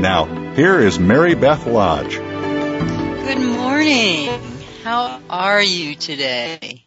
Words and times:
Now, 0.00 0.54
here 0.54 0.80
is 0.80 0.98
Mary 0.98 1.34
Beth 1.34 1.66
Lodge. 1.66 2.16
Good 2.16 3.38
morning. 3.38 4.28
How 4.82 5.20
are 5.30 5.62
you 5.62 5.94
today? 5.94 6.84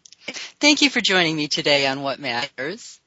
Thank 0.60 0.82
you 0.82 0.90
for 0.90 1.00
joining 1.00 1.36
me 1.36 1.48
today 1.48 1.86
on 1.86 2.02
What 2.02 2.20
Matters. 2.20 3.00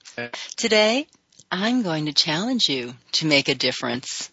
Today, 0.58 1.08
I'm 1.52 1.84
going 1.84 2.08
to 2.08 2.14
challenge 2.14 2.70
you 2.70 2.96
to 3.14 3.28
make 3.28 3.50
a 3.50 3.56
difference. 3.56 4.32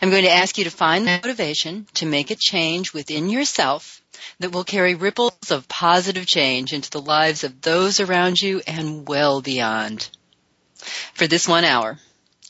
I'm 0.00 0.10
going 0.10 0.24
to 0.24 0.32
ask 0.32 0.58
you 0.58 0.64
to 0.64 0.70
find 0.70 1.04
motivation 1.04 1.86
to 1.94 2.06
make 2.06 2.30
a 2.30 2.36
change 2.36 2.92
within 2.92 3.28
yourself 3.28 4.02
that 4.40 4.52
will 4.52 4.64
carry 4.64 4.94
ripples 4.94 5.50
of 5.50 5.68
positive 5.68 6.26
change 6.26 6.72
into 6.72 6.90
the 6.90 7.00
lives 7.00 7.44
of 7.44 7.60
those 7.60 8.00
around 8.00 8.38
you 8.40 8.62
and 8.66 9.06
well 9.06 9.40
beyond. 9.40 10.08
For 11.14 11.26
this 11.26 11.48
one 11.48 11.64
hour, 11.64 11.98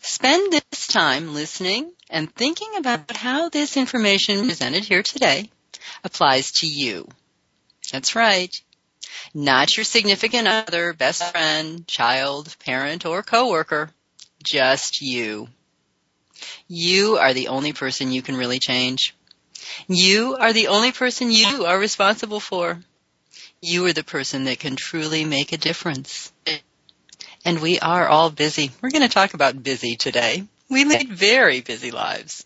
spend 0.01 0.53
this 0.53 0.87
time 0.87 1.35
listening 1.35 1.93
and 2.11 2.33
thinking 2.35 2.77
about 2.77 3.17
how 3.17 3.49
this 3.49 3.77
information 3.77 4.47
presented 4.47 4.85
here 4.85 5.03
today 5.03 5.51
applies 6.05 6.51
to 6.53 6.67
you. 6.67 7.09
That's 7.93 8.15
right. 8.17 8.55
Not 9.35 9.77
your 9.77 9.85
significant 9.85 10.49
other, 10.49 10.93
best 10.93 11.25
friend, 11.31 11.87
child, 11.87 12.55
parent, 12.59 13.05
or 13.07 13.23
coworker. 13.23 13.91
Just 14.43 15.01
you. 15.01 15.49
You 16.69 17.17
are 17.19 17.35
the 17.35 17.49
only 17.49 17.73
person 17.73 18.13
you 18.13 18.23
can 18.23 18.37
really 18.37 18.59
change. 18.59 19.15
You 19.89 20.37
are 20.39 20.53
the 20.53 20.69
only 20.69 20.93
person 20.93 21.31
you 21.31 21.67
are 21.67 21.79
responsible 21.79 22.41
for. 22.41 22.81
You 23.61 23.87
are 23.87 23.93
the 23.93 24.05
person 24.05 24.45
that 24.45 24.59
can 24.59 24.77
truly 24.77 25.25
make 25.25 25.53
a 25.53 25.57
difference. 25.57 26.33
And 27.45 27.61
we 27.61 27.79
are 27.79 28.07
all 28.07 28.31
busy. 28.31 28.71
We're 28.81 28.91
going 28.91 29.03
to 29.03 29.09
talk 29.09 29.35
about 29.35 29.63
busy 29.63 29.97
today. 29.97 30.45
We 30.69 30.85
lead 30.85 31.09
very 31.09 31.61
busy 31.61 31.91
lives. 31.91 32.45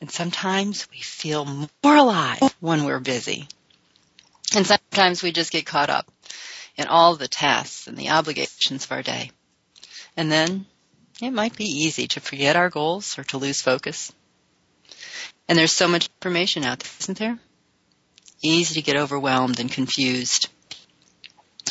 And 0.00 0.10
sometimes 0.10 0.86
we 0.90 0.98
feel 0.98 1.44
more 1.44 1.96
alive 1.96 2.40
when 2.60 2.84
we're 2.84 3.00
busy. 3.00 3.48
And 4.54 4.66
sometimes 4.66 5.22
we 5.22 5.32
just 5.32 5.50
get 5.50 5.66
caught 5.66 5.90
up 5.90 6.10
in 6.76 6.86
all 6.86 7.16
the 7.16 7.28
tasks 7.28 7.86
and 7.86 7.96
the 7.96 8.10
obligations 8.10 8.84
of 8.84 8.92
our 8.92 9.02
day. 9.02 9.32
And 10.16 10.30
then 10.30 10.66
it 11.20 11.30
might 11.30 11.56
be 11.56 11.64
easy 11.64 12.06
to 12.08 12.20
forget 12.20 12.56
our 12.56 12.70
goals 12.70 13.18
or 13.18 13.24
to 13.24 13.38
lose 13.38 13.60
focus. 13.60 14.12
And 15.48 15.58
there's 15.58 15.72
so 15.72 15.88
much 15.88 16.08
information 16.20 16.64
out 16.64 16.78
there, 16.80 16.92
isn't 17.00 17.18
there? 17.18 17.38
Easy 18.42 18.74
to 18.74 18.82
get 18.82 19.00
overwhelmed 19.00 19.58
and 19.58 19.70
confused. 19.70 20.48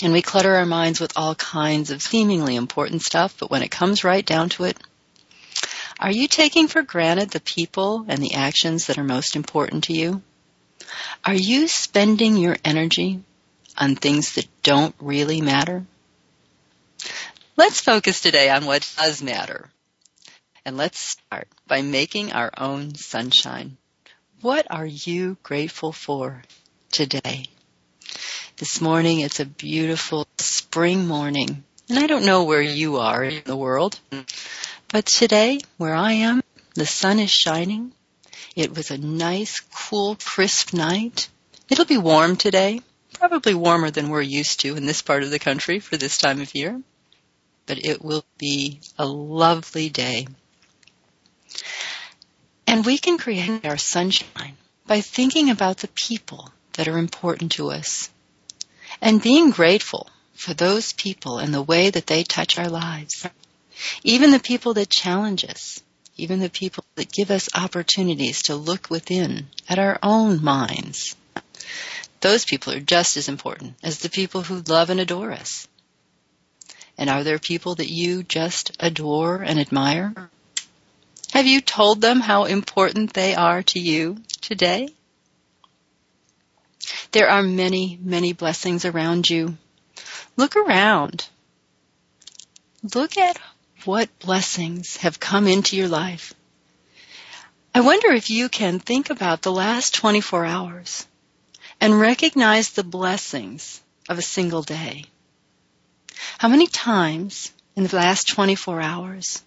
And 0.04 0.12
we 0.12 0.22
clutter 0.22 0.56
our 0.56 0.66
minds 0.66 1.00
with 1.00 1.14
all 1.16 1.36
kinds 1.36 1.92
of 1.92 2.02
seemingly 2.02 2.56
important 2.56 3.02
stuff, 3.02 3.38
but 3.40 3.50
when 3.50 3.64
it 3.64 3.72
comes 3.72 4.04
right 4.04 4.26
down 4.26 4.50
to 4.50 4.66
it, 4.66 4.78
are 6.00 6.12
you 6.12 6.28
taking 6.28 6.68
for 6.68 6.82
granted 6.82 7.32
the 7.32 7.40
people 7.40 8.06
and 8.08 8.22
the 8.22 8.36
actions 8.36 8.88
that 8.88 8.98
are 8.98 9.04
most 9.04 9.36
important 9.36 9.86
to 9.86 9.94
you? 9.94 10.22
Are 11.26 11.34
you 11.34 11.68
spending 11.68 12.38
your 12.38 12.58
energy 12.64 13.22
on 13.78 13.96
things 13.96 14.36
that 14.36 14.48
don't 14.62 14.96
really 15.00 15.42
matter? 15.42 15.86
Let's 17.56 17.82
focus 17.82 18.22
today 18.22 18.50
on 18.50 18.66
what 18.66 18.88
does 18.98 19.24
matter. 19.24 19.70
And 20.64 20.78
let's 20.78 21.00
start 21.00 21.48
by 21.66 21.82
making 21.82 22.34
our 22.34 22.52
own 22.58 22.94
sunshine. 22.94 23.78
What 24.42 24.68
are 24.70 24.86
you 24.86 25.38
grateful 25.42 25.92
for 25.92 26.44
today? 26.92 27.46
This 28.58 28.82
morning 28.82 29.22
it's 29.22 29.40
a 29.40 29.46
beautiful 29.46 30.28
spring 30.38 31.08
morning. 31.08 31.64
And 31.90 32.00
I 32.00 32.08
don't 32.08 32.26
know 32.26 32.44
where 32.44 32.62
you 32.62 32.98
are 32.98 33.24
in 33.24 33.44
the 33.46 33.56
world, 33.56 33.98
but 34.90 35.06
today, 35.06 35.62
where 35.78 35.96
I 35.96 36.14
am, 36.14 36.44
the 36.74 36.86
sun 36.86 37.18
is 37.20 37.32
shining. 37.32 37.94
It 38.58 38.76
was 38.76 38.92
a 38.92 38.98
nice, 38.98 39.62
cool, 39.62 40.18
crisp 40.22 40.74
night. 40.74 41.30
It'll 41.70 41.86
be 41.86 41.98
warm 41.98 42.36
today, 42.36 42.82
probably 43.14 43.54
warmer 43.54 43.90
than 43.90 44.10
we're 44.10 44.22
used 44.22 44.60
to 44.62 44.76
in 44.76 44.86
this 44.86 45.02
part 45.02 45.24
of 45.24 45.32
the 45.32 45.40
country 45.40 45.80
for 45.80 45.96
this 45.96 46.18
time 46.18 46.42
of 46.42 46.54
year. 46.54 46.82
But 47.68 47.86
it 47.86 48.04
will 48.04 48.26
be 48.38 48.82
a 48.98 49.06
lovely 49.06 49.90
day. 49.90 50.28
And 52.66 52.86
we 52.86 52.98
can 52.98 53.18
create 53.18 53.66
our 53.66 53.78
sunshine 53.78 54.58
by 54.86 55.00
thinking 55.00 55.50
about 55.50 55.78
the 55.78 55.88
people 55.88 56.52
that 56.74 56.90
are 56.90 56.98
important 56.98 57.54
to 57.54 57.72
us 57.72 58.10
and 59.02 59.22
being 59.22 59.52
grateful 59.52 60.10
for 60.38 60.54
those 60.54 60.94
people 60.94 61.40
and 61.40 61.54
the 61.54 61.62
way 61.62 61.90
that 61.90 62.06
they 62.06 62.24
touch 62.24 62.58
our 62.58 62.70
lives. 62.70 63.26
Even 64.04 64.32
the 64.32 64.40
people 64.40 64.76
that 64.76 64.90
challenge 64.90 65.44
us, 65.44 65.82
even 66.16 66.40
the 66.40 66.50
people 66.50 66.84
that 66.96 67.12
give 67.12 67.32
us 67.32 67.50
opportunities 67.56 68.44
to 68.44 68.56
look 68.56 68.90
within 68.90 69.48
at 69.68 69.80
our 69.80 70.00
own 70.02 70.44
minds. 70.44 71.16
Those 72.22 72.46
people 72.46 72.74
are 72.74 72.80
just 72.80 73.18
as 73.18 73.28
important 73.28 73.76
as 73.84 74.00
the 74.00 74.10
people 74.10 74.44
who 74.44 74.62
love 74.68 74.90
and 74.90 75.00
adore 75.00 75.32
us. 75.32 75.68
And 76.98 77.10
are 77.10 77.24
there 77.24 77.40
people 77.40 77.76
that 77.76 77.90
you 77.90 78.24
just 78.24 78.78
adore 78.80 79.42
and 79.42 79.60
admire? 79.60 80.14
Have 81.34 81.46
you 81.46 81.62
told 81.62 82.02
them 82.02 82.20
how 82.20 82.46
important 82.46 83.14
they 83.14 83.36
are 83.36 83.62
to 83.64 83.80
you 83.80 84.18
today? 84.42 84.90
There 87.12 87.30
are 87.30 87.44
many, 87.44 88.00
many 88.02 88.34
blessings 88.34 88.86
around 88.86 89.30
you. 89.30 89.58
Look 90.38 90.56
around. 90.56 91.28
Look 92.94 93.18
at 93.18 93.40
what 93.86 94.20
blessings 94.20 94.98
have 94.98 95.20
come 95.20 95.48
into 95.48 95.76
your 95.76 95.88
life. 95.88 96.36
I 97.74 97.82
wonder 97.82 98.12
if 98.12 98.30
you 98.30 98.48
can 98.48 98.80
think 98.80 99.10
about 99.10 99.42
the 99.42 99.52
last 99.52 99.96
24 99.96 100.46
hours 100.46 101.08
and 101.82 102.00
recognize 102.00 102.70
the 102.70 102.84
blessings 102.84 103.82
of 104.08 104.20
a 104.20 104.22
single 104.22 104.62
day. 104.62 105.06
How 106.38 106.50
many 106.50 106.68
times 106.68 107.52
in 107.76 107.88
the 107.88 107.96
last 107.96 108.28
24 108.30 108.80
hours 108.80 109.42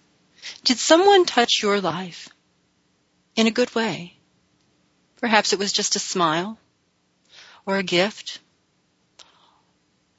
did 0.65 0.77
someone 0.77 1.25
touch 1.25 1.61
your 1.63 1.79
life 1.79 2.27
in 3.37 3.47
a 3.47 3.51
good 3.51 3.73
way? 3.73 4.17
Perhaps 5.21 5.53
it 5.53 5.59
was 5.59 5.71
just 5.71 5.95
a 5.95 5.99
smile 5.99 6.57
or 7.65 7.77
a 7.77 7.83
gift 7.83 8.39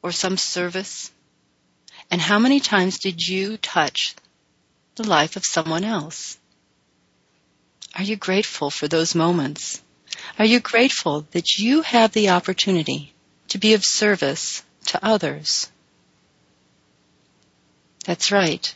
or 0.03 0.13
some 0.13 0.37
service 0.37 1.11
and 2.13 2.21
how 2.21 2.39
many 2.39 2.61
times 2.61 2.99
did 2.99 3.27
you 3.27 3.57
touch 3.57 4.15
the 4.97 5.09
life 5.09 5.37
of 5.37 5.47
someone 5.47 5.83
else? 5.83 6.37
Are 7.95 8.03
you 8.03 8.17
grateful 8.17 8.69
for 8.69 8.87
those 8.87 9.15
moments? 9.15 9.83
Are 10.39 10.45
you 10.45 10.61
grateful 10.61 11.27
that 11.31 11.57
you 11.57 11.81
have 11.81 12.13
the 12.13 12.29
opportunity 12.29 13.15
to 13.49 13.59
be 13.59 13.73
of 13.73 13.83
service 13.83 14.63
to 14.89 15.03
others? 15.03 15.71
That's 18.05 18.31
right, 18.31 18.75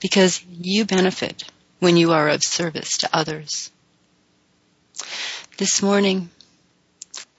because 0.00 0.44
you 0.50 0.84
benefit 0.84 1.44
when 1.78 1.96
you 1.96 2.12
are 2.12 2.28
of 2.28 2.42
service 2.42 2.98
to 2.98 3.08
others. 3.16 3.70
This 5.56 5.80
morning, 5.80 6.28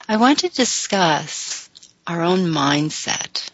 I 0.08 0.18
want 0.18 0.40
to 0.40 0.50
discuss 0.50 1.69
our 2.10 2.24
own 2.24 2.40
mindset. 2.40 3.50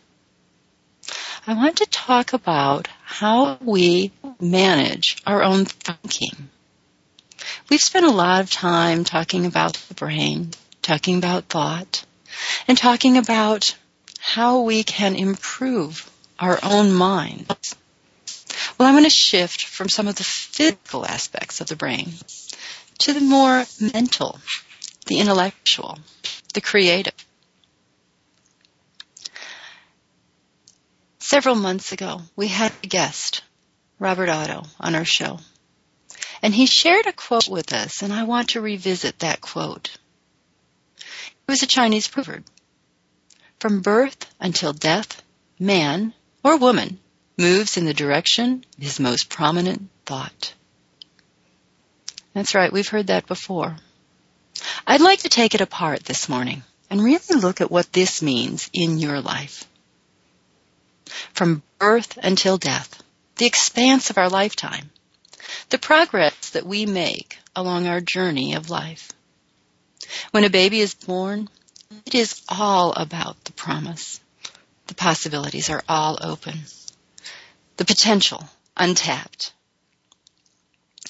I 1.46 1.54
want 1.54 1.78
to 1.78 1.86
talk 1.88 2.32
about 2.32 2.88
how 3.04 3.58
we 3.62 4.14
manage 4.40 5.22
our 5.28 5.44
own 5.44 5.66
thinking. 5.66 6.50
We've 7.70 7.82
spent 7.82 8.06
a 8.06 8.12
lot 8.12 8.42
of 8.42 8.50
time 8.50 9.04
talking 9.04 9.46
about 9.46 9.74
the 9.74 9.94
brain, 9.94 10.52
talking 10.82 11.18
about 11.18 11.46
thought, 11.46 12.06
and 12.66 12.78
talking 12.78 13.18
about 13.18 13.76
how 14.20 14.62
we 14.62 14.84
can 14.84 15.16
improve 15.16 16.10
our 16.40 16.58
own 16.64 16.94
minds. 16.94 17.76
Well, 18.78 18.88
I'm 18.88 18.94
going 18.94 19.04
to 19.04 19.10
shift 19.10 19.66
from 19.66 19.90
some 19.90 20.08
of 20.08 20.16
the 20.16 20.24
physical 20.24 21.06
aspects 21.06 21.60
of 21.60 21.68
the 21.68 21.76
brain 21.76 22.14
to 23.00 23.12
the 23.12 23.22
more 23.22 23.66
mental, 23.94 24.40
the 25.08 25.20
intellectual, 25.20 26.00
the 26.54 26.62
creative. 26.62 27.25
Several 31.36 31.56
months 31.56 31.92
ago, 31.92 32.22
we 32.38 32.48
had 32.48 32.72
a 32.82 32.88
guest, 32.88 33.44
Robert 34.00 34.30
Otto, 34.30 34.64
on 34.80 34.96
our 34.96 35.04
show. 35.04 35.40
And 36.42 36.56
he 36.56 36.66
shared 36.66 37.08
a 37.08 37.12
quote 37.12 37.50
with 37.50 37.74
us, 37.74 38.02
and 38.02 38.14
I 38.14 38.24
want 38.24 38.52
to 38.52 38.62
revisit 38.62 39.20
that 39.20 39.42
quote. 39.42 39.98
It 40.98 41.04
was 41.46 41.62
a 41.62 41.68
Chinese 41.68 42.08
proverb. 42.08 42.46
From 43.60 43.82
birth 43.82 44.34
until 44.40 44.72
death, 44.72 45.22
man 45.60 46.14
or 46.42 46.56
woman 46.56 47.00
moves 47.38 47.76
in 47.76 47.84
the 47.84 47.94
direction 47.94 48.64
of 48.78 48.84
his 48.86 49.02
most 49.02 49.28
prominent 49.28 49.90
thought. 50.06 50.54
That's 52.34 52.56
right, 52.56 52.72
we've 52.72 52.88
heard 52.88 53.08
that 53.08 53.28
before. 53.28 53.76
I'd 54.88 55.02
like 55.02 55.20
to 55.24 55.30
take 55.30 55.54
it 55.54 55.60
apart 55.60 56.06
this 56.06 56.30
morning 56.30 56.64
and 56.90 57.04
really 57.04 57.42
look 57.42 57.60
at 57.60 57.70
what 57.70 57.92
this 57.92 58.22
means 58.22 58.70
in 58.72 59.00
your 59.00 59.20
life. 59.20 59.68
From 61.34 61.64
birth 61.80 62.18
until 62.22 62.58
death, 62.58 63.02
the 63.38 63.46
expanse 63.46 64.10
of 64.10 64.18
our 64.18 64.30
lifetime, 64.30 64.90
the 65.70 65.78
progress 65.78 66.50
that 66.52 66.66
we 66.66 66.86
make 66.86 67.38
along 67.56 67.88
our 67.88 68.02
journey 68.02 68.54
of 68.54 68.70
life. 68.70 69.12
When 70.32 70.44
a 70.44 70.50
baby 70.50 70.82
is 70.82 70.94
born, 70.94 71.50
it 72.06 72.16
is 72.16 72.42
all 72.50 72.94
about 72.94 73.44
the 73.46 73.54
promise. 73.54 74.20
The 74.88 74.96
possibilities 74.96 75.70
are 75.70 75.84
all 75.88 76.18
open. 76.22 76.62
The 77.78 77.86
potential 77.86 78.48
untapped. 78.78 79.54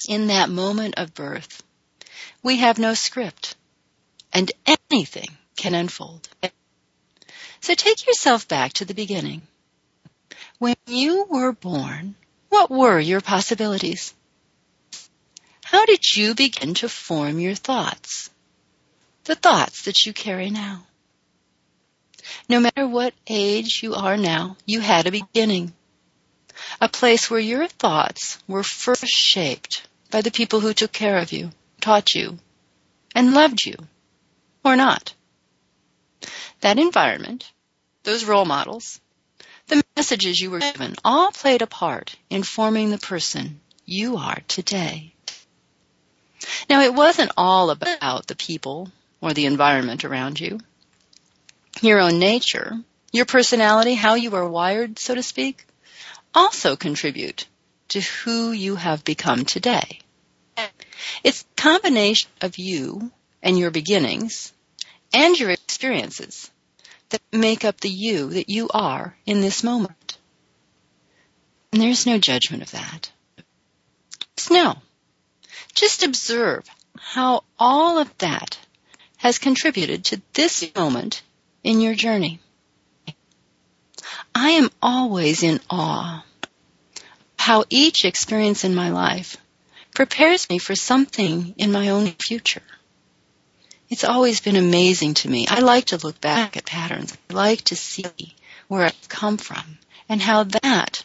In 0.08 0.28
that 0.28 0.50
moment 0.50 0.94
of 0.96 1.14
birth, 1.14 1.62
we 2.42 2.58
have 2.58 2.78
no 2.78 2.94
script 2.94 3.56
and 4.32 4.50
anything 4.66 5.36
can 5.56 5.74
unfold. 5.74 6.28
So 7.60 7.74
take 7.74 8.06
yourself 8.06 8.46
back 8.46 8.74
to 8.74 8.84
the 8.84 8.94
beginning. 8.94 9.42
When 10.58 10.76
you 10.86 11.26
were 11.28 11.52
born, 11.52 12.14
what 12.48 12.70
were 12.70 12.98
your 12.98 13.20
possibilities? 13.20 14.14
How 15.62 15.84
did 15.84 16.16
you 16.16 16.34
begin 16.34 16.72
to 16.74 16.88
form 16.88 17.40
your 17.40 17.54
thoughts? 17.54 18.30
The 19.24 19.34
thoughts 19.34 19.82
that 19.82 20.06
you 20.06 20.14
carry 20.14 20.48
now. 20.48 20.86
No 22.48 22.60
matter 22.60 22.88
what 22.88 23.12
age 23.26 23.82
you 23.82 23.94
are 23.94 24.16
now, 24.16 24.56
you 24.64 24.80
had 24.80 25.06
a 25.06 25.10
beginning. 25.10 25.74
A 26.80 26.88
place 26.88 27.28
where 27.28 27.40
your 27.40 27.66
thoughts 27.66 28.38
were 28.48 28.62
first 28.62 29.06
shaped 29.06 29.86
by 30.10 30.22
the 30.22 30.30
people 30.30 30.60
who 30.60 30.72
took 30.72 30.92
care 30.92 31.18
of 31.18 31.32
you, 31.32 31.50
taught 31.82 32.14
you, 32.14 32.38
and 33.14 33.34
loved 33.34 33.66
you, 33.66 33.76
or 34.64 34.74
not. 34.74 35.12
That 36.60 36.78
environment, 36.78 37.52
those 38.04 38.24
role 38.24 38.46
models, 38.46 39.00
the 39.66 39.82
messages 39.96 40.40
you 40.40 40.50
were 40.50 40.60
given 40.60 40.94
all 41.04 41.32
played 41.32 41.62
a 41.62 41.66
part 41.66 42.16
in 42.30 42.42
forming 42.42 42.90
the 42.90 42.98
person 42.98 43.60
you 43.84 44.16
are 44.16 44.40
today. 44.48 45.12
Now, 46.68 46.82
it 46.82 46.94
wasn't 46.94 47.32
all 47.36 47.70
about 47.70 48.26
the 48.26 48.36
people 48.36 48.90
or 49.20 49.32
the 49.32 49.46
environment 49.46 50.04
around 50.04 50.38
you. 50.38 50.60
Your 51.80 52.00
own 52.00 52.18
nature, 52.18 52.78
your 53.12 53.24
personality, 53.24 53.94
how 53.94 54.14
you 54.14 54.34
are 54.36 54.48
wired, 54.48 54.98
so 54.98 55.14
to 55.14 55.22
speak, 55.22 55.66
also 56.34 56.76
contribute 56.76 57.46
to 57.88 58.00
who 58.00 58.52
you 58.52 58.76
have 58.76 59.04
become 59.04 59.44
today. 59.44 60.00
It's 61.22 61.42
a 61.42 61.60
combination 61.60 62.30
of 62.40 62.58
you 62.58 63.10
and 63.42 63.58
your 63.58 63.70
beginnings 63.70 64.52
and 65.12 65.38
your 65.38 65.50
experiences 65.50 66.50
that 67.10 67.22
make 67.32 67.64
up 67.64 67.80
the 67.80 67.88
you 67.88 68.30
that 68.30 68.48
you 68.48 68.68
are 68.72 69.16
in 69.26 69.40
this 69.40 69.62
moment. 69.62 70.18
And 71.72 71.82
there's 71.82 72.06
no 72.06 72.18
judgment 72.18 72.62
of 72.62 72.70
that. 72.72 73.10
Just 74.36 74.50
just 75.74 76.02
observe 76.02 76.64
how 76.98 77.44
all 77.58 77.98
of 77.98 78.16
that 78.18 78.58
has 79.18 79.38
contributed 79.38 80.04
to 80.04 80.22
this 80.34 80.70
moment 80.74 81.22
in 81.62 81.80
your 81.80 81.94
journey. 81.94 82.40
I 84.34 84.50
am 84.50 84.70
always 84.80 85.42
in 85.42 85.60
awe 85.68 86.24
how 87.38 87.64
each 87.70 88.04
experience 88.04 88.64
in 88.64 88.74
my 88.74 88.90
life 88.90 89.36
prepares 89.94 90.48
me 90.50 90.58
for 90.58 90.74
something 90.74 91.54
in 91.56 91.72
my 91.72 91.90
own 91.90 92.06
future. 92.06 92.62
It's 93.88 94.04
always 94.04 94.40
been 94.40 94.56
amazing 94.56 95.14
to 95.14 95.28
me. 95.28 95.46
I 95.48 95.60
like 95.60 95.86
to 95.86 95.98
look 95.98 96.20
back 96.20 96.56
at 96.56 96.66
patterns. 96.66 97.16
I 97.30 97.34
like 97.34 97.62
to 97.62 97.76
see 97.76 98.34
where 98.68 98.84
I've 98.84 99.08
come 99.08 99.36
from 99.36 99.78
and 100.08 100.20
how 100.20 100.44
that 100.44 101.04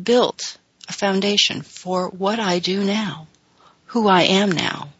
built 0.00 0.56
a 0.88 0.92
foundation 0.92 1.62
for 1.62 2.08
what 2.08 2.38
I 2.38 2.60
do 2.60 2.84
now 2.84 3.26
who 3.86 4.08
I 4.08 4.22
am 4.22 4.52
now 4.52 4.90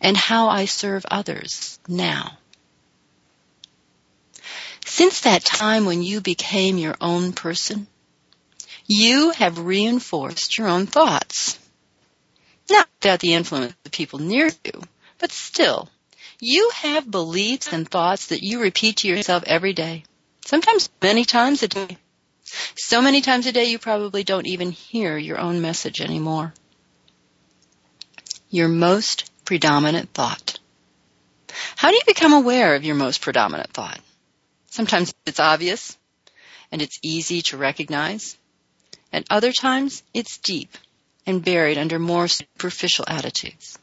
and 0.00 0.16
how 0.16 0.48
I 0.48 0.66
serve 0.66 1.06
others 1.10 1.78
now. 1.88 2.36
Since 4.84 5.20
that 5.22 5.44
time 5.44 5.86
when 5.86 6.02
you 6.02 6.20
became 6.20 6.76
your 6.76 6.96
own 7.00 7.32
person, 7.32 7.86
you 8.86 9.30
have 9.30 9.58
reinforced 9.58 10.58
your 10.58 10.68
own 10.68 10.86
thoughts. 10.86 11.58
Not 12.70 12.88
without 13.00 13.20
the 13.20 13.34
influence 13.34 13.72
of 13.72 13.82
the 13.84 13.90
people 13.90 14.18
near 14.18 14.50
you, 14.64 14.82
but 15.18 15.32
still, 15.32 15.88
you 16.44 16.70
have 16.74 17.10
beliefs 17.10 17.72
and 17.72 17.88
thoughts 17.88 18.28
that 18.28 18.42
you 18.42 18.60
repeat 18.60 18.98
to 18.98 19.08
yourself 19.08 19.44
every 19.46 19.72
day. 19.72 20.04
Sometimes 20.44 20.90
many 21.02 21.24
times 21.24 21.62
a 21.62 21.68
day. 21.68 21.96
So 22.76 23.00
many 23.00 23.20
times 23.20 23.46
a 23.46 23.52
day 23.52 23.64
you 23.64 23.78
probably 23.78 24.24
don't 24.24 24.46
even 24.46 24.70
hear 24.70 25.16
your 25.16 25.38
own 25.38 25.60
message 25.60 26.00
anymore 26.00 26.52
your 28.54 28.68
most 28.68 29.28
predominant 29.44 30.10
thought. 30.14 30.60
How 31.74 31.88
do 31.88 31.96
you 31.96 32.02
become 32.06 32.32
aware 32.32 32.76
of 32.76 32.84
your 32.84 32.94
most 32.94 33.20
predominant 33.20 33.70
thought? 33.72 33.98
Sometimes 34.70 35.12
it's 35.26 35.40
obvious 35.40 35.98
and 36.70 36.80
it's 36.80 37.00
easy 37.02 37.42
to 37.42 37.56
recognize. 37.56 38.36
And 39.12 39.24
other 39.28 39.50
times 39.50 40.04
it's 40.14 40.38
deep 40.38 40.70
and 41.26 41.44
buried 41.44 41.78
under 41.78 41.98
more 41.98 42.28
superficial 42.28 43.06
attitudes. 43.08 43.76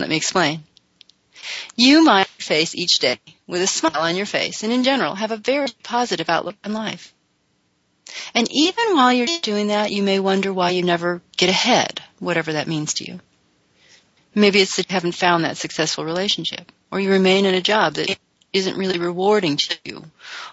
Let 0.00 0.08
me 0.08 0.16
explain. 0.16 0.64
You 1.76 2.04
might 2.04 2.28
face 2.28 2.74
each 2.74 2.98
day 2.98 3.18
with 3.46 3.62
a 3.62 3.66
smile 3.66 4.02
on 4.02 4.16
your 4.16 4.26
face 4.26 4.62
and 4.62 4.72
in 4.72 4.84
general 4.84 5.14
have 5.14 5.30
a 5.30 5.36
very 5.36 5.68
positive 5.82 6.28
outlook 6.28 6.56
on 6.64 6.72
life. 6.72 7.14
And 8.34 8.48
even 8.50 8.94
while 8.94 9.12
you're 9.12 9.26
doing 9.42 9.68
that, 9.68 9.90
you 9.90 10.02
may 10.02 10.18
wonder 10.18 10.52
why 10.52 10.70
you 10.70 10.82
never 10.82 11.22
get 11.36 11.48
ahead, 11.48 12.02
whatever 12.18 12.52
that 12.54 12.68
means 12.68 12.94
to 12.94 13.04
you. 13.04 13.20
Maybe 14.34 14.60
it's 14.60 14.76
that 14.76 14.88
you 14.88 14.94
haven't 14.94 15.14
found 15.14 15.44
that 15.44 15.58
successful 15.58 16.04
relationship, 16.04 16.72
or 16.90 17.00
you 17.00 17.10
remain 17.10 17.44
in 17.44 17.54
a 17.54 17.60
job 17.60 17.94
that 17.94 18.18
isn't 18.52 18.76
really 18.76 18.98
rewarding 18.98 19.56
to 19.56 19.78
you. 19.84 20.04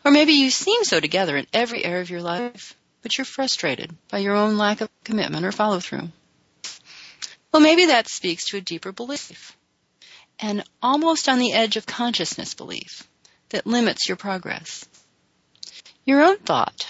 Or 0.03 0.11
maybe 0.11 0.33
you 0.33 0.49
seem 0.49 0.83
so 0.83 0.99
together 0.99 1.37
in 1.37 1.47
every 1.53 1.83
area 1.83 2.01
of 2.01 2.09
your 2.09 2.21
life, 2.21 2.75
but 3.01 3.17
you're 3.17 3.25
frustrated 3.25 3.95
by 4.09 4.19
your 4.19 4.35
own 4.35 4.57
lack 4.57 4.81
of 4.81 4.89
commitment 5.03 5.45
or 5.45 5.51
follow 5.51 5.79
through. 5.79 6.09
Well, 7.51 7.61
maybe 7.61 7.85
that 7.85 8.07
speaks 8.07 8.45
to 8.45 8.57
a 8.57 8.61
deeper 8.61 8.91
belief, 8.91 9.57
and 10.39 10.63
almost 10.81 11.27
on 11.27 11.39
the 11.39 11.53
edge 11.53 11.75
of 11.75 11.85
consciousness 11.85 12.53
belief 12.53 13.07
that 13.49 13.67
limits 13.67 14.07
your 14.07 14.15
progress. 14.15 14.87
Your 16.05 16.23
own 16.23 16.37
thought 16.37 16.89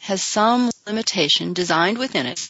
has 0.00 0.22
some 0.22 0.70
limitation 0.86 1.52
designed 1.52 1.98
within 1.98 2.26
it 2.26 2.48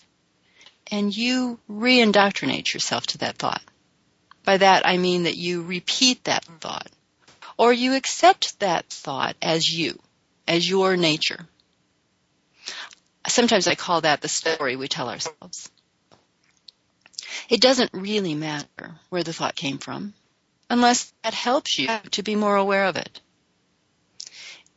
and 0.91 1.15
you 1.15 1.59
re-indoctrinate 1.69 2.73
yourself 2.73 3.07
to 3.09 3.19
that 3.19 3.37
thought. 3.37 3.63
By 4.45 4.59
that 4.59 4.87
I 4.87 4.97
mean 4.97 5.25
that 5.25 5.37
you 5.37 5.63
repeat 5.63 6.25
that 6.25 6.45
thought 6.45 6.89
or 7.57 7.73
you 7.73 7.95
accept 7.95 8.61
that 8.61 8.87
thought 8.87 9.37
as 9.43 9.69
you, 9.69 9.99
as 10.47 10.69
your 10.69 10.97
nature. 10.97 11.47
Sometimes 13.27 13.67
I 13.67 13.75
call 13.75 14.03
that 14.03 14.21
the 14.21 14.29
story 14.29 14.77
we 14.77 14.89
tell 14.89 15.11
ourselves. 15.11 15.71
It 17.49 17.61
doesn't 17.61 17.91
really 17.93 18.35
matter 18.35 18.95
where 19.09 19.23
the 19.23 19.33
thought 19.33 19.57
came 19.57 19.79
from 19.79 20.15
unless 20.71 21.13
that 21.23 21.35
helps 21.35 21.79
you 21.79 21.89
to 22.13 22.23
be 22.23 22.37
more 22.37 22.57
aware 22.57 22.85
of 22.85 22.97
it. 22.97 23.21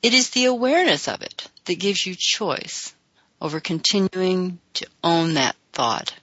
It 0.01 0.13
is 0.13 0.32
the 0.32 0.46
awareness 0.46 1.08
of 1.08 1.22
it 1.22 1.48
that 1.65 1.80
gives 1.80 2.06
you 2.06 2.15
choice 2.18 2.94
over 3.39 3.60
continuing 3.60 4.60
to 4.74 4.88
own 5.03 5.36
that 5.36 5.56
thought 5.74 6.13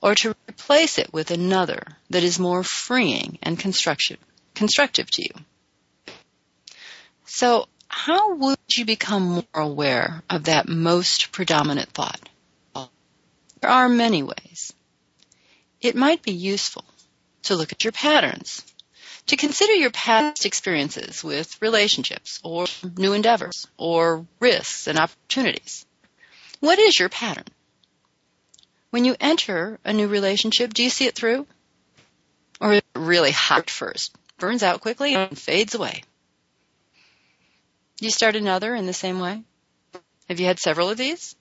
or 0.00 0.14
to 0.16 0.34
replace 0.48 0.98
it 0.98 1.12
with 1.12 1.30
another 1.30 1.82
that 2.10 2.24
is 2.24 2.38
more 2.38 2.64
freeing 2.64 3.38
and 3.42 3.58
constructive, 3.58 4.18
constructive 4.54 5.10
to 5.10 5.22
you. 5.22 6.14
So 7.26 7.66
how 7.88 8.34
would 8.34 8.58
you 8.74 8.84
become 8.84 9.22
more 9.22 9.44
aware 9.54 10.22
of 10.28 10.44
that 10.44 10.68
most 10.68 11.32
predominant 11.32 11.90
thought? 11.90 12.20
There 12.74 13.70
are 13.70 13.88
many 13.88 14.22
ways. 14.22 14.72
It 15.82 15.96
might 15.96 16.22
be 16.22 16.32
useful 16.32 16.84
to 17.42 17.56
look 17.56 17.72
at 17.72 17.82
your 17.82 17.90
patterns, 17.90 18.62
to 19.26 19.36
consider 19.36 19.74
your 19.74 19.90
past 19.90 20.46
experiences 20.46 21.24
with 21.24 21.60
relationships 21.60 22.38
or 22.44 22.66
new 22.96 23.14
endeavors 23.14 23.66
or 23.76 24.24
risks 24.38 24.86
and 24.86 24.96
opportunities. 24.96 25.84
What 26.60 26.78
is 26.78 27.00
your 27.00 27.08
pattern? 27.08 27.46
When 28.90 29.04
you 29.04 29.16
enter 29.18 29.80
a 29.84 29.92
new 29.92 30.06
relationship, 30.06 30.72
do 30.72 30.84
you 30.84 30.90
see 30.90 31.06
it 31.06 31.16
through? 31.16 31.48
Or 32.60 32.74
is 32.74 32.78
it 32.78 32.84
really 32.94 33.32
hot 33.32 33.68
first, 33.68 34.14
burns 34.38 34.62
out 34.62 34.82
quickly, 34.82 35.14
and 35.14 35.36
fades 35.36 35.74
away? 35.74 36.04
You 38.00 38.10
start 38.10 38.36
another 38.36 38.72
in 38.72 38.86
the 38.86 38.92
same 38.92 39.18
way? 39.18 39.42
Have 40.28 40.38
you 40.38 40.46
had 40.46 40.60
several 40.60 40.90
of 40.90 40.96
these? 40.96 41.34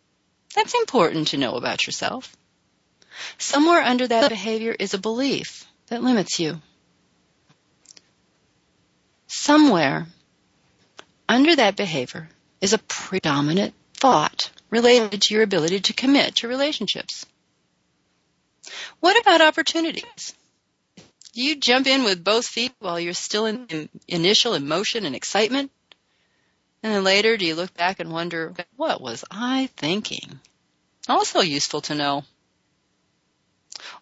That's 0.56 0.74
important 0.74 1.28
to 1.28 1.38
know 1.38 1.54
about 1.54 1.86
yourself. 1.86 2.36
Somewhere 3.38 3.82
under 3.82 4.08
that 4.08 4.30
behavior 4.30 4.76
is 4.78 4.94
a 4.94 5.00
belief 5.00 5.66
that 5.88 6.04
limits 6.04 6.40
you. 6.40 6.62
Somewhere 9.28 10.08
under 11.28 11.56
that 11.56 11.76
behavior 11.76 12.30
is 12.60 12.74
a 12.74 12.78
predominant 12.78 13.74
thought 13.94 14.52
related 14.70 15.22
to 15.22 15.34
your 15.34 15.44
ability 15.44 15.80
to 15.82 15.94
commit 15.94 16.36
to 16.36 16.48
relationships. 16.48 17.26
What 19.00 19.20
about 19.20 19.42
opportunities? 19.42 20.34
Do 21.34 21.42
you 21.42 21.56
jump 21.56 21.88
in 21.88 22.04
with 22.04 22.24
both 22.24 22.46
feet 22.46 22.74
while 22.80 23.00
you're 23.00 23.14
still 23.14 23.46
in 23.46 23.90
initial 24.08 24.54
emotion 24.54 25.06
and 25.06 25.16
excitement? 25.16 25.72
And 26.84 26.94
then 26.94 27.04
later, 27.04 27.38
do 27.38 27.46
you 27.46 27.56
look 27.56 27.74
back 27.76 28.00
and 28.00 28.12
wonder, 28.12 28.54
what 28.76 29.02
was 29.02 29.24
I 29.30 29.70
thinking? 29.78 30.40
Also 31.08 31.40
useful 31.40 31.82
to 31.82 31.96
know. 31.96 32.24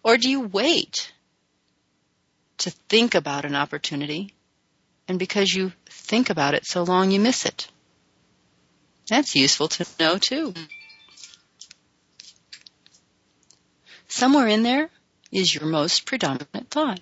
Or 0.02 0.16
do 0.16 0.28
you 0.28 0.40
wait 0.40 1.12
to 2.58 2.70
think 2.70 3.14
about 3.14 3.44
an 3.44 3.54
opportunity 3.54 4.34
and 5.08 5.18
because 5.18 5.52
you 5.52 5.72
think 5.88 6.30
about 6.30 6.54
it 6.54 6.66
so 6.66 6.82
long 6.82 7.10
you 7.10 7.20
miss 7.20 7.44
it? 7.46 7.68
That's 9.08 9.34
useful 9.34 9.68
to 9.68 9.86
know 9.98 10.18
too. 10.18 10.54
Somewhere 14.06 14.48
in 14.48 14.62
there 14.62 14.90
is 15.32 15.54
your 15.54 15.66
most 15.66 16.04
predominant 16.04 16.70
thought. 16.70 17.00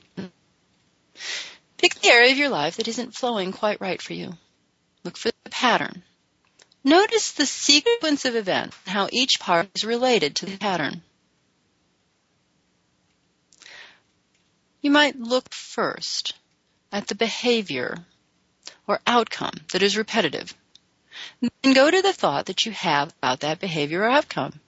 Pick 1.76 1.94
the 1.94 2.08
area 2.08 2.32
of 2.32 2.38
your 2.38 2.49
life 2.49 2.76
that 2.76 2.88
isn't 2.88 3.14
flowing 3.14 3.52
quite 3.52 3.80
right 3.80 4.00
for 4.00 4.12
you. 4.12 4.32
Look 5.04 5.16
for 5.16 5.30
the 5.44 5.50
pattern. 5.50 6.02
Notice 6.85 7.32
the 7.32 7.47
sequence 7.47 8.25
of 8.25 8.37
events 8.37 8.76
how 8.87 9.08
each 9.12 9.40
part 9.40 9.68
is 9.75 9.85
related 9.85 10.37
to 10.37 10.47
the 10.47 10.56
pattern. 10.56 11.02
You 14.80 14.90
might 14.90 15.18
look 15.18 15.52
first 15.52 16.35
at 16.92 17.08
the 17.08 17.14
behavior 17.14 18.06
or 18.87 19.00
outcome 19.06 19.54
that 19.73 19.82
is 19.82 19.97
repetitive. 19.97 20.54
Then 21.40 21.75
go 21.75 21.90
to 21.90 22.02
the 22.02 22.12
thought 22.12 22.47
that 22.47 22.64
you 22.64 22.73
have 22.73 23.12
about 23.18 23.40
that 23.40 23.61
behavior 23.61 24.02
or 24.02 24.11
outcome. 24.11 24.61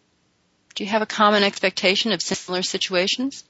Do 0.74 0.84
you 0.84 0.90
have 0.90 1.02
a 1.02 1.06
common 1.06 1.42
expectation 1.42 2.12
of 2.12 2.22
similar 2.22 2.62
situations? 2.62 3.44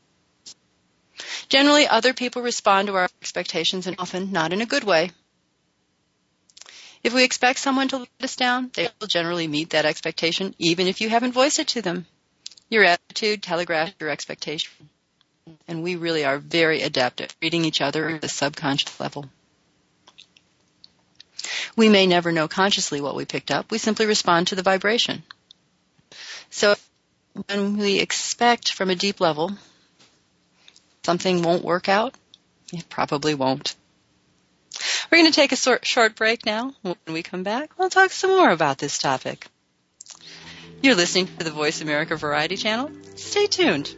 Generally, 1.48 1.86
other 1.88 2.14
people 2.14 2.42
respond 2.42 2.88
to 2.88 2.94
our 2.96 3.08
expectations 3.20 3.86
and 3.86 3.96
often 3.98 4.32
not 4.32 4.52
in 4.52 4.60
a 4.60 4.66
good 4.66 4.84
way. 4.84 5.10
If 7.02 7.14
we 7.14 7.24
expect 7.24 7.58
someone 7.58 7.88
to 7.88 7.98
let 7.98 8.08
us 8.20 8.36
down, 8.36 8.70
they 8.74 8.88
will 9.00 9.06
generally 9.06 9.48
meet 9.48 9.70
that 9.70 9.86
expectation 9.86 10.54
even 10.58 10.86
if 10.86 11.00
you 11.00 11.08
haven't 11.08 11.32
voiced 11.32 11.58
it 11.58 11.68
to 11.68 11.82
them. 11.82 12.06
Your 12.68 12.84
attitude 12.84 13.42
telegraphs 13.42 13.94
your 13.98 14.10
expectation. 14.10 14.70
And 15.66 15.82
we 15.82 15.96
really 15.96 16.24
are 16.24 16.38
very 16.38 16.82
adept 16.82 17.20
at 17.20 17.34
reading 17.42 17.64
each 17.64 17.80
other 17.80 18.08
at 18.08 18.20
the 18.20 18.28
subconscious 18.28 19.00
level. 19.00 19.28
We 21.76 21.88
may 21.88 22.06
never 22.06 22.32
know 22.32 22.48
consciously 22.48 23.00
what 23.00 23.16
we 23.16 23.24
picked 23.24 23.50
up. 23.50 23.70
We 23.70 23.78
simply 23.78 24.06
respond 24.06 24.48
to 24.48 24.54
the 24.54 24.62
vibration. 24.62 25.22
So 26.50 26.74
when 27.46 27.76
we 27.78 28.00
expect 28.00 28.72
from 28.72 28.90
a 28.90 28.94
deep 28.94 29.20
level 29.20 29.52
something 31.04 31.42
won't 31.42 31.64
work 31.64 31.88
out, 31.88 32.14
it 32.72 32.88
probably 32.88 33.34
won't. 33.34 33.74
We're 35.10 35.18
going 35.18 35.32
to 35.32 35.34
take 35.34 35.52
a 35.52 35.78
short 35.84 36.16
break 36.16 36.46
now. 36.46 36.74
When 36.82 36.96
we 37.08 37.22
come 37.22 37.42
back, 37.42 37.70
we'll 37.78 37.90
talk 37.90 38.10
some 38.10 38.30
more 38.30 38.50
about 38.50 38.78
this 38.78 38.98
topic. 38.98 39.46
You're 40.82 40.94
listening 40.94 41.26
to 41.38 41.44
the 41.44 41.50
Voice 41.50 41.80
America 41.80 42.16
Variety 42.16 42.56
Channel. 42.56 42.90
Stay 43.16 43.46
tuned. 43.46 43.94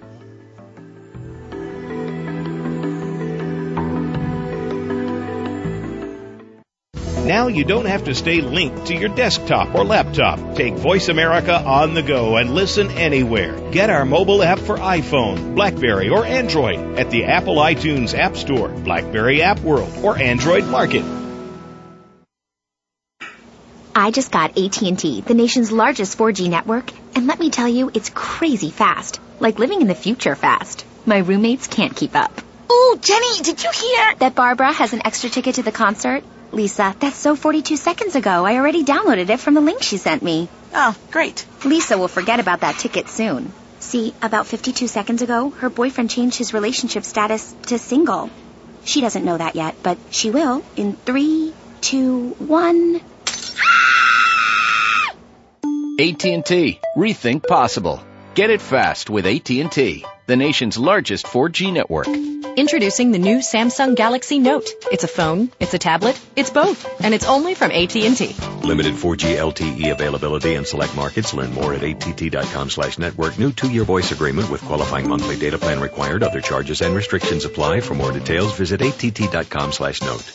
Now 7.24 7.46
you 7.46 7.64
don't 7.64 7.84
have 7.84 8.04
to 8.04 8.16
stay 8.16 8.40
linked 8.40 8.86
to 8.86 8.96
your 8.96 9.08
desktop 9.08 9.76
or 9.76 9.84
laptop. 9.84 10.56
Take 10.56 10.74
Voice 10.74 11.08
America 11.08 11.54
on 11.54 11.94
the 11.94 12.02
go 12.02 12.36
and 12.36 12.52
listen 12.52 12.90
anywhere. 12.90 13.70
Get 13.70 13.90
our 13.90 14.04
mobile 14.04 14.42
app 14.42 14.58
for 14.58 14.76
iPhone, 14.76 15.54
Blackberry, 15.54 16.08
or 16.08 16.24
Android 16.24 16.98
at 16.98 17.10
the 17.10 17.26
Apple 17.26 17.56
iTunes 17.56 18.12
App 18.12 18.36
Store, 18.36 18.68
Blackberry 18.68 19.40
App 19.40 19.60
World, 19.60 19.92
or 20.02 20.18
Android 20.18 20.66
Market. 20.66 21.04
I 23.94 24.10
just 24.10 24.32
got 24.32 24.58
AT&T, 24.58 25.20
the 25.20 25.34
nation's 25.34 25.70
largest 25.70 26.18
4G 26.18 26.50
network, 26.50 26.90
and 27.14 27.28
let 27.28 27.38
me 27.38 27.50
tell 27.50 27.68
you, 27.68 27.88
it's 27.94 28.10
crazy 28.10 28.70
fast. 28.70 29.20
Like 29.38 29.60
living 29.60 29.80
in 29.80 29.86
the 29.86 29.94
future 29.94 30.34
fast. 30.34 30.84
My 31.06 31.18
roommates 31.18 31.68
can't 31.68 31.94
keep 31.94 32.16
up. 32.16 32.32
Oh, 32.68 32.98
Jenny, 33.00 33.42
did 33.42 33.62
you 33.62 33.70
hear? 33.70 34.14
That 34.16 34.34
Barbara 34.34 34.72
has 34.72 34.92
an 34.92 35.02
extra 35.04 35.30
ticket 35.30 35.54
to 35.56 35.62
the 35.62 35.70
concert? 35.70 36.24
Lisa, 36.52 36.94
that's 36.98 37.16
so 37.16 37.34
42 37.34 37.76
seconds 37.76 38.14
ago. 38.14 38.44
I 38.44 38.56
already 38.56 38.84
downloaded 38.84 39.30
it 39.30 39.40
from 39.40 39.54
the 39.54 39.60
link 39.60 39.82
she 39.82 39.96
sent 39.96 40.22
me. 40.22 40.48
Oh, 40.74 40.94
great. 41.10 41.46
Lisa 41.64 41.96
will 41.96 42.08
forget 42.08 42.40
about 42.40 42.60
that 42.60 42.78
ticket 42.78 43.08
soon. 43.08 43.52
See, 43.80 44.14
about 44.22 44.46
52 44.46 44.86
seconds 44.86 45.22
ago, 45.22 45.50
her 45.50 45.70
boyfriend 45.70 46.10
changed 46.10 46.36
his 46.36 46.54
relationship 46.54 47.04
status 47.04 47.54
to 47.66 47.78
single. 47.78 48.30
She 48.84 49.00
doesn't 49.00 49.24
know 49.24 49.38
that 49.38 49.56
yet, 49.56 49.76
but 49.82 49.98
she 50.10 50.30
will 50.30 50.62
in 50.76 50.94
three, 50.94 51.52
two, 51.80 52.30
one. 52.38 53.00
AT&T. 55.98 56.80
Rethink 56.96 57.46
possible. 57.46 58.02
Get 58.34 58.50
it 58.50 58.60
fast 58.60 59.10
with 59.10 59.26
AT&T, 59.26 60.04
the 60.26 60.36
nation's 60.36 60.78
largest 60.78 61.26
4G 61.26 61.72
network. 61.72 62.41
Introducing 62.54 63.12
the 63.12 63.18
new 63.18 63.38
Samsung 63.38 63.96
Galaxy 63.96 64.38
Note. 64.38 64.68
It's 64.90 65.04
a 65.04 65.08
phone, 65.08 65.50
it's 65.58 65.72
a 65.72 65.78
tablet, 65.78 66.20
it's 66.36 66.50
both, 66.50 67.02
and 67.02 67.14
it's 67.14 67.26
only 67.26 67.54
from 67.54 67.70
AT&T. 67.70 68.36
Limited 68.62 68.94
4G 68.94 69.36
LTE 69.36 69.90
availability 69.90 70.54
in 70.54 70.66
select 70.66 70.94
markets. 70.94 71.32
Learn 71.32 71.54
more 71.54 71.72
at 71.72 71.82
att.com 71.82 72.68
slash 72.68 72.98
network. 72.98 73.38
New 73.38 73.52
two-year 73.52 73.84
voice 73.84 74.12
agreement 74.12 74.50
with 74.50 74.60
qualifying 74.62 75.08
monthly 75.08 75.38
data 75.38 75.56
plan 75.56 75.80
required. 75.80 76.22
Other 76.22 76.42
charges 76.42 76.82
and 76.82 76.94
restrictions 76.94 77.46
apply. 77.46 77.80
For 77.80 77.94
more 77.94 78.12
details, 78.12 78.54
visit 78.54 78.82
att.com 78.82 79.72
slash 79.72 80.02
note. 80.02 80.32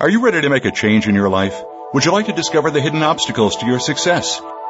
Are 0.00 0.10
you 0.10 0.24
ready 0.24 0.40
to 0.40 0.48
make 0.48 0.64
a 0.64 0.72
change 0.72 1.06
in 1.06 1.14
your 1.14 1.28
life? 1.28 1.54
Would 1.94 2.04
you 2.04 2.10
like 2.10 2.26
to 2.26 2.32
discover 2.32 2.72
the 2.72 2.80
hidden 2.80 3.02
obstacles 3.04 3.56
to 3.58 3.66
your 3.66 3.78
success? 3.78 4.40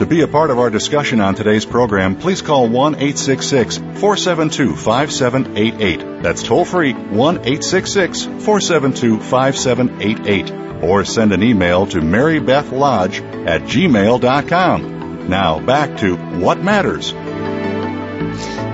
To 0.00 0.06
be 0.06 0.22
a 0.22 0.28
part 0.28 0.48
of 0.48 0.58
our 0.58 0.70
discussion 0.70 1.20
on 1.20 1.34
today's 1.34 1.66
program, 1.66 2.16
please 2.16 2.40
call 2.40 2.70
1 2.70 2.94
866 2.94 3.76
472 3.76 4.74
5788. 4.74 6.22
That's 6.22 6.42
toll 6.42 6.64
free 6.64 6.94
1 6.94 7.36
866 7.36 8.24
472 8.24 9.20
5788. 9.20 10.82
Or 10.82 11.04
send 11.04 11.34
an 11.34 11.42
email 11.42 11.84
to 11.88 11.98
marybethlodge 11.98 13.46
at 13.46 13.60
gmail.com. 13.64 15.28
Now 15.28 15.60
back 15.60 15.98
to 15.98 16.16
What 16.16 16.62
Matters. 16.62 17.12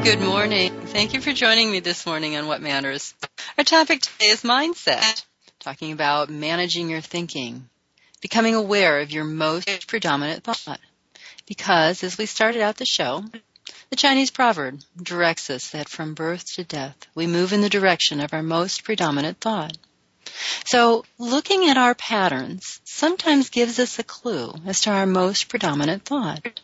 Good 0.05 0.21
morning. 0.21 0.81
Thank 0.83 1.13
you 1.13 1.21
for 1.21 1.33
joining 1.33 1.73
me 1.73 1.81
this 1.81 2.07
morning 2.07 2.37
on 2.37 2.47
What 2.47 2.63
Matters. 2.63 3.15
Our 3.59 3.65
topic 3.65 4.03
today 4.03 4.27
is 4.27 4.43
mindset, 4.43 5.25
talking 5.59 5.91
about 5.91 6.31
managing 6.31 6.89
your 6.89 7.01
thinking, 7.01 7.69
becoming 8.21 8.55
aware 8.55 9.01
of 9.01 9.11
your 9.11 9.25
most 9.25 9.89
predominant 9.89 10.45
thought. 10.45 10.79
Because, 11.47 12.03
as 12.03 12.19
we 12.19 12.27
started 12.27 12.61
out 12.61 12.77
the 12.77 12.85
show, 12.87 13.25
the 13.91 13.97
Chinese 13.97 14.31
proverb 14.31 14.81
directs 15.01 15.49
us 15.49 15.71
that 15.71 15.89
from 15.89 16.15
birth 16.15 16.55
to 16.55 16.65
death, 16.65 16.97
we 17.15 17.27
move 17.27 17.53
in 17.53 17.61
the 17.61 17.69
direction 17.69 18.21
of 18.21 18.33
our 18.33 18.43
most 18.43 18.83
predominant 18.85 19.41
thought. 19.41 19.77
So, 20.67 21.05
looking 21.19 21.69
at 21.69 21.77
our 21.77 21.95
patterns 21.95 22.81
sometimes 22.85 23.51
gives 23.51 23.79
us 23.79 23.99
a 23.99 24.05
clue 24.05 24.55
as 24.67 24.81
to 24.83 24.91
our 24.91 25.07
most 25.07 25.49
predominant 25.49 26.05
thought. 26.05 26.61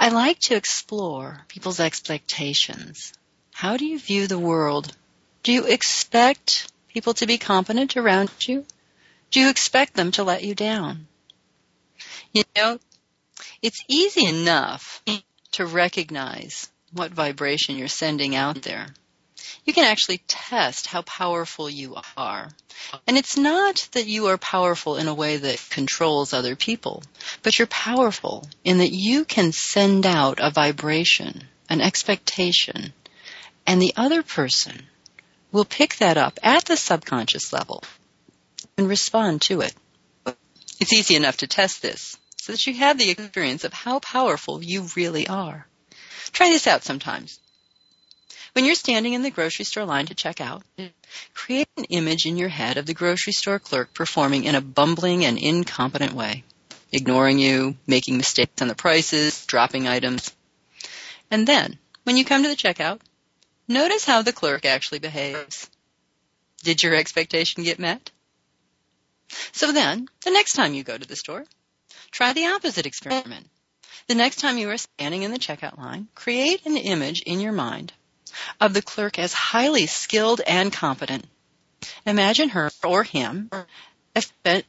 I 0.00 0.08
like 0.08 0.38
to 0.40 0.54
explore 0.54 1.44
people's 1.48 1.80
expectations. 1.80 3.12
How 3.52 3.76
do 3.76 3.84
you 3.84 3.98
view 3.98 4.26
the 4.26 4.38
world? 4.38 4.96
Do 5.42 5.52
you 5.52 5.66
expect 5.66 6.72
people 6.88 7.14
to 7.14 7.26
be 7.26 7.38
competent 7.38 7.96
around 7.96 8.30
you? 8.40 8.64
Do 9.30 9.40
you 9.40 9.50
expect 9.50 9.94
them 9.94 10.12
to 10.12 10.24
let 10.24 10.42
you 10.42 10.54
down? 10.54 11.06
You 12.32 12.44
know, 12.56 12.78
it's 13.62 13.82
easy 13.88 14.24
enough 14.26 15.02
to 15.52 15.66
recognize 15.66 16.68
what 16.92 17.12
vibration 17.12 17.76
you're 17.76 17.88
sending 17.88 18.34
out 18.34 18.62
there. 18.62 18.86
You 19.64 19.72
can 19.72 19.84
actually 19.84 20.22
test 20.26 20.86
how 20.86 21.02
powerful 21.02 21.68
you 21.68 21.96
are. 22.16 22.48
And 23.06 23.18
it's 23.18 23.36
not 23.36 23.88
that 23.92 24.06
you 24.06 24.28
are 24.28 24.38
powerful 24.38 24.96
in 24.96 25.08
a 25.08 25.14
way 25.14 25.36
that 25.36 25.66
controls 25.70 26.32
other 26.32 26.56
people, 26.56 27.02
but 27.42 27.58
you're 27.58 27.66
powerful 27.66 28.46
in 28.64 28.78
that 28.78 28.92
you 28.92 29.24
can 29.24 29.52
send 29.52 30.06
out 30.06 30.38
a 30.40 30.50
vibration, 30.50 31.44
an 31.68 31.80
expectation, 31.80 32.92
and 33.66 33.82
the 33.82 33.92
other 33.96 34.22
person 34.22 34.86
will 35.52 35.64
pick 35.64 35.96
that 35.96 36.16
up 36.16 36.38
at 36.42 36.64
the 36.64 36.76
subconscious 36.76 37.52
level 37.52 37.82
and 38.76 38.88
respond 38.88 39.42
to 39.42 39.60
it. 39.60 39.74
It's 40.80 40.92
easy 40.92 41.16
enough 41.16 41.38
to 41.38 41.46
test 41.46 41.82
this 41.82 42.17
so 42.48 42.52
that 42.52 42.66
you 42.66 42.72
have 42.72 42.96
the 42.96 43.10
experience 43.10 43.64
of 43.64 43.74
how 43.74 43.98
powerful 43.98 44.64
you 44.64 44.86
really 44.96 45.28
are. 45.28 45.66
Try 46.32 46.48
this 46.48 46.66
out 46.66 46.82
sometimes. 46.82 47.38
When 48.54 48.64
you're 48.64 48.74
standing 48.74 49.12
in 49.12 49.22
the 49.22 49.30
grocery 49.30 49.66
store 49.66 49.84
line 49.84 50.06
to 50.06 50.14
check 50.14 50.40
out, 50.40 50.62
create 51.34 51.68
an 51.76 51.84
image 51.84 52.24
in 52.24 52.38
your 52.38 52.48
head 52.48 52.78
of 52.78 52.86
the 52.86 52.94
grocery 52.94 53.34
store 53.34 53.58
clerk 53.58 53.92
performing 53.92 54.44
in 54.44 54.54
a 54.54 54.62
bumbling 54.62 55.26
and 55.26 55.36
incompetent 55.36 56.14
way, 56.14 56.42
ignoring 56.90 57.38
you, 57.38 57.76
making 57.86 58.16
mistakes 58.16 58.62
on 58.62 58.68
the 58.68 58.74
prices, 58.74 59.44
dropping 59.44 59.86
items. 59.86 60.34
And 61.30 61.46
then, 61.46 61.78
when 62.04 62.16
you 62.16 62.24
come 62.24 62.44
to 62.44 62.48
the 62.48 62.56
checkout, 62.56 63.02
notice 63.68 64.06
how 64.06 64.22
the 64.22 64.32
clerk 64.32 64.64
actually 64.64 65.00
behaves. 65.00 65.68
Did 66.62 66.82
your 66.82 66.94
expectation 66.94 67.62
get 67.62 67.78
met? 67.78 68.10
So 69.52 69.70
then, 69.70 70.08
the 70.24 70.30
next 70.30 70.54
time 70.54 70.72
you 70.72 70.82
go 70.82 70.96
to 70.96 71.06
the 71.06 71.14
store, 71.14 71.44
Try 72.10 72.32
the 72.32 72.46
opposite 72.46 72.86
experiment. 72.86 73.48
The 74.06 74.14
next 74.14 74.36
time 74.36 74.58
you 74.58 74.70
are 74.70 74.78
standing 74.78 75.22
in 75.22 75.32
the 75.32 75.38
checkout 75.38 75.76
line, 75.78 76.08
create 76.14 76.64
an 76.64 76.76
image 76.76 77.22
in 77.22 77.40
your 77.40 77.52
mind 77.52 77.92
of 78.60 78.72
the 78.72 78.82
clerk 78.82 79.18
as 79.18 79.32
highly 79.32 79.86
skilled 79.86 80.40
and 80.46 80.72
competent. 80.72 81.26
Imagine 82.06 82.48
her 82.50 82.70
or 82.82 83.04
him 83.04 83.50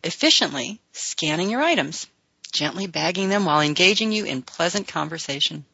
efficiently 0.04 0.80
scanning 0.92 1.50
your 1.50 1.62
items, 1.62 2.08
gently 2.52 2.88
bagging 2.88 3.30
them 3.30 3.46
while 3.46 3.62
engaging 3.62 4.12
you 4.12 4.26
in 4.26 4.42
pleasant 4.42 4.88
conversation. 4.88 5.66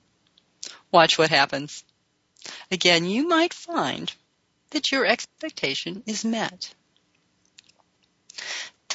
Watch 0.91 1.17
what 1.17 1.29
happens. 1.29 1.83
Again, 2.71 3.05
you 3.05 3.27
might 3.27 3.53
find 3.53 4.13
that 4.69 4.91
your 4.91 5.05
expectation 5.05 6.03
is 6.05 6.23
met. 6.23 6.73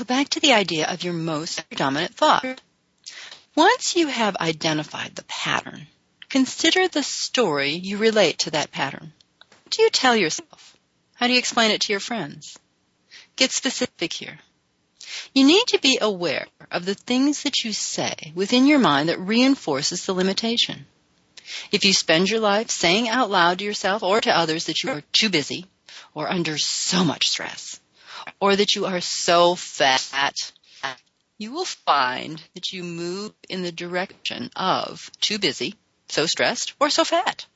So 0.00 0.04
back 0.06 0.30
to 0.30 0.40
the 0.40 0.54
idea 0.54 0.86
of 0.86 1.04
your 1.04 1.12
most 1.12 1.68
predominant 1.68 2.14
thought. 2.14 2.62
Once 3.54 3.96
you 3.96 4.06
have 4.06 4.34
identified 4.36 5.14
the 5.14 5.24
pattern, 5.24 5.88
consider 6.30 6.88
the 6.88 7.02
story 7.02 7.72
you 7.72 7.98
relate 7.98 8.38
to 8.38 8.52
that 8.52 8.70
pattern. 8.70 9.12
What 9.50 9.70
do 9.72 9.82
you 9.82 9.90
tell 9.90 10.16
yourself? 10.16 10.74
How 11.16 11.26
do 11.26 11.34
you 11.34 11.38
explain 11.38 11.70
it 11.70 11.82
to 11.82 11.92
your 11.92 12.00
friends? 12.00 12.58
Get 13.36 13.52
specific 13.52 14.14
here. 14.14 14.38
You 15.34 15.44
need 15.44 15.66
to 15.66 15.78
be 15.78 15.98
aware 16.00 16.46
of 16.70 16.86
the 16.86 16.94
things 16.94 17.42
that 17.42 17.62
you 17.62 17.74
say 17.74 18.32
within 18.34 18.66
your 18.66 18.78
mind 18.78 19.10
that 19.10 19.20
reinforces 19.20 20.06
the 20.06 20.14
limitation. 20.14 20.86
If 21.72 21.84
you 21.84 21.92
spend 21.92 22.30
your 22.30 22.40
life 22.40 22.70
saying 22.70 23.10
out 23.10 23.30
loud 23.30 23.58
to 23.58 23.66
yourself 23.66 24.02
or 24.02 24.18
to 24.22 24.34
others 24.34 24.64
that 24.64 24.82
you 24.82 24.92
are 24.92 25.02
too 25.12 25.28
busy 25.28 25.66
or 26.14 26.32
under 26.32 26.56
so 26.56 27.04
much 27.04 27.28
stress, 27.28 27.79
or 28.38 28.54
that 28.56 28.74
you 28.74 28.86
are 28.86 29.00
so 29.00 29.54
fat, 29.54 30.52
you 31.38 31.52
will 31.52 31.64
find 31.64 32.42
that 32.54 32.72
you 32.72 32.84
move 32.84 33.32
in 33.48 33.62
the 33.62 33.72
direction 33.72 34.50
of 34.54 35.10
too 35.20 35.38
busy, 35.38 35.74
so 36.08 36.26
stressed, 36.26 36.74
or 36.78 36.90
so 36.90 37.04
fat. 37.04 37.46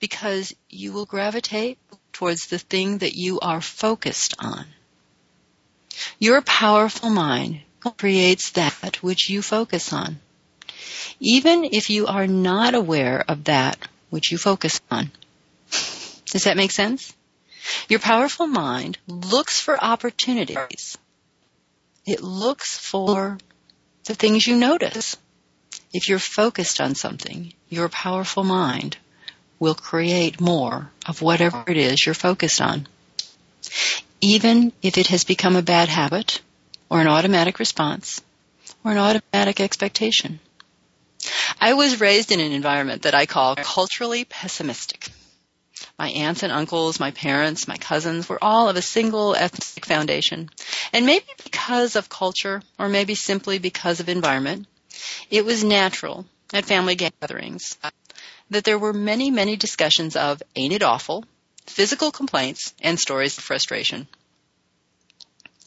Because 0.00 0.54
you 0.68 0.92
will 0.92 1.06
gravitate 1.06 1.78
towards 2.12 2.46
the 2.46 2.58
thing 2.58 2.98
that 2.98 3.14
you 3.14 3.38
are 3.40 3.60
focused 3.60 4.34
on. 4.38 4.64
Your 6.18 6.40
powerful 6.40 7.10
mind 7.10 7.60
creates 7.98 8.52
that 8.52 9.02
which 9.02 9.28
you 9.28 9.42
focus 9.42 9.92
on. 9.92 10.18
Even 11.20 11.64
if 11.64 11.90
you 11.90 12.06
are 12.06 12.26
not 12.26 12.74
aware 12.74 13.24
of 13.28 13.44
that 13.44 13.76
which 14.10 14.32
you 14.32 14.38
focus 14.38 14.80
on. 14.90 15.10
Does 16.26 16.44
that 16.44 16.56
make 16.56 16.70
sense? 16.70 17.14
Your 17.92 17.98
powerful 17.98 18.46
mind 18.46 18.96
looks 19.06 19.60
for 19.60 19.76
opportunities. 19.84 20.96
It 22.06 22.22
looks 22.22 22.78
for 22.78 23.36
the 24.04 24.14
things 24.14 24.46
you 24.46 24.56
notice. 24.56 25.18
If 25.92 26.08
you're 26.08 26.18
focused 26.18 26.80
on 26.80 26.94
something, 26.94 27.52
your 27.68 27.90
powerful 27.90 28.44
mind 28.44 28.96
will 29.58 29.74
create 29.74 30.40
more 30.40 30.90
of 31.04 31.20
whatever 31.20 31.64
it 31.66 31.76
is 31.76 32.06
you're 32.06 32.14
focused 32.14 32.62
on. 32.62 32.88
Even 34.22 34.72
if 34.80 34.96
it 34.96 35.08
has 35.08 35.24
become 35.24 35.56
a 35.56 35.60
bad 35.60 35.90
habit 35.90 36.40
or 36.88 37.02
an 37.02 37.08
automatic 37.08 37.58
response 37.58 38.22
or 38.82 38.92
an 38.92 38.96
automatic 38.96 39.60
expectation. 39.60 40.40
I 41.60 41.74
was 41.74 42.00
raised 42.00 42.32
in 42.32 42.40
an 42.40 42.52
environment 42.52 43.02
that 43.02 43.14
I 43.14 43.26
call 43.26 43.54
culturally 43.56 44.24
pessimistic. 44.24 45.10
My 46.02 46.08
aunts 46.08 46.42
and 46.42 46.52
uncles, 46.52 46.98
my 46.98 47.12
parents, 47.12 47.68
my 47.68 47.76
cousins 47.76 48.28
were 48.28 48.42
all 48.42 48.68
of 48.68 48.74
a 48.74 48.82
single 48.82 49.36
ethnic 49.36 49.86
foundation. 49.86 50.50
And 50.92 51.06
maybe 51.06 51.26
because 51.44 51.94
of 51.94 52.08
culture, 52.08 52.60
or 52.76 52.88
maybe 52.88 53.14
simply 53.14 53.60
because 53.60 54.00
of 54.00 54.08
environment, 54.08 54.66
it 55.30 55.44
was 55.44 55.62
natural 55.62 56.26
at 56.52 56.64
family 56.64 56.96
gatherings 56.96 57.78
that 58.50 58.64
there 58.64 58.80
were 58.80 58.92
many, 58.92 59.30
many 59.30 59.54
discussions 59.54 60.16
of, 60.16 60.42
ain't 60.56 60.72
it 60.72 60.82
awful? 60.82 61.24
physical 61.66 62.10
complaints, 62.10 62.74
and 62.82 62.98
stories 62.98 63.38
of 63.38 63.44
frustration. 63.44 64.08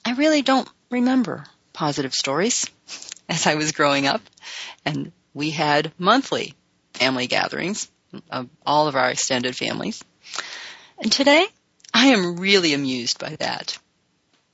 I 0.04 0.16
really 0.16 0.42
don't 0.42 0.68
remember 0.90 1.46
positive 1.72 2.14
stories 2.14 2.70
as 3.30 3.48
I 3.48 3.56
was 3.56 3.72
growing 3.72 4.06
up, 4.06 4.22
and 4.84 5.14
we 5.34 5.52
had 5.52 5.94
monthly 5.98 6.56
family 6.94 7.28
gatherings 7.28 7.90
of 8.30 8.50
all 8.66 8.90
of 8.90 8.98
our 8.98 9.10
extended 9.10 9.56
families. 9.56 10.04
And 10.98 11.12
today, 11.12 11.46
I 11.94 12.08
am 12.08 12.38
really 12.38 12.74
amused 12.74 13.20
by 13.20 13.36
that. 13.38 13.78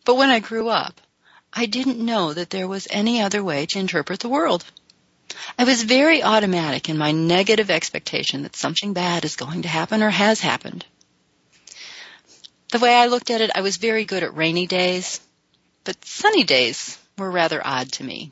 But 0.05 0.15
when 0.15 0.29
I 0.29 0.39
grew 0.39 0.69
up, 0.69 0.99
I 1.53 1.65
didn't 1.65 2.03
know 2.03 2.33
that 2.33 2.49
there 2.49 2.67
was 2.67 2.87
any 2.89 3.21
other 3.21 3.43
way 3.43 3.65
to 3.67 3.79
interpret 3.79 4.21
the 4.21 4.29
world. 4.29 4.65
I 5.57 5.63
was 5.63 5.83
very 5.83 6.23
automatic 6.23 6.89
in 6.89 6.97
my 6.97 7.11
negative 7.11 7.69
expectation 7.69 8.43
that 8.43 8.55
something 8.55 8.93
bad 8.93 9.25
is 9.25 9.35
going 9.35 9.61
to 9.63 9.69
happen 9.69 10.01
or 10.01 10.09
has 10.09 10.39
happened. 10.39 10.85
The 12.71 12.79
way 12.79 12.95
I 12.95 13.07
looked 13.07 13.29
at 13.29 13.41
it, 13.41 13.51
I 13.53 13.61
was 13.61 13.77
very 13.77 14.05
good 14.05 14.23
at 14.23 14.35
rainy 14.35 14.65
days, 14.65 15.19
but 15.83 16.03
sunny 16.05 16.43
days 16.43 16.97
were 17.17 17.29
rather 17.29 17.65
odd 17.65 17.91
to 17.93 18.03
me. 18.03 18.31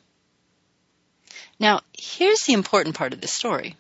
Now, 1.60 1.82
here's 1.94 2.44
the 2.44 2.54
important 2.54 2.96
part 2.96 3.14
of 3.14 3.22
the 3.22 3.28
story. 3.28 3.76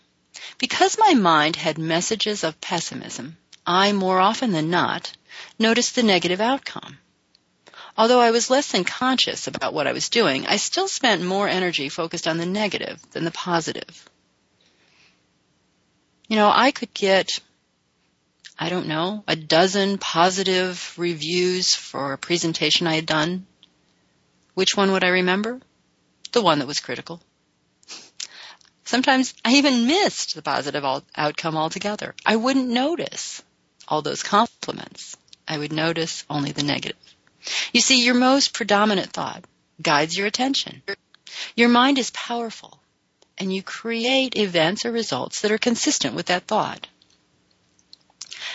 Because 0.58 0.98
my 0.98 1.14
mind 1.14 1.56
had 1.56 1.78
messages 1.78 2.44
of 2.44 2.60
pessimism, 2.60 3.38
I, 3.70 3.92
more 3.92 4.20
often 4.20 4.52
than 4.52 4.72
not, 4.72 5.16
noticed 5.60 5.94
the 5.94 6.02
negative 6.02 6.42
outcome. 6.42 6.98
Although 7.96 8.20
I 8.20 8.32
was 8.32 8.50
less 8.50 8.72
than 8.72 8.84
conscious 8.84 9.46
about 9.46 9.76
what 9.76 9.86
I 9.86 9.92
was 9.92 10.10
doing, 10.10 10.48
I 10.48 10.56
still 10.56 10.88
spent 10.88 11.22
more 11.22 11.48
energy 11.48 11.88
focused 11.88 12.28
on 12.28 12.38
the 12.38 12.48
negative 12.48 13.00
than 13.12 13.26
the 13.26 13.32
positive. 13.32 14.10
You 16.28 16.36
know, 16.36 16.50
I 16.52 16.72
could 16.72 16.96
get, 16.96 17.40
I 18.58 18.70
don't 18.70 18.88
know, 18.88 19.24
a 19.28 19.36
dozen 19.36 20.00
positive 20.00 20.96
reviews 20.98 21.76
for 21.76 22.14
a 22.14 22.18
presentation 22.18 22.88
I 22.88 22.96
had 22.96 23.06
done. 23.06 23.46
Which 24.56 24.76
one 24.76 24.94
would 24.94 25.04
I 25.04 25.10
remember? 25.10 25.60
The 26.32 26.42
one 26.42 26.58
that 26.58 26.68
was 26.68 26.80
critical. 26.80 27.22
Sometimes 28.84 29.36
I 29.46 29.58
even 29.58 29.86
missed 29.86 30.34
the 30.34 30.42
positive 30.42 30.84
outcome 31.16 31.56
altogether. 31.56 32.16
I 32.26 32.36
wouldn't 32.36 32.68
notice 32.68 33.44
all 33.90 34.02
those 34.02 34.24
compliments. 34.24 35.18
I 35.48 35.58
would 35.58 35.74
notice 35.74 36.24
only 36.30 36.52
the 36.52 36.64
negative. 36.64 36.98
You 37.74 37.82
see, 37.82 38.06
your 38.06 38.14
most 38.14 38.54
predominant 38.54 39.12
thought 39.12 39.44
guides 39.82 40.16
your 40.16 40.28
attention. 40.28 40.84
Your 41.56 41.70
mind 41.70 41.98
is 41.98 42.12
powerful, 42.12 42.80
and 43.38 43.54
you 43.54 43.64
create 43.64 44.38
events 44.38 44.86
or 44.86 44.92
results 44.92 45.42
that 45.42 45.52
are 45.52 45.58
consistent 45.58 46.14
with 46.14 46.28
that 46.28 46.46
thought. 46.46 46.88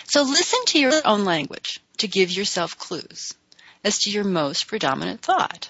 So 0.05 0.23
listen 0.23 0.65
to 0.67 0.79
your 0.79 1.01
own 1.05 1.25
language 1.25 1.81
to 1.99 2.09
give 2.09 2.31
yourself 2.31 2.79
clues 2.79 3.35
as 3.83 3.99
to 4.01 4.11
your 4.11 4.25
most 4.25 4.67
predominant 4.67 5.23
thought. 5.23 5.69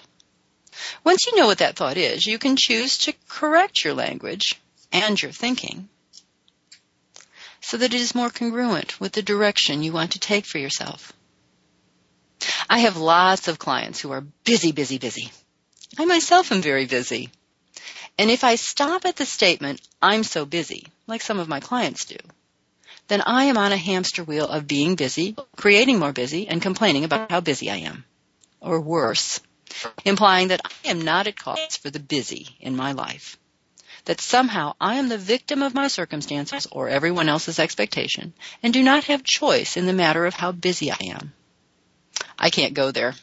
Once 1.03 1.25
you 1.25 1.37
know 1.37 1.47
what 1.47 1.59
that 1.59 1.75
thought 1.75 1.97
is, 1.97 2.27
you 2.27 2.37
can 2.37 2.57
choose 2.57 2.97
to 2.99 3.13
correct 3.29 3.83
your 3.83 3.93
language 3.93 4.59
and 4.91 5.21
your 5.21 5.31
thinking 5.31 5.87
so 7.65 7.77
that 7.77 7.95
it 7.95 7.99
is 7.99 8.13
more 8.13 8.29
congruent 8.29 8.99
with 8.99 9.11
the 9.13 9.23
direction 9.23 9.81
you 9.81 9.91
want 9.91 10.11
to 10.11 10.19
take 10.19 10.45
for 10.45 10.59
yourself. 10.59 11.11
I 12.69 12.77
have 12.79 12.95
lots 12.95 13.47
of 13.47 13.57
clients 13.57 13.99
who 13.99 14.11
are 14.11 14.21
busy, 14.21 14.71
busy, 14.71 14.99
busy. 14.99 15.31
I 15.97 16.05
myself 16.05 16.51
am 16.51 16.61
very 16.61 16.85
busy. 16.85 17.31
And 18.19 18.29
if 18.29 18.43
I 18.43 18.53
stop 18.53 19.05
at 19.05 19.15
the 19.15 19.25
statement, 19.25 19.81
I'm 19.99 20.23
so 20.23 20.45
busy, 20.45 20.85
like 21.07 21.23
some 21.23 21.39
of 21.39 21.47
my 21.47 21.59
clients 21.59 22.05
do, 22.05 22.17
then 23.07 23.21
I 23.25 23.45
am 23.45 23.57
on 23.57 23.71
a 23.71 23.77
hamster 23.77 24.23
wheel 24.23 24.47
of 24.47 24.67
being 24.67 24.93
busy, 24.93 25.35
creating 25.55 25.97
more 25.97 26.13
busy, 26.13 26.47
and 26.47 26.61
complaining 26.61 27.03
about 27.03 27.31
how 27.31 27.39
busy 27.39 27.71
I 27.71 27.77
am. 27.77 28.05
Or 28.61 28.79
worse, 28.79 29.39
implying 30.05 30.49
that 30.49 30.61
I 30.63 30.89
am 30.89 31.01
not 31.01 31.25
at 31.25 31.39
cause 31.39 31.77
for 31.77 31.89
the 31.89 31.99
busy 31.99 32.55
in 32.59 32.75
my 32.75 32.91
life. 32.91 33.39
That 34.05 34.21
somehow 34.21 34.75
I 34.79 34.95
am 34.95 35.09
the 35.09 35.17
victim 35.17 35.61
of 35.61 35.73
my 35.73 35.87
circumstances 35.87 36.67
or 36.71 36.89
everyone 36.89 37.29
else's 37.29 37.59
expectation 37.59 38.33
and 38.61 38.73
do 38.73 38.83
not 38.83 39.05
have 39.05 39.23
choice 39.23 39.77
in 39.77 39.85
the 39.85 39.93
matter 39.93 40.25
of 40.25 40.35
how 40.35 40.51
busy 40.51 40.91
I 40.91 40.97
am. 41.01 41.33
I 42.37 42.49
can't 42.49 42.73
go 42.73 42.91
there. 42.91 43.15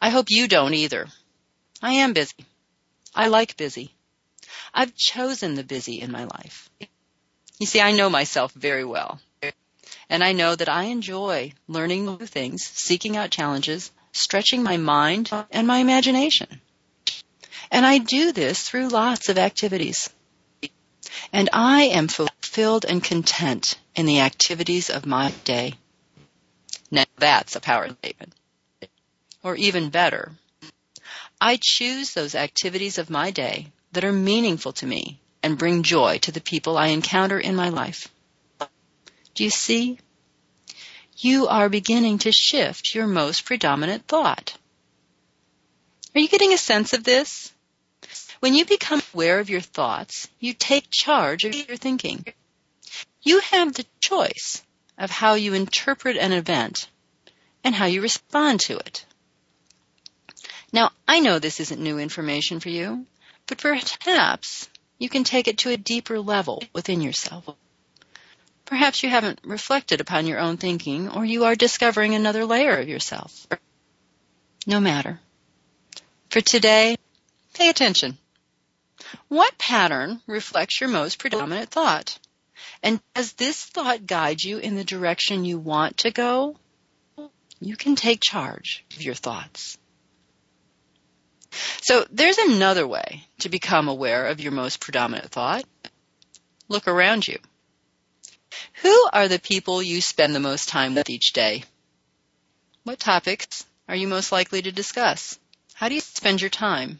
I 0.00 0.10
hope 0.10 0.30
you 0.30 0.48
don't 0.48 0.74
either. 0.74 1.06
I 1.82 1.92
am 1.94 2.12
busy. 2.12 2.34
I 3.14 3.28
like 3.28 3.56
busy. 3.56 3.94
I've 4.74 4.94
chosen 4.94 5.54
the 5.54 5.64
busy 5.64 6.00
in 6.00 6.10
my 6.10 6.24
life. 6.24 6.68
You 7.58 7.66
see, 7.66 7.80
I 7.80 7.92
know 7.92 8.10
myself 8.10 8.52
very 8.52 8.84
well. 8.84 9.20
And 10.08 10.22
I 10.22 10.32
know 10.32 10.54
that 10.54 10.68
I 10.68 10.84
enjoy 10.84 11.52
learning 11.66 12.04
new 12.04 12.26
things, 12.26 12.64
seeking 12.64 13.16
out 13.16 13.30
challenges, 13.30 13.90
stretching 14.12 14.62
my 14.62 14.76
mind 14.76 15.30
and 15.50 15.66
my 15.66 15.78
imagination. 15.78 16.60
And 17.76 17.84
I 17.84 17.98
do 17.98 18.32
this 18.32 18.62
through 18.62 18.88
lots 18.88 19.28
of 19.28 19.36
activities. 19.36 20.08
And 21.30 21.50
I 21.52 21.82
am 21.82 22.08
fulfilled 22.08 22.86
and 22.88 23.04
content 23.04 23.78
in 23.94 24.06
the 24.06 24.20
activities 24.20 24.88
of 24.88 25.04
my 25.04 25.30
day. 25.44 25.74
Now 26.90 27.04
that's 27.18 27.54
a 27.54 27.60
power 27.60 27.90
statement. 27.90 28.32
Or 29.42 29.56
even 29.56 29.90
better, 29.90 30.32
I 31.38 31.58
choose 31.60 32.14
those 32.14 32.34
activities 32.34 32.96
of 32.96 33.10
my 33.10 33.30
day 33.30 33.66
that 33.92 34.04
are 34.04 34.12
meaningful 34.12 34.72
to 34.72 34.86
me 34.86 35.20
and 35.42 35.58
bring 35.58 35.82
joy 35.82 36.16
to 36.22 36.32
the 36.32 36.40
people 36.40 36.78
I 36.78 36.86
encounter 36.86 37.38
in 37.38 37.54
my 37.54 37.68
life. 37.68 38.08
Do 39.34 39.44
you 39.44 39.50
see? 39.50 39.98
You 41.18 41.48
are 41.48 41.68
beginning 41.68 42.20
to 42.20 42.32
shift 42.32 42.94
your 42.94 43.06
most 43.06 43.44
predominant 43.44 44.08
thought. 44.08 44.56
Are 46.14 46.20
you 46.20 46.28
getting 46.28 46.54
a 46.54 46.58
sense 46.58 46.94
of 46.94 47.04
this? 47.04 47.52
When 48.40 48.54
you 48.54 48.64
become 48.64 49.02
aware 49.14 49.40
of 49.40 49.50
your 49.50 49.60
thoughts, 49.60 50.28
you 50.38 50.52
take 50.52 50.88
charge 50.90 51.44
of 51.44 51.54
your 51.54 51.76
thinking. 51.76 52.24
You 53.22 53.40
have 53.40 53.74
the 53.74 53.86
choice 54.00 54.62
of 54.98 55.10
how 55.10 55.34
you 55.34 55.54
interpret 55.54 56.16
an 56.16 56.32
event 56.32 56.88
and 57.64 57.74
how 57.74 57.86
you 57.86 58.00
respond 58.02 58.60
to 58.60 58.76
it. 58.76 59.04
Now, 60.72 60.90
I 61.08 61.20
know 61.20 61.38
this 61.38 61.60
isn't 61.60 61.80
new 61.80 61.98
information 61.98 62.60
for 62.60 62.68
you, 62.68 63.06
but 63.46 63.58
perhaps 63.58 64.68
you 64.98 65.08
can 65.08 65.24
take 65.24 65.48
it 65.48 65.58
to 65.58 65.70
a 65.70 65.76
deeper 65.76 66.20
level 66.20 66.62
within 66.72 67.00
yourself. 67.00 67.48
Perhaps 68.64 69.02
you 69.02 69.08
haven't 69.08 69.40
reflected 69.44 70.00
upon 70.00 70.26
your 70.26 70.40
own 70.40 70.56
thinking 70.56 71.08
or 71.08 71.24
you 71.24 71.44
are 71.44 71.54
discovering 71.54 72.14
another 72.14 72.44
layer 72.44 72.76
of 72.78 72.88
yourself. 72.88 73.46
No 74.66 74.80
matter. 74.80 75.20
For 76.30 76.40
today, 76.40 76.96
pay 77.54 77.68
attention. 77.68 78.18
What 79.28 79.58
pattern 79.58 80.20
reflects 80.26 80.80
your 80.80 80.90
most 80.90 81.18
predominant 81.18 81.70
thought? 81.70 82.18
And 82.82 83.00
does 83.14 83.32
this 83.34 83.64
thought 83.64 84.06
guide 84.06 84.42
you 84.42 84.58
in 84.58 84.76
the 84.76 84.84
direction 84.84 85.44
you 85.44 85.58
want 85.58 85.98
to 85.98 86.10
go? 86.10 86.56
You 87.60 87.76
can 87.76 87.96
take 87.96 88.20
charge 88.22 88.84
of 88.94 89.02
your 89.02 89.14
thoughts. 89.14 89.78
So 91.82 92.06
there's 92.10 92.38
another 92.38 92.86
way 92.86 93.26
to 93.40 93.48
become 93.48 93.88
aware 93.88 94.26
of 94.26 94.40
your 94.40 94.52
most 94.52 94.80
predominant 94.80 95.30
thought. 95.30 95.64
Look 96.68 96.88
around 96.88 97.26
you. 97.26 97.38
Who 98.82 99.08
are 99.12 99.28
the 99.28 99.38
people 99.38 99.82
you 99.82 100.00
spend 100.00 100.34
the 100.34 100.40
most 100.40 100.68
time 100.68 100.94
with 100.94 101.08
each 101.08 101.32
day? 101.32 101.64
What 102.84 102.98
topics 102.98 103.64
are 103.88 103.96
you 103.96 104.08
most 104.08 104.32
likely 104.32 104.62
to 104.62 104.72
discuss? 104.72 105.38
How 105.74 105.88
do 105.88 105.94
you 105.94 106.00
spend 106.00 106.40
your 106.40 106.50
time? 106.50 106.98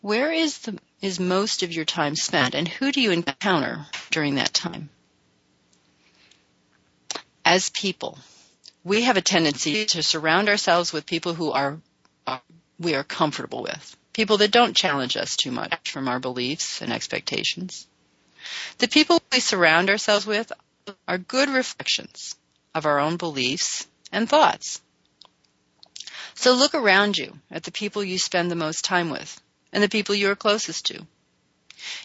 Where 0.00 0.32
is 0.32 0.58
the 0.58 0.78
is 1.02 1.18
most 1.18 1.64
of 1.64 1.72
your 1.72 1.84
time 1.84 2.14
spent 2.14 2.54
and 2.54 2.68
who 2.68 2.92
do 2.92 3.00
you 3.00 3.10
encounter 3.10 3.84
during 4.10 4.36
that 4.36 4.54
time? 4.54 4.88
As 7.44 7.68
people, 7.68 8.18
we 8.84 9.02
have 9.02 9.16
a 9.16 9.20
tendency 9.20 9.84
to 9.86 10.02
surround 10.02 10.48
ourselves 10.48 10.92
with 10.92 11.04
people 11.04 11.34
who 11.34 11.50
are, 11.50 11.78
are 12.26 12.40
we 12.78 12.94
are 12.94 13.04
comfortable 13.04 13.62
with. 13.62 13.96
People 14.12 14.38
that 14.38 14.52
don't 14.52 14.76
challenge 14.76 15.16
us 15.16 15.36
too 15.36 15.50
much 15.50 15.90
from 15.90 16.06
our 16.06 16.20
beliefs 16.20 16.80
and 16.80 16.92
expectations. 16.92 17.86
The 18.78 18.88
people 18.88 19.20
we 19.32 19.40
surround 19.40 19.90
ourselves 19.90 20.24
with 20.24 20.52
are 21.08 21.18
good 21.18 21.48
reflections 21.48 22.36
of 22.74 22.86
our 22.86 23.00
own 23.00 23.16
beliefs 23.16 23.86
and 24.12 24.28
thoughts. 24.28 24.80
So 26.34 26.54
look 26.54 26.74
around 26.74 27.18
you 27.18 27.38
at 27.50 27.64
the 27.64 27.72
people 27.72 28.04
you 28.04 28.18
spend 28.18 28.50
the 28.50 28.56
most 28.56 28.84
time 28.84 29.10
with 29.10 29.40
and 29.72 29.82
the 29.82 29.88
people 29.88 30.14
you 30.14 30.30
are 30.30 30.36
closest 30.36 30.86
to. 30.86 31.06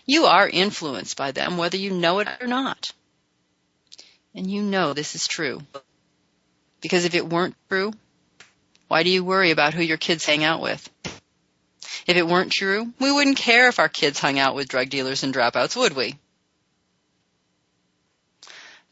You 0.06 0.26
are 0.26 0.48
influenced 0.48 1.18
by 1.18 1.32
them 1.32 1.58
whether 1.58 1.78
you 1.78 1.92
know 1.92 2.20
it 2.20 2.28
or 2.42 2.48
not. 2.48 2.92
And 4.34 4.50
you 4.50 4.62
know 4.62 4.94
this 4.94 5.16
is 5.16 5.28
true. 5.28 5.62
Because 6.82 7.06
if 7.06 7.16
it 7.16 7.28
weren't 7.28 7.56
true, 7.70 7.94
why 8.88 9.04
do 9.04 9.10
you 9.10 9.24
worry 9.24 9.52
about 9.52 9.74
who 9.74 9.84
your 9.84 9.98
kids 9.98 10.26
hang 10.26 10.44
out 10.44 10.62
with? 10.62 10.90
If 12.06 12.16
it 12.16 12.28
weren't 12.28 12.54
true, 12.54 12.94
we 13.00 13.12
wouldn't 13.12 13.38
care 13.38 13.68
if 13.68 13.80
our 13.80 13.90
kids 13.90 14.20
hung 14.20 14.40
out 14.40 14.56
with 14.56 14.70
drug 14.70 14.90
dealers 14.90 15.24
and 15.24 15.34
dropouts, 15.34 15.76
would 15.76 15.94
we? 15.94 16.18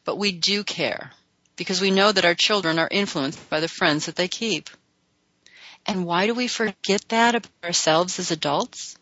But 0.04 0.18
we 0.18 0.32
do 0.32 0.62
care 0.64 1.12
because 1.56 1.80
we 1.80 1.90
know 1.90 2.12
that 2.12 2.24
our 2.24 2.34
children 2.34 2.78
are 2.78 2.88
influenced 2.90 3.48
by 3.48 3.60
the 3.60 3.68
friends 3.68 4.06
that 4.06 4.16
they 4.16 4.28
keep. 4.28 4.68
And 5.86 6.04
why 6.04 6.26
do 6.26 6.34
we 6.34 6.48
forget 6.48 7.08
that 7.08 7.34
about 7.34 7.50
ourselves 7.64 8.18
as 8.18 8.30
adults? 8.30 8.96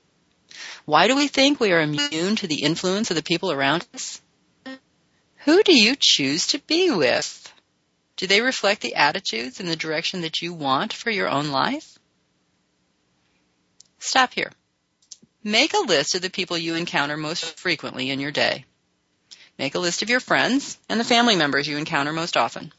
Why 0.85 1.09
do 1.09 1.17
we 1.17 1.29
think 1.29 1.59
we 1.59 1.73
are 1.73 1.81
immune 1.81 2.37
to 2.37 2.47
the 2.47 2.63
influence 2.63 3.11
of 3.11 3.17
the 3.17 3.23
people 3.23 3.51
around 3.51 3.87
us? 3.95 4.21
Who 5.45 5.63
do 5.63 5.77
you 5.77 5.97
choose 5.99 6.49
to 6.49 6.59
be 6.59 6.91
with? 6.91 7.53
Do 8.17 8.27
they 8.27 8.41
reflect 8.41 8.81
the 8.81 8.95
attitudes 8.95 9.61
and 9.61 9.69
the 9.69 9.77
direction 9.77 10.21
that 10.21 10.41
you 10.41 10.53
want 10.53 10.93
for 10.93 11.11
your 11.11 11.29
own 11.29 11.49
life? 11.49 11.99
Stop 13.99 14.35
here. 14.35 14.53
Make 15.43 15.75
a 15.75 15.79
list 15.79 16.15
of 16.15 16.23
the 16.23 16.31
people 16.31 16.57
you 16.57 16.75
encounter 16.75 17.17
most 17.17 17.59
frequently 17.59 18.11
in 18.11 18.21
your 18.21 18.31
day. 18.31 18.65
Make 19.59 19.75
a 19.75 19.79
list 19.79 20.03
of 20.03 20.11
your 20.11 20.21
friends 20.21 20.79
and 20.89 20.99
the 20.99 21.05
family 21.05 21.37
members 21.37 21.67
you 21.67 21.77
encounter 21.77 22.13
most 22.13 22.37
often. 22.37 22.73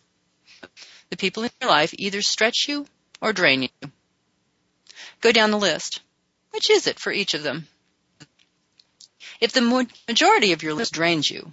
The 1.10 1.18
people 1.18 1.44
in 1.44 1.52
your 1.62 1.70
life 1.70 1.94
either 1.98 2.22
stretch 2.22 2.66
you 2.68 2.86
or 3.22 3.34
drain 3.34 3.64
you. 3.64 3.92
Go 5.26 5.32
down 5.32 5.50
the 5.50 5.58
list. 5.58 6.02
Which 6.52 6.70
is 6.70 6.86
it 6.86 7.00
for 7.00 7.12
each 7.12 7.34
of 7.34 7.42
them? 7.42 7.68
If 9.42 9.54
the 9.54 9.88
majority 10.08 10.52
of 10.52 10.62
your 10.62 10.76
list 10.76 10.94
drains 10.94 11.32
you, 11.32 11.52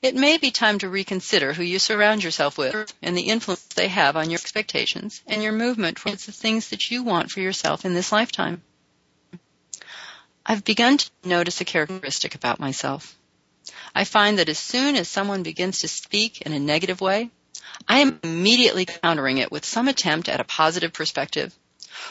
it 0.00 0.14
may 0.14 0.38
be 0.38 0.52
time 0.52 0.78
to 0.78 0.88
reconsider 0.88 1.52
who 1.52 1.64
you 1.64 1.80
surround 1.80 2.22
yourself 2.22 2.56
with 2.56 2.94
and 3.02 3.18
the 3.18 3.22
influence 3.22 3.64
they 3.64 3.88
have 3.88 4.16
on 4.16 4.30
your 4.30 4.38
expectations 4.38 5.22
and 5.26 5.42
your 5.42 5.50
movement 5.50 5.96
towards 5.96 6.24
the 6.24 6.30
things 6.30 6.68
that 6.68 6.92
you 6.92 7.02
want 7.02 7.32
for 7.32 7.40
yourself 7.40 7.84
in 7.84 7.94
this 7.94 8.12
lifetime. 8.12 8.62
I've 10.46 10.62
begun 10.62 10.98
to 10.98 11.10
notice 11.24 11.60
a 11.60 11.64
characteristic 11.64 12.36
about 12.36 12.60
myself. 12.60 13.16
I 13.92 14.04
find 14.04 14.38
that 14.38 14.48
as 14.48 14.60
soon 14.60 14.94
as 14.94 15.08
someone 15.08 15.42
begins 15.42 15.80
to 15.80 15.88
speak 15.88 16.42
in 16.42 16.52
a 16.52 16.60
negative 16.60 17.00
way, 17.00 17.30
I 17.88 17.98
am 17.98 18.20
immediately 18.22 18.84
countering 18.84 19.38
it 19.38 19.50
with 19.50 19.64
some 19.64 19.88
attempt 19.88 20.28
at 20.28 20.38
a 20.38 20.44
positive 20.44 20.92
perspective. 20.92 21.52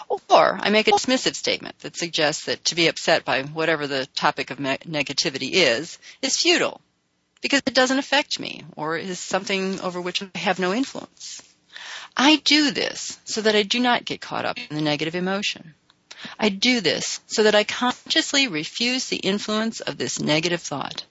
Or 0.07 0.57
I 0.61 0.69
make 0.69 0.87
a 0.87 0.91
dismissive 0.91 1.35
statement 1.35 1.79
that 1.79 1.97
suggests 1.97 2.45
that 2.45 2.63
to 2.65 2.75
be 2.75 2.87
upset 2.87 3.25
by 3.25 3.43
whatever 3.43 3.87
the 3.87 4.05
topic 4.15 4.51
of 4.51 4.57
negativity 4.59 5.51
is, 5.53 5.97
is 6.21 6.37
futile 6.37 6.81
because 7.41 7.61
it 7.65 7.73
doesn't 7.73 7.99
affect 7.99 8.39
me 8.39 8.65
or 8.75 8.97
is 8.97 9.19
something 9.19 9.79
over 9.81 9.99
which 9.99 10.21
I 10.21 10.37
have 10.37 10.59
no 10.59 10.73
influence. 10.73 11.41
I 12.15 12.37
do 12.37 12.71
this 12.71 13.19
so 13.25 13.41
that 13.41 13.55
I 13.55 13.63
do 13.63 13.79
not 13.79 14.05
get 14.05 14.21
caught 14.21 14.45
up 14.45 14.57
in 14.57 14.75
the 14.75 14.81
negative 14.81 15.15
emotion. 15.15 15.73
I 16.37 16.49
do 16.49 16.81
this 16.81 17.21
so 17.27 17.43
that 17.43 17.55
I 17.55 17.63
consciously 17.63 18.47
refuse 18.47 19.05
the 19.05 19.17
influence 19.17 19.79
of 19.79 19.97
this 19.97 20.19
negative 20.19 20.61
thought. 20.61 21.05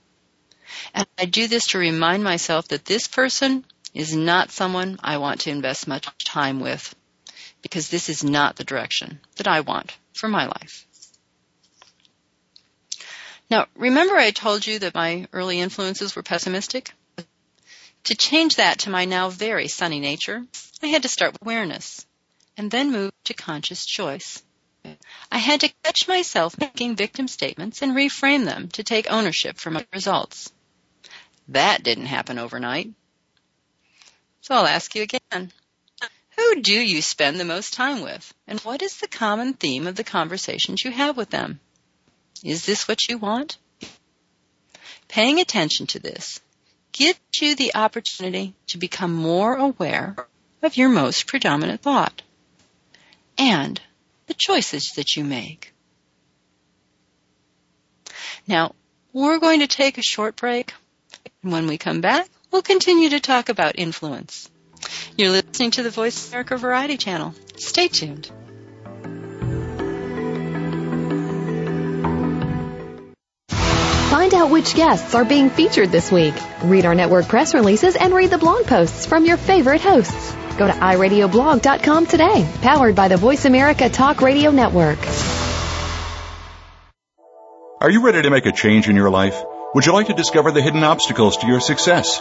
And 0.94 1.06
I 1.18 1.24
do 1.24 1.48
this 1.48 1.68
to 1.68 1.78
remind 1.78 2.22
myself 2.22 2.68
that 2.68 2.84
this 2.84 3.08
person 3.08 3.64
is 3.94 4.14
not 4.14 4.50
someone 4.50 4.98
I 5.02 5.16
want 5.18 5.40
to 5.42 5.50
invest 5.50 5.88
much 5.88 6.06
time 6.24 6.60
with 6.60 6.94
because 7.62 7.88
this 7.88 8.08
is 8.08 8.24
not 8.24 8.56
the 8.56 8.64
direction 8.64 9.20
that 9.36 9.48
I 9.48 9.60
want 9.60 9.96
for 10.12 10.28
my 10.28 10.46
life. 10.46 10.86
Now, 13.50 13.66
remember 13.74 14.14
I 14.16 14.30
told 14.30 14.66
you 14.66 14.78
that 14.80 14.94
my 14.94 15.26
early 15.32 15.60
influences 15.60 16.14
were 16.14 16.22
pessimistic? 16.22 16.92
To 18.04 18.14
change 18.14 18.56
that 18.56 18.80
to 18.80 18.90
my 18.90 19.04
now 19.04 19.30
very 19.30 19.68
sunny 19.68 20.00
nature, 20.00 20.44
I 20.82 20.86
had 20.86 21.02
to 21.02 21.08
start 21.08 21.32
with 21.32 21.42
awareness 21.42 22.06
and 22.56 22.70
then 22.70 22.92
move 22.92 23.12
to 23.24 23.34
conscious 23.34 23.86
choice. 23.86 24.42
I 25.30 25.38
had 25.38 25.60
to 25.60 25.72
catch 25.82 26.08
myself 26.08 26.58
making 26.58 26.96
victim 26.96 27.28
statements 27.28 27.82
and 27.82 27.92
reframe 27.92 28.44
them 28.44 28.68
to 28.68 28.82
take 28.82 29.10
ownership 29.10 29.58
for 29.58 29.70
my 29.70 29.86
results. 29.92 30.52
That 31.48 31.82
didn't 31.82 32.06
happen 32.06 32.38
overnight. 32.38 32.90
So 34.42 34.54
I'll 34.54 34.66
ask 34.66 34.94
you 34.94 35.02
again. 35.02 35.52
Who 36.38 36.62
do 36.62 36.72
you 36.72 37.02
spend 37.02 37.40
the 37.40 37.44
most 37.44 37.74
time 37.74 38.00
with? 38.00 38.32
And 38.46 38.60
what 38.60 38.80
is 38.80 38.98
the 38.98 39.08
common 39.08 39.54
theme 39.54 39.88
of 39.88 39.96
the 39.96 40.04
conversations 40.04 40.84
you 40.84 40.92
have 40.92 41.16
with 41.16 41.30
them? 41.30 41.58
Is 42.44 42.64
this 42.64 42.86
what 42.86 43.08
you 43.08 43.18
want? 43.18 43.58
Paying 45.08 45.40
attention 45.40 45.88
to 45.88 45.98
this 45.98 46.40
gives 46.92 47.18
you 47.40 47.56
the 47.56 47.74
opportunity 47.74 48.54
to 48.68 48.78
become 48.78 49.12
more 49.12 49.56
aware 49.56 50.14
of 50.62 50.76
your 50.76 50.88
most 50.88 51.26
predominant 51.26 51.80
thought 51.80 52.22
and 53.36 53.80
the 54.28 54.34
choices 54.34 54.92
that 54.92 55.16
you 55.16 55.24
make. 55.24 55.74
Now, 58.46 58.76
we're 59.12 59.40
going 59.40 59.58
to 59.58 59.66
take 59.66 59.98
a 59.98 60.02
short 60.02 60.36
break. 60.36 60.72
And 61.42 61.50
when 61.50 61.66
we 61.66 61.78
come 61.78 62.00
back, 62.00 62.28
we'll 62.52 62.62
continue 62.62 63.10
to 63.10 63.18
talk 63.18 63.48
about 63.48 63.76
influence. 63.76 64.48
You're 65.16 65.30
listening 65.30 65.72
to 65.72 65.82
the 65.82 65.90
Voice 65.90 66.28
America 66.28 66.56
Variety 66.56 66.96
Channel. 66.96 67.34
Stay 67.56 67.88
tuned. 67.88 68.30
Find 73.48 74.32
out 74.32 74.50
which 74.50 74.74
guests 74.74 75.14
are 75.14 75.24
being 75.24 75.50
featured 75.50 75.90
this 75.90 76.10
week. 76.10 76.34
Read 76.62 76.86
our 76.86 76.94
network 76.94 77.28
press 77.28 77.54
releases 77.54 77.94
and 77.94 78.12
read 78.12 78.30
the 78.30 78.38
blog 78.38 78.66
posts 78.66 79.06
from 79.06 79.24
your 79.24 79.36
favorite 79.36 79.80
hosts. 79.80 80.34
Go 80.56 80.66
to 80.66 80.72
iradioblog.com 80.72 82.06
today, 82.06 82.48
powered 82.62 82.96
by 82.96 83.08
the 83.08 83.16
Voice 83.16 83.44
America 83.44 83.88
Talk 83.88 84.20
Radio 84.20 84.50
Network. 84.50 84.98
Are 87.80 87.90
you 87.90 88.04
ready 88.04 88.22
to 88.22 88.30
make 88.30 88.44
a 88.46 88.52
change 88.52 88.88
in 88.88 88.96
your 88.96 89.08
life? 89.08 89.40
Would 89.74 89.86
you 89.86 89.92
like 89.92 90.08
to 90.08 90.14
discover 90.14 90.50
the 90.50 90.62
hidden 90.62 90.82
obstacles 90.82 91.36
to 91.38 91.46
your 91.46 91.60
success? 91.60 92.20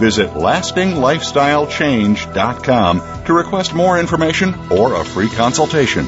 Visit 0.00 0.30
lastinglifestylechange.com 0.30 3.24
to 3.26 3.32
request 3.34 3.74
more 3.74 4.00
information 4.00 4.54
or 4.70 4.94
a 4.94 5.04
free 5.04 5.28
consultation. 5.28 6.06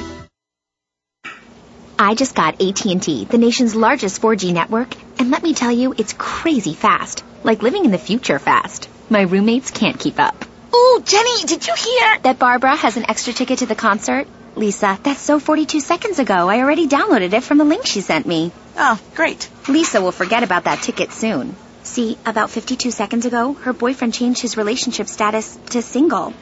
I 1.98 2.14
just 2.14 2.34
got 2.34 2.60
AT&T, 2.60 3.26
the 3.26 3.38
nation's 3.38 3.76
largest 3.76 4.22
4G 4.22 4.54
network, 4.54 4.94
and 5.20 5.30
let 5.30 5.42
me 5.42 5.52
tell 5.52 5.70
you, 5.70 5.94
it's 5.96 6.14
crazy 6.14 6.72
fast. 6.72 7.22
Like 7.44 7.62
living 7.62 7.84
in 7.84 7.90
the 7.90 7.98
future 7.98 8.38
fast. 8.38 8.88
My 9.10 9.20
roommates 9.20 9.70
can't 9.70 10.00
keep 10.00 10.18
up. 10.18 10.46
Oh, 10.72 11.02
Jenny, 11.04 11.44
did 11.44 11.66
you 11.66 11.74
hear? 11.76 12.18
That 12.22 12.38
Barbara 12.38 12.74
has 12.74 12.96
an 12.96 13.04
extra 13.08 13.34
ticket 13.34 13.58
to 13.58 13.66
the 13.66 13.74
concert? 13.74 14.26
Lisa, 14.56 14.98
that's 15.02 15.20
so 15.20 15.38
42 15.38 15.80
seconds 15.80 16.18
ago. 16.18 16.48
I 16.48 16.60
already 16.60 16.88
downloaded 16.88 17.34
it 17.34 17.42
from 17.42 17.58
the 17.58 17.64
link 17.64 17.86
she 17.86 18.00
sent 18.00 18.26
me. 18.26 18.52
Oh, 18.76 18.98
great. 19.14 19.48
Lisa 19.68 20.00
will 20.00 20.12
forget 20.12 20.42
about 20.42 20.64
that 20.64 20.82
ticket 20.82 21.12
soon. 21.12 21.54
See, 21.84 22.16
about 22.24 22.50
52 22.50 22.90
seconds 22.90 23.26
ago, 23.26 23.54
her 23.54 23.72
boyfriend 23.72 24.14
changed 24.14 24.40
his 24.40 24.56
relationship 24.56 25.08
status 25.08 25.58
to 25.70 25.82
single. 25.82 26.32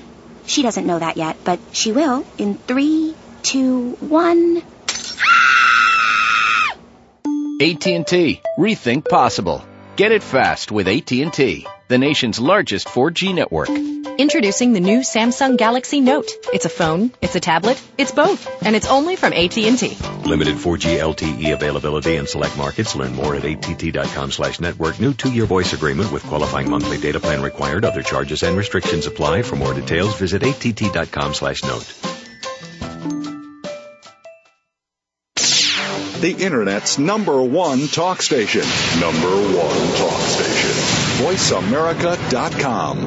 She 0.47 0.63
doesn't 0.63 0.87
know 0.87 0.99
that 0.99 1.17
yet, 1.17 1.37
but 1.45 1.61
she 1.73 1.93
will 1.93 2.27
in 2.39 2.57
three, 2.57 3.15
two, 3.43 3.93
one. 4.01 4.63
AT&T. 7.61 8.41
Rethink 8.59 9.09
possible. 9.09 9.65
Get 10.01 10.13
it 10.13 10.23
fast 10.23 10.73
with 10.73 10.89
AT&T, 10.89 11.67
the 11.89 11.99
nation's 11.99 12.41
largest 12.41 12.87
4G 12.89 13.35
network. 13.35 13.69
Introducing 14.19 14.73
the 14.73 14.81
new 14.81 15.01
Samsung 15.01 15.59
Galaxy 15.59 16.01
Note. 16.01 16.31
It's 16.55 16.65
a 16.65 16.71
phone, 16.71 17.13
it's 17.21 17.35
a 17.35 17.41
tablet, 17.41 17.79
it's 17.99 18.11
both, 18.11 18.65
and 18.65 18.75
it's 18.75 18.87
only 18.87 19.17
from 19.17 19.35
AT&T. 19.35 19.99
Limited 20.25 20.57
4G 20.57 20.97
LTE 20.99 21.53
availability 21.53 22.17
in 22.17 22.27
select 22.27 22.57
markets. 22.57 22.97
Learn 22.97 23.15
more 23.15 23.37
at 23.37 23.45
att.com 23.45 24.31
slash 24.31 24.59
network. 24.59 24.99
New 24.99 25.13
two-year 25.13 25.45
voice 25.45 25.75
agreement 25.75 26.11
with 26.11 26.23
qualifying 26.23 26.71
monthly 26.71 26.97
data 26.97 27.21
plan 27.21 27.43
required. 27.43 27.85
Other 27.85 28.01
charges 28.01 28.43
and 28.43 28.57
restrictions 28.57 29.07
apply. 29.07 29.43
For 29.43 29.57
more 29.57 29.75
details, 29.75 30.19
visit 30.19 30.43
att.com 30.43 31.35
slash 31.35 31.63
note. 31.63 32.10
The 36.21 36.33
Internet's 36.33 36.99
number 36.99 37.43
one 37.43 37.89
talk 37.89 38.21
station. 38.23 38.63
Number 39.01 39.29
one 39.29 39.95
talk 39.97 40.21
station. 40.21 40.71
VoiceAmerica.com. 41.25 43.07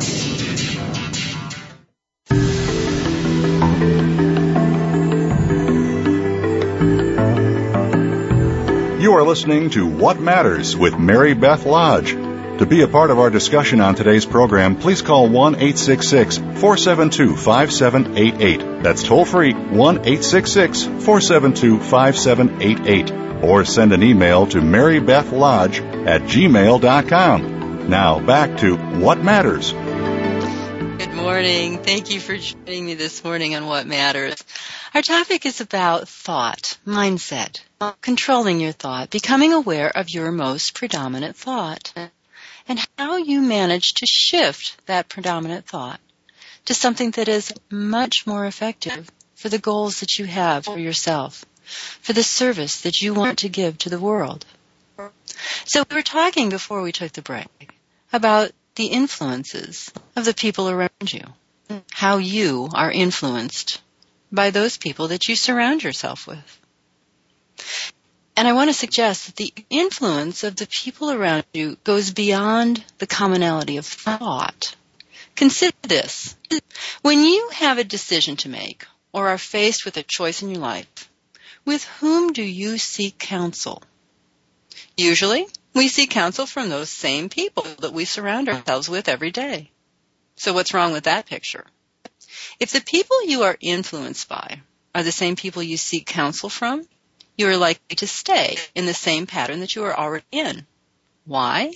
You 9.01 9.13
are 9.13 9.23
listening 9.23 9.69
to 9.71 9.85
What 9.85 10.19
Matters 10.19 10.77
with 10.77 10.97
Mary 10.97 11.33
Beth 11.33 11.65
Lodge. 11.65 12.22
To 12.63 12.69
be 12.69 12.81
a 12.81 12.87
part 12.87 13.11
of 13.11 13.19
our 13.19 13.29
discussion 13.29 13.81
on 13.81 13.93
today's 13.93 14.25
program, 14.25 14.77
please 14.77 15.01
call 15.01 15.27
1 15.27 15.55
866 15.55 16.37
472 16.37 17.35
5788. 17.35 18.81
That's 18.81 19.03
toll 19.03 19.25
free 19.25 19.51
1 19.53 19.75
866 19.75 20.83
472 20.85 21.79
5788. 21.81 23.43
Or 23.43 23.65
send 23.65 23.91
an 23.91 24.01
email 24.01 24.47
to 24.47 24.59
marybethlodge 24.59 26.07
at 26.07 26.21
gmail.com. 26.21 27.89
Now 27.89 28.21
back 28.21 28.57
to 28.59 28.77
What 28.77 29.21
Matters. 29.21 29.73
Good 29.73 31.13
morning. 31.15 31.79
Thank 31.79 32.11
you 32.11 32.21
for 32.21 32.37
joining 32.37 32.85
me 32.85 32.93
this 32.93 33.25
morning 33.25 33.55
on 33.55 33.65
What 33.65 33.87
Matters. 33.87 34.41
Our 34.93 35.01
topic 35.01 35.45
is 35.45 35.59
about 35.59 36.07
thought, 36.07 36.77
mindset, 36.87 37.59
controlling 37.99 38.61
your 38.61 38.71
thought, 38.71 39.09
becoming 39.09 39.51
aware 39.51 39.89
of 39.89 40.09
your 40.09 40.31
most 40.31 40.75
predominant 40.75 41.35
thought, 41.35 41.91
and 42.67 42.79
how 42.97 43.17
you 43.17 43.41
manage 43.41 43.93
to 43.93 44.05
shift 44.05 44.77
that 44.85 45.09
predominant 45.09 45.65
thought 45.65 45.99
to 46.65 46.73
something 46.73 47.11
that 47.11 47.27
is 47.27 47.53
much 47.69 48.25
more 48.25 48.45
effective 48.45 49.09
for 49.35 49.49
the 49.49 49.59
goals 49.59 49.99
that 49.99 50.17
you 50.17 50.25
have 50.25 50.65
for 50.65 50.79
yourself, 50.79 51.43
for 52.01 52.13
the 52.13 52.23
service 52.23 52.81
that 52.81 53.01
you 53.01 53.13
want 53.13 53.39
to 53.39 53.49
give 53.49 53.77
to 53.79 53.89
the 53.89 53.99
world. 53.99 54.45
So 55.65 55.83
we 55.89 55.95
were 55.95 56.01
talking 56.01 56.49
before 56.49 56.81
we 56.81 56.91
took 56.91 57.11
the 57.11 57.21
break 57.21 57.73
about 58.11 58.51
the 58.75 58.87
influences 58.87 59.91
of 60.15 60.25
the 60.25 60.33
people 60.33 60.69
around 60.69 61.11
you, 61.11 61.25
how 61.91 62.17
you 62.17 62.69
are 62.73 62.91
influenced 62.91 63.81
by 64.31 64.49
those 64.49 64.77
people 64.77 65.09
that 65.09 65.27
you 65.27 65.35
surround 65.35 65.83
yourself 65.83 66.27
with. 66.27 66.59
And 68.35 68.47
I 68.47 68.53
want 68.53 68.69
to 68.69 68.73
suggest 68.73 69.27
that 69.27 69.35
the 69.35 69.53
influence 69.69 70.43
of 70.43 70.55
the 70.55 70.67
people 70.67 71.11
around 71.11 71.45
you 71.53 71.77
goes 71.83 72.11
beyond 72.11 72.83
the 72.97 73.07
commonality 73.07 73.77
of 73.77 73.85
thought. 73.85 74.75
Consider 75.35 75.75
this. 75.83 76.35
When 77.01 77.23
you 77.23 77.49
have 77.53 77.77
a 77.77 77.83
decision 77.83 78.37
to 78.37 78.49
make 78.49 78.85
or 79.11 79.29
are 79.29 79.37
faced 79.37 79.85
with 79.85 79.97
a 79.97 80.03
choice 80.03 80.41
in 80.41 80.49
your 80.49 80.61
life, 80.61 81.09
with 81.65 81.83
whom 81.99 82.33
do 82.33 82.43
you 82.43 82.77
seek 82.77 83.19
counsel? 83.19 83.83
Usually, 84.97 85.47
we 85.73 85.87
seek 85.87 86.09
counsel 86.09 86.45
from 86.45 86.69
those 86.69 86.89
same 86.89 87.29
people 87.29 87.65
that 87.79 87.93
we 87.93 88.05
surround 88.05 88.49
ourselves 88.49 88.89
with 88.89 89.07
every 89.07 89.31
day. 89.31 89.71
So 90.35 90.53
what's 90.53 90.73
wrong 90.73 90.91
with 90.91 91.05
that 91.05 91.27
picture? 91.27 91.65
If 92.59 92.71
the 92.71 92.81
people 92.81 93.25
you 93.25 93.43
are 93.43 93.57
influenced 93.59 94.27
by 94.27 94.61
are 94.95 95.03
the 95.03 95.11
same 95.11 95.35
people 95.35 95.63
you 95.63 95.77
seek 95.77 96.05
counsel 96.05 96.49
from, 96.49 96.87
you 97.37 97.47
are 97.47 97.57
likely 97.57 97.95
to 97.97 98.07
stay 98.07 98.57
in 98.75 98.85
the 98.85 98.93
same 98.93 99.27
pattern 99.27 99.59
that 99.61 99.75
you 99.75 99.83
are 99.83 99.97
already 99.97 100.25
in. 100.31 100.65
Why? 101.25 101.73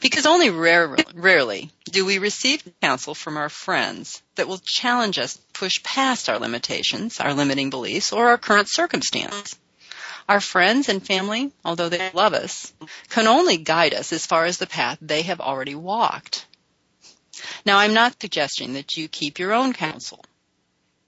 Because 0.00 0.26
only 0.26 0.50
rare, 0.50 0.96
rarely 1.14 1.70
do 1.84 2.04
we 2.04 2.18
receive 2.18 2.62
counsel 2.80 3.14
from 3.14 3.36
our 3.36 3.48
friends 3.48 4.22
that 4.36 4.46
will 4.46 4.60
challenge 4.64 5.18
us 5.18 5.34
to 5.34 5.42
push 5.52 5.82
past 5.82 6.28
our 6.28 6.38
limitations, 6.38 7.20
our 7.20 7.34
limiting 7.34 7.70
beliefs, 7.70 8.12
or 8.12 8.28
our 8.28 8.38
current 8.38 8.68
circumstance. 8.68 9.58
Our 10.28 10.40
friends 10.40 10.88
and 10.88 11.04
family, 11.04 11.52
although 11.64 11.88
they 11.88 12.10
love 12.12 12.32
us, 12.32 12.72
can 13.08 13.26
only 13.26 13.56
guide 13.56 13.92
us 13.92 14.12
as 14.12 14.24
far 14.24 14.44
as 14.44 14.58
the 14.58 14.66
path 14.66 14.98
they 15.00 15.22
have 15.22 15.40
already 15.40 15.74
walked. 15.74 16.46
Now, 17.66 17.78
I'm 17.78 17.94
not 17.94 18.20
suggesting 18.20 18.74
that 18.74 18.96
you 18.96 19.08
keep 19.08 19.38
your 19.38 19.52
own 19.52 19.72
counsel. 19.72 20.24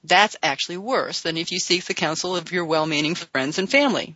That's 0.04 0.36
actually 0.42 0.76
worse 0.76 1.22
than 1.22 1.38
if 1.38 1.50
you 1.50 1.58
seek 1.58 1.84
the 1.84 1.94
counsel 1.94 2.36
of 2.36 2.52
your 2.52 2.66
well-meaning 2.66 3.14
friends 3.14 3.58
and 3.58 3.70
family. 3.70 4.14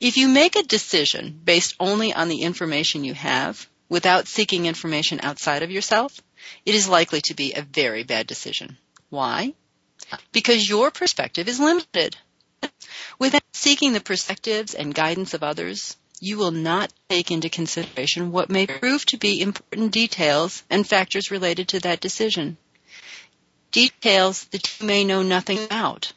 If 0.00 0.16
you 0.16 0.28
make 0.28 0.56
a 0.56 0.62
decision 0.62 1.40
based 1.44 1.76
only 1.78 2.12
on 2.12 2.28
the 2.28 2.42
information 2.42 3.04
you 3.04 3.14
have, 3.14 3.68
without 3.88 4.28
seeking 4.28 4.66
information 4.66 5.20
outside 5.22 5.62
of 5.62 5.70
yourself, 5.70 6.20
it 6.66 6.74
is 6.74 6.88
likely 6.88 7.20
to 7.22 7.34
be 7.34 7.52
a 7.52 7.62
very 7.62 8.02
bad 8.02 8.26
decision. 8.26 8.76
Why? 9.08 9.54
Because 10.32 10.68
your 10.68 10.90
perspective 10.90 11.48
is 11.48 11.60
limited. 11.60 12.16
Without 13.18 13.42
seeking 13.52 13.92
the 13.92 14.00
perspectives 14.00 14.74
and 14.74 14.94
guidance 14.94 15.34
of 15.34 15.42
others, 15.42 15.96
you 16.20 16.38
will 16.38 16.50
not 16.50 16.92
take 17.08 17.30
into 17.30 17.48
consideration 17.48 18.32
what 18.32 18.50
may 18.50 18.66
prove 18.66 19.06
to 19.06 19.16
be 19.16 19.40
important 19.40 19.92
details 19.92 20.64
and 20.68 20.86
factors 20.86 21.30
related 21.30 21.68
to 21.68 21.80
that 21.80 22.00
decision. 22.00 22.56
Details 23.72 24.44
that 24.46 24.80
you 24.80 24.86
may 24.86 25.04
know 25.04 25.22
nothing 25.22 25.62
about, 25.64 26.12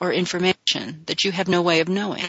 or 0.00 0.12
information 0.12 1.02
that 1.06 1.24
you 1.24 1.32
have 1.32 1.48
no 1.48 1.62
way 1.62 1.80
of 1.80 1.88
knowing. 1.88 2.24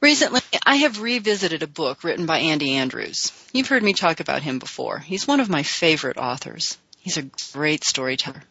Recently, 0.00 0.40
I 0.64 0.76
have 0.76 1.02
revisited 1.02 1.62
a 1.62 1.66
book 1.66 2.02
written 2.02 2.24
by 2.24 2.38
Andy 2.38 2.74
Andrews. 2.76 3.32
You've 3.52 3.68
heard 3.68 3.82
me 3.82 3.92
talk 3.92 4.20
about 4.20 4.42
him 4.42 4.58
before. 4.58 4.98
He's 4.98 5.28
one 5.28 5.40
of 5.40 5.50
my 5.50 5.62
favorite 5.62 6.16
authors. 6.16 6.78
He's 6.98 7.18
a 7.18 7.28
great 7.52 7.84
storyteller. 7.84 8.42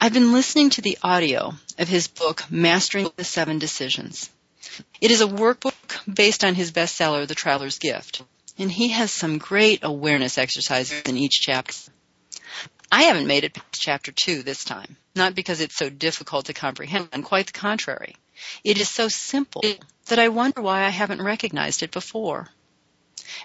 I've 0.00 0.14
been 0.14 0.32
listening 0.32 0.70
to 0.70 0.80
the 0.80 0.96
audio 1.02 1.52
of 1.78 1.88
his 1.88 2.08
book, 2.08 2.50
Mastering 2.50 3.10
the 3.16 3.24
Seven 3.24 3.58
Decisions. 3.58 4.30
It 4.98 5.10
is 5.10 5.20
a 5.20 5.26
workbook 5.26 6.14
based 6.14 6.42
on 6.42 6.54
his 6.54 6.72
bestseller, 6.72 7.26
The 7.26 7.34
Traveler's 7.34 7.78
Gift, 7.78 8.22
and 8.56 8.72
he 8.72 8.88
has 8.88 9.10
some 9.10 9.36
great 9.36 9.80
awareness 9.82 10.38
exercises 10.38 11.02
in 11.02 11.18
each 11.18 11.40
chapter. 11.42 11.74
I 12.92 13.02
haven't 13.04 13.28
made 13.28 13.44
it 13.44 13.54
past 13.54 13.80
chapter 13.80 14.12
two 14.12 14.42
this 14.42 14.64
time, 14.64 14.96
not 15.14 15.34
because 15.34 15.60
it's 15.60 15.76
so 15.76 15.88
difficult 15.88 16.46
to 16.46 16.52
comprehend, 16.52 17.24
quite 17.24 17.46
the 17.46 17.52
contrary. 17.52 18.16
It 18.64 18.80
is 18.80 18.88
so 18.88 19.08
simple 19.08 19.62
that 20.06 20.18
I 20.18 20.28
wonder 20.28 20.60
why 20.60 20.84
I 20.84 20.88
haven't 20.88 21.22
recognized 21.22 21.82
it 21.82 21.92
before. 21.92 22.48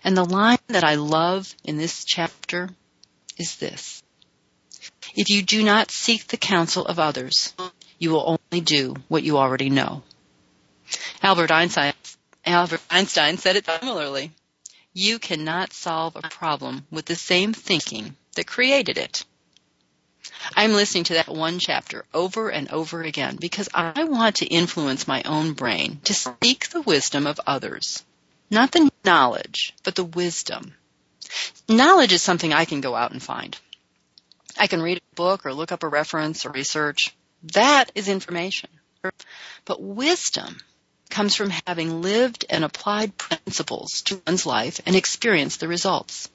And 0.04 0.18
the 0.18 0.26
line 0.26 0.58
that 0.68 0.84
I 0.84 0.96
love 0.96 1.54
in 1.64 1.78
this 1.78 2.06
chapter 2.06 2.70
is 3.38 3.58
this. 3.58 4.02
If 5.16 5.30
you 5.30 5.44
do 5.44 5.64
not 5.64 5.92
seek 5.92 6.28
the 6.28 6.38
counsel 6.38 6.86
of 6.86 7.00
others, 7.00 7.54
you 8.00 8.12
will 8.12 8.40
only 8.52 8.62
do 8.62 8.96
what 9.08 9.24
you 9.24 9.38
already 9.38 9.70
know. 9.70 10.04
Albert 11.22 11.52
Einstein, 11.52 11.94
Albert 12.46 12.82
Einstein 12.90 13.38
said 13.38 13.56
it 13.56 13.66
similarly. 13.66 14.32
You 14.94 15.20
cannot 15.20 15.74
solve 15.74 16.16
a 16.16 16.22
problem 16.22 16.86
with 16.90 17.06
the 17.06 17.16
same 17.16 17.54
thinking 17.54 18.16
that 18.36 18.48
created 18.48 18.98
it. 18.98 19.26
I'm 20.56 20.74
listening 20.74 21.06
to 21.06 21.14
that 21.16 21.28
one 21.28 21.60
chapter 21.60 22.06
over 22.14 22.50
and 22.50 22.70
over 22.70 23.02
again 23.02 23.38
because 23.38 23.70
I 23.74 24.04
want 24.04 24.38
to 24.38 24.46
influence 24.46 25.08
my 25.08 25.24
own 25.24 25.54
brain 25.54 26.00
to 26.06 26.14
seek 26.14 26.70
the 26.70 26.82
wisdom 26.82 27.28
of 27.28 27.40
others. 27.48 28.04
Not 28.52 28.72
the 28.72 28.92
knowledge, 29.04 29.74
but 29.84 29.96
the 29.96 30.04
wisdom. 30.04 30.74
Knowledge 31.68 32.14
is 32.14 32.22
something 32.22 32.54
I 32.54 32.66
can 32.66 32.82
go 32.82 32.96
out 32.96 33.12
and 33.12 33.22
find. 33.22 33.58
I 34.58 34.68
can 34.68 34.82
read 34.82 34.98
a 34.98 35.16
book 35.16 35.46
or 35.46 35.54
look 35.54 35.72
up 35.72 35.84
a 35.84 35.88
reference 35.88 36.46
or 36.46 36.52
research. 36.52 37.16
That 37.54 37.92
is 37.96 38.08
information. 38.08 38.70
But 39.66 39.82
wisdom 39.82 40.58
comes 41.10 41.36
from 41.36 41.52
having 41.68 42.02
lived 42.02 42.46
and 42.50 42.64
applied 42.64 43.18
principles 43.18 44.02
to 44.04 44.22
one's 44.26 44.46
life 44.46 44.82
and 44.86 44.96
experienced 44.96 45.60
the 45.60 45.68
results. 45.68 46.30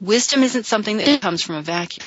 Wisdom 0.00 0.42
isn't 0.42 0.66
something 0.66 0.98
that 0.98 1.20
comes 1.20 1.42
from 1.42 1.56
a 1.56 1.62
vacuum. 1.62 2.06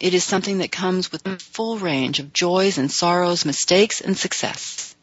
It 0.00 0.14
is 0.14 0.22
something 0.22 0.58
that 0.58 0.70
comes 0.70 1.10
with 1.10 1.26
a 1.26 1.38
full 1.38 1.78
range 1.78 2.20
of 2.20 2.32
joys 2.32 2.78
and 2.78 2.90
sorrows, 2.90 3.44
mistakes 3.44 4.00
and 4.00 4.16
success. 4.16 4.94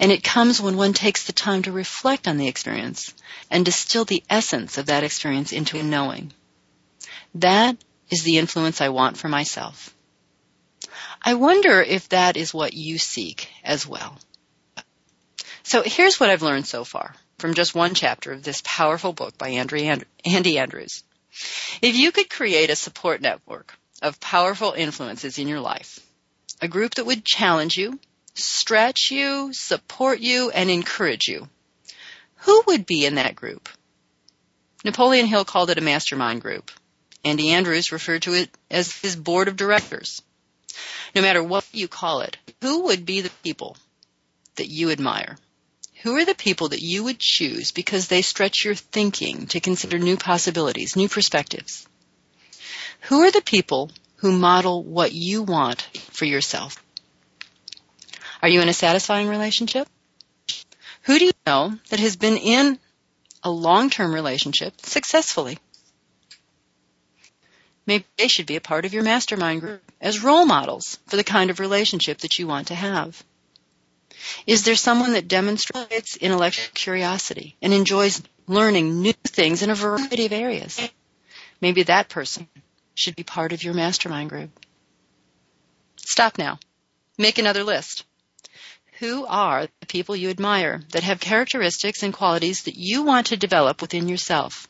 And 0.00 0.10
it 0.10 0.24
comes 0.24 0.60
when 0.60 0.76
one 0.76 0.92
takes 0.92 1.24
the 1.24 1.32
time 1.32 1.62
to 1.62 1.72
reflect 1.72 2.26
on 2.26 2.36
the 2.36 2.48
experience 2.48 3.14
and 3.48 3.64
distill 3.64 4.04
the 4.04 4.24
essence 4.28 4.76
of 4.76 4.86
that 4.86 5.04
experience 5.04 5.52
into 5.52 5.78
a 5.78 5.84
knowing. 5.84 6.32
That 7.36 7.76
is 8.10 8.24
the 8.24 8.38
influence 8.38 8.80
I 8.80 8.88
want 8.88 9.16
for 9.16 9.28
myself. 9.28 9.94
I 11.22 11.34
wonder 11.34 11.80
if 11.80 12.08
that 12.08 12.36
is 12.36 12.52
what 12.52 12.74
you 12.74 12.98
seek 12.98 13.48
as 13.62 13.86
well. 13.86 14.18
So 15.62 15.82
here's 15.84 16.18
what 16.18 16.28
I've 16.28 16.42
learned 16.42 16.66
so 16.66 16.84
far 16.84 17.14
from 17.38 17.54
just 17.54 17.74
one 17.74 17.94
chapter 17.94 18.32
of 18.32 18.42
this 18.42 18.62
powerful 18.64 19.12
book 19.12 19.38
by 19.38 19.50
Andy 19.50 20.58
Andrews. 20.58 21.04
If 21.80 21.94
you 21.94 22.10
could 22.10 22.28
create 22.28 22.70
a 22.70 22.76
support 22.76 23.20
network 23.20 23.78
of 24.04 24.20
powerful 24.20 24.72
influences 24.72 25.38
in 25.38 25.48
your 25.48 25.60
life, 25.60 25.98
a 26.60 26.68
group 26.68 26.94
that 26.96 27.06
would 27.06 27.24
challenge 27.24 27.76
you, 27.76 27.98
stretch 28.34 29.10
you, 29.10 29.50
support 29.52 30.20
you, 30.20 30.50
and 30.50 30.70
encourage 30.70 31.26
you, 31.26 31.48
who 32.36 32.62
would 32.66 32.84
be 32.84 33.06
in 33.06 33.14
that 33.14 33.34
group? 33.34 33.68
Napoleon 34.84 35.26
Hill 35.26 35.46
called 35.46 35.70
it 35.70 35.78
a 35.78 35.80
mastermind 35.80 36.42
group. 36.42 36.70
Andy 37.24 37.52
Andrews 37.52 37.90
referred 37.90 38.22
to 38.22 38.34
it 38.34 38.50
as 38.70 38.94
his 38.94 39.16
board 39.16 39.48
of 39.48 39.56
directors. 39.56 40.20
No 41.14 41.22
matter 41.22 41.42
what 41.42 41.66
you 41.72 41.88
call 41.88 42.20
it, 42.20 42.36
who 42.60 42.84
would 42.84 43.06
be 43.06 43.22
the 43.22 43.30
people 43.42 43.78
that 44.56 44.68
you 44.68 44.90
admire? 44.90 45.38
Who 46.02 46.16
are 46.16 46.26
the 46.26 46.34
people 46.34 46.68
that 46.68 46.82
you 46.82 47.04
would 47.04 47.18
choose 47.18 47.72
because 47.72 48.08
they 48.08 48.20
stretch 48.20 48.64
your 48.66 48.74
thinking 48.74 49.46
to 49.48 49.60
consider 49.60 49.98
new 49.98 50.18
possibilities, 50.18 50.96
new 50.96 51.08
perspectives? 51.08 51.86
Who 53.08 53.20
are 53.20 53.30
the 53.30 53.42
people 53.42 53.90
who 54.16 54.32
model 54.32 54.82
what 54.82 55.12
you 55.12 55.42
want 55.42 55.82
for 56.12 56.24
yourself? 56.24 56.82
Are 58.40 58.48
you 58.48 58.62
in 58.62 58.70
a 58.70 58.72
satisfying 58.72 59.28
relationship? 59.28 59.86
Who 61.02 61.18
do 61.18 61.26
you 61.26 61.32
know 61.46 61.78
that 61.90 62.00
has 62.00 62.16
been 62.16 62.38
in 62.38 62.78
a 63.42 63.50
long-term 63.50 64.14
relationship 64.14 64.80
successfully? 64.80 65.58
Maybe 67.86 68.06
they 68.16 68.28
should 68.28 68.46
be 68.46 68.56
a 68.56 68.62
part 68.62 68.86
of 68.86 68.94
your 68.94 69.02
mastermind 69.02 69.60
group 69.60 69.82
as 70.00 70.24
role 70.24 70.46
models 70.46 70.98
for 71.06 71.16
the 71.16 71.24
kind 71.24 71.50
of 71.50 71.60
relationship 71.60 72.18
that 72.18 72.38
you 72.38 72.46
want 72.46 72.68
to 72.68 72.74
have. 72.74 73.22
Is 74.46 74.64
there 74.64 74.76
someone 74.76 75.12
that 75.12 75.28
demonstrates 75.28 76.16
intellectual 76.16 76.72
curiosity 76.72 77.54
and 77.60 77.74
enjoys 77.74 78.22
learning 78.46 79.02
new 79.02 79.12
things 79.24 79.62
in 79.62 79.68
a 79.68 79.74
variety 79.74 80.24
of 80.24 80.32
areas? 80.32 80.80
Maybe 81.60 81.82
that 81.82 82.08
person 82.08 82.48
should 82.94 83.16
be 83.16 83.22
part 83.22 83.52
of 83.52 83.62
your 83.62 83.74
mastermind 83.74 84.30
group. 84.30 84.50
Stop 85.96 86.38
now. 86.38 86.58
Make 87.18 87.38
another 87.38 87.64
list. 87.64 88.04
Who 88.98 89.26
are 89.26 89.66
the 89.80 89.86
people 89.86 90.14
you 90.14 90.30
admire 90.30 90.82
that 90.90 91.02
have 91.02 91.20
characteristics 91.20 92.02
and 92.02 92.14
qualities 92.14 92.62
that 92.62 92.76
you 92.76 93.02
want 93.02 93.28
to 93.28 93.36
develop 93.36 93.80
within 93.80 94.08
yourself 94.08 94.68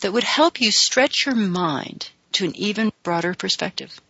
that 0.00 0.12
would 0.12 0.24
help 0.24 0.60
you 0.60 0.70
stretch 0.70 1.26
your 1.26 1.34
mind 1.34 2.10
to 2.32 2.46
an 2.46 2.56
even 2.56 2.92
broader 3.02 3.34
perspective? 3.34 4.00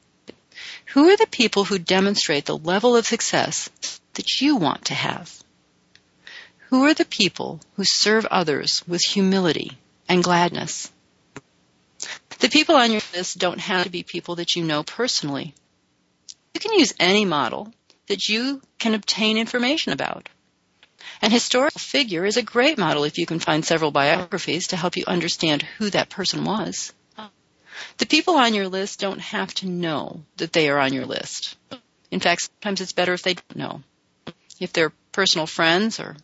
Who 0.86 1.08
are 1.10 1.16
the 1.16 1.26
people 1.26 1.64
who 1.64 1.78
demonstrate 1.78 2.46
the 2.46 2.56
level 2.56 2.96
of 2.96 3.06
success 3.06 3.68
that 4.14 4.40
you 4.40 4.56
want 4.56 4.86
to 4.86 4.94
have? 4.94 5.42
Who 6.68 6.84
are 6.84 6.94
the 6.94 7.04
people 7.04 7.60
who 7.76 7.84
serve 7.84 8.26
others 8.26 8.82
with 8.86 9.00
humility 9.02 9.78
and 10.08 10.22
gladness? 10.22 10.90
The 12.38 12.48
people 12.48 12.76
on 12.76 12.92
your 12.92 13.02
list 13.14 13.38
don't 13.38 13.60
have 13.60 13.84
to 13.84 13.90
be 13.90 14.02
people 14.02 14.36
that 14.36 14.54
you 14.54 14.64
know 14.64 14.82
personally. 14.82 15.54
You 16.54 16.60
can 16.60 16.78
use 16.78 16.94
any 16.98 17.24
model 17.24 17.72
that 18.08 18.28
you 18.28 18.62
can 18.78 18.94
obtain 18.94 19.38
information 19.38 19.92
about. 19.92 20.28
An 21.20 21.30
historical 21.30 21.80
figure 21.80 22.24
is 22.24 22.36
a 22.36 22.42
great 22.42 22.78
model 22.78 23.04
if 23.04 23.18
you 23.18 23.26
can 23.26 23.40
find 23.40 23.64
several 23.64 23.90
biographies 23.90 24.68
to 24.68 24.76
help 24.76 24.96
you 24.96 25.04
understand 25.06 25.62
who 25.62 25.90
that 25.90 26.10
person 26.10 26.44
was. 26.44 26.92
The 27.98 28.06
people 28.06 28.36
on 28.36 28.54
your 28.54 28.68
list 28.68 29.00
don't 29.00 29.20
have 29.20 29.52
to 29.54 29.68
know 29.68 30.22
that 30.36 30.52
they 30.52 30.68
are 30.68 30.78
on 30.78 30.92
your 30.92 31.06
list. 31.06 31.56
In 32.10 32.20
fact, 32.20 32.42
sometimes 32.42 32.80
it's 32.80 32.92
better 32.92 33.12
if 33.12 33.22
they 33.22 33.34
don't 33.34 33.56
know 33.56 33.82
if 34.60 34.72
they're 34.72 34.92
personal 35.12 35.46
friends 35.46 36.00
or 36.00 36.16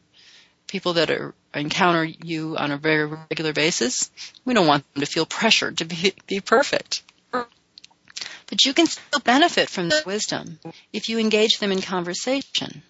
people 0.67 0.95
that 0.95 1.11
are, 1.11 1.35
encounter 1.55 2.05
you 2.05 2.57
on 2.57 2.73
a 2.73 2.77
very 2.77 3.05
regular 3.05 3.53
basis, 3.53 4.11
we 4.45 4.55
don't 4.55 4.67
want 4.67 4.85
them 4.93 5.01
to 5.01 5.07
feel 5.07 5.27
pressured 5.27 5.79
to 5.79 5.85
be, 5.85 6.12
be 6.27 6.41
perfect. 6.41 7.03
But 7.31 8.65
you 8.65 8.75
can 8.75 8.87
still 8.87 9.21
benefit 9.21 9.71
from 9.71 9.89
their 9.89 10.03
wisdom 10.05 10.59
if 10.93 11.09
you 11.09 11.19
engage 11.19 11.59
them 11.59 11.73
in 11.73 11.81
conversation. 11.81 12.83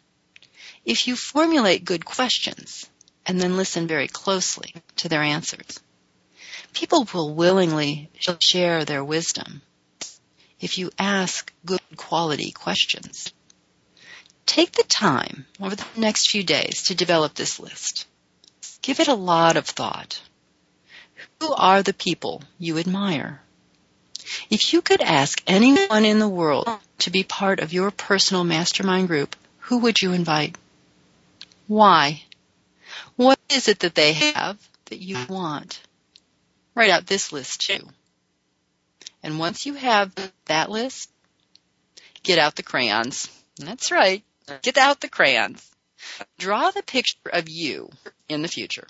If 0.85 1.07
you 1.07 1.17
formulate 1.17 1.85
good 1.85 2.05
questions 2.05 2.89
and 3.27 3.41
then 3.41 3.57
listen 3.57 3.87
very 3.87 4.09
closely 4.09 4.75
to 4.97 5.09
their 5.09 5.23
answers. 5.23 5.81
People 6.73 7.07
will 7.15 7.35
willingly 7.35 8.11
share 8.41 8.85
their 8.85 9.05
wisdom 9.05 9.63
if 10.61 10.79
you 10.79 10.91
ask 10.99 11.53
good 11.65 11.81
quality 11.97 12.51
questions. 12.51 13.33
Take 14.47 14.73
the 14.73 14.85
time 14.85 15.47
over 15.61 15.75
the 15.75 15.87
next 15.97 16.31
few 16.31 16.43
days 16.43 16.85
to 16.85 16.95
develop 16.95 17.35
this 17.35 17.59
list. 17.59 18.07
Give 18.83 19.01
it 19.01 19.09
a 19.09 19.15
lot 19.15 19.57
of 19.57 19.67
thought. 19.67 20.21
Who 21.41 21.53
are 21.55 21.83
the 21.83 21.95
people 21.95 22.43
you 22.59 22.79
admire? 22.79 23.41
If 24.51 24.73
you 24.73 24.83
could 24.83 25.01
ask 25.01 25.43
anyone 25.47 26.05
in 26.05 26.19
the 26.19 26.29
world 26.29 26.69
to 26.99 27.11
be 27.11 27.25
part 27.25 27.61
of 27.61 27.73
your 27.73 27.91
personal 27.91 28.45
mastermind 28.45 29.09
group, 29.09 29.37
who 29.59 29.79
would 29.79 30.01
you 30.01 30.13
invite? 30.13 30.57
Why? 31.67 32.23
What 33.17 33.39
is 33.49 33.69
it 33.69 33.81
that 33.81 33.95
they 33.95 34.13
have 34.13 34.59
that 34.87 34.99
you 34.99 35.19
want? 35.29 35.81
Write 36.75 36.91
out 36.91 37.07
this 37.07 37.33
list 37.33 37.63
too. 37.63 37.89
And 39.23 39.39
once 39.39 39.65
you 39.65 39.75
have 39.75 40.13
that 40.47 40.71
list, 40.71 41.11
get 42.23 42.39
out 42.39 42.57
the 42.57 42.63
crayons. 42.63 43.29
That's 43.57 43.91
right. 43.91 44.23
Get 44.63 44.79
out 44.79 45.01
the 45.01 45.09
crayons. 45.09 45.71
Draw 46.39 46.71
the 46.71 46.83
picture 46.83 47.31
of 47.33 47.49
you 47.49 47.91
in 48.29 48.43
the 48.43 48.49
future, 48.49 48.87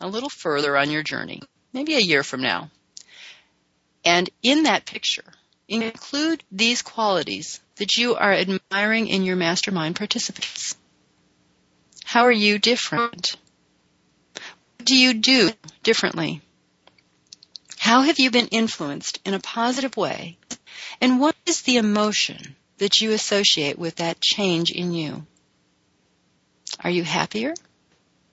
a 0.00 0.08
little 0.08 0.28
further 0.28 0.76
on 0.76 0.90
your 0.90 1.02
journey, 1.02 1.42
maybe 1.72 1.94
a 1.94 2.00
year 2.00 2.22
from 2.22 2.42
now. 2.42 2.70
And 4.04 4.28
in 4.42 4.64
that 4.64 4.86
picture, 4.86 5.32
include 5.66 6.44
these 6.50 6.82
qualities 6.82 7.60
that 7.76 7.96
you 7.96 8.16
are 8.16 8.32
admiring 8.32 9.08
in 9.08 9.22
your 9.22 9.36
mastermind 9.36 9.96
participants. 9.96 10.76
How 12.04 12.24
are 12.24 12.32
you 12.32 12.58
different? 12.58 13.36
What 14.34 14.84
do 14.84 14.96
you 14.96 15.14
do 15.14 15.50
differently? 15.82 16.42
How 17.78 18.02
have 18.02 18.18
you 18.18 18.30
been 18.30 18.48
influenced 18.48 19.20
in 19.24 19.34
a 19.34 19.40
positive 19.40 19.96
way? 19.96 20.38
And 21.00 21.20
what 21.20 21.36
is 21.46 21.62
the 21.62 21.76
emotion 21.76 22.56
that 22.78 23.00
you 23.00 23.12
associate 23.12 23.78
with 23.78 23.96
that 23.96 24.20
change 24.20 24.70
in 24.70 24.92
you? 24.92 25.26
Are 26.82 26.90
you 26.90 27.02
happier? 27.02 27.54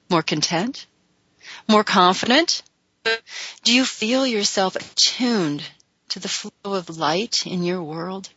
More 0.09 0.23
content? 0.23 0.85
More 1.67 1.83
confident? 1.83 2.63
Do 3.63 3.73
you 3.73 3.85
feel 3.85 4.25
yourself 4.25 4.75
attuned 4.75 5.63
to 6.09 6.19
the 6.19 6.27
flow 6.27 6.51
of 6.63 6.97
light 6.97 7.45
in 7.45 7.63
your 7.63 7.83
world? 7.83 8.29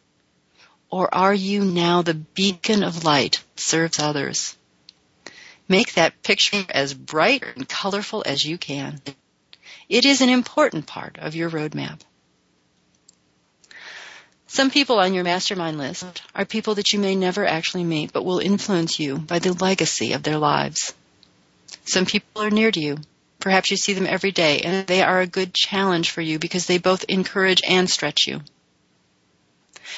Or 0.91 1.15
are 1.15 1.35
you 1.35 1.65
now 1.65 2.03
the 2.03 2.15
beacon 2.15 2.83
of 2.83 3.05
light 3.05 3.43
that 3.55 3.61
serves 3.61 3.99
others? 3.99 4.57
Make 5.69 5.95
that 5.95 6.23
picture 6.23 6.65
as 6.71 6.95
bright 6.95 7.43
and 7.57 7.69
colorful 7.69 8.23
as 8.25 8.43
you 8.43 8.57
can. 8.57 9.03
It 9.89 10.07
is 10.07 10.23
an 10.23 10.31
important 10.31 10.87
part 10.87 11.19
of 11.19 11.35
your 11.35 11.51
roadmap. 11.51 12.01
Some 14.51 14.71
people 14.71 14.99
on 14.99 15.13
your 15.13 15.25
mastermind 15.25 15.77
list 15.77 16.23
are 16.35 16.47
people 16.47 16.75
that 16.77 16.93
you 16.93 16.99
may 16.99 17.15
never 17.15 17.47
actually 17.47 17.85
meet, 17.85 18.13
but 18.15 18.25
will 18.25 18.39
influence 18.39 18.99
you 18.99 19.19
by 19.19 19.39
the 19.39 19.53
legacy 19.53 20.15
of 20.15 20.23
their 20.23 20.39
lives. 20.39 20.95
Some 21.85 22.07
people 22.07 22.43
are 22.43 22.51
near 22.51 22.71
to 22.71 22.81
you. 22.81 22.97
Perhaps 23.41 23.71
you 23.71 23.77
see 23.77 23.93
them 23.93 24.07
every 24.07 24.33
day, 24.33 24.61
and 24.61 24.87
they 24.87 25.03
are 25.03 25.21
a 25.21 25.27
good 25.27 25.53
challenge 25.53 26.11
for 26.11 26.23
you 26.23 26.39
because 26.39 26.67
they 26.67 26.79
both 26.79 27.05
encourage 27.09 27.63
and 27.63 27.89
stretch 27.91 28.27
you. 28.27 28.41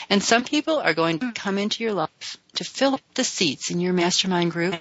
And 0.09 0.23
some 0.23 0.45
people 0.45 0.79
are 0.79 0.95
going 0.95 1.21
to 1.21 1.33
come 1.33 1.57
into 1.57 1.85
your 1.85 1.93
life 1.93 2.37
to 2.55 2.65
fill 2.65 2.95
up 2.95 3.03
the 3.15 3.25
seats 3.25 3.71
in 3.71 3.79
your 3.79 3.93
mastermind 3.93 4.51
group 4.51 4.81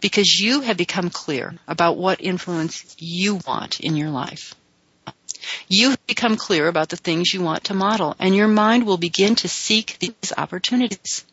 because 0.00 0.40
you 0.40 0.62
have 0.62 0.76
become 0.76 1.10
clear 1.10 1.54
about 1.68 1.96
what 1.96 2.20
influence 2.20 2.96
you 2.98 3.38
want 3.46 3.78
in 3.78 3.96
your 3.96 4.10
life. 4.10 4.54
You 5.68 5.96
become 6.06 6.36
clear 6.36 6.68
about 6.68 6.88
the 6.88 6.96
things 6.96 7.32
you 7.32 7.42
want 7.42 7.64
to 7.64 7.74
model, 7.74 8.16
and 8.18 8.34
your 8.34 8.48
mind 8.48 8.86
will 8.86 8.96
begin 8.96 9.36
to 9.36 9.48
seek 9.48 9.98
these 9.98 10.32
opportunities. 10.36 11.24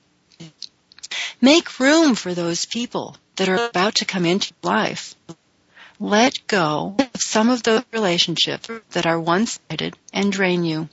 Make 1.42 1.80
room 1.80 2.16
for 2.16 2.34
those 2.34 2.66
people 2.66 3.18
that 3.36 3.50
are 3.50 3.68
about 3.68 3.96
to 3.96 4.06
come 4.06 4.26
into 4.26 4.54
your 4.64 4.74
life. 4.74 5.16
Let 6.00 6.46
go 6.48 6.96
of 7.00 7.22
some 7.22 7.50
of 7.50 7.64
those 7.64 7.84
relationships 7.92 8.70
that 8.92 9.06
are 9.06 9.20
one-sided 9.20 9.96
and 10.14 10.32
drain 10.32 10.64
you. 10.64 10.90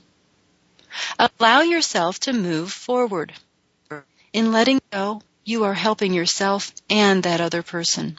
Allow 1.19 1.61
yourself 1.61 2.19
to 2.21 2.33
move 2.33 2.71
forward. 2.71 3.33
In 4.33 4.51
letting 4.51 4.81
go, 4.91 5.21
you 5.43 5.63
are 5.65 5.73
helping 5.73 6.13
yourself 6.13 6.73
and 6.89 7.23
that 7.23 7.41
other 7.41 7.61
person, 7.61 8.17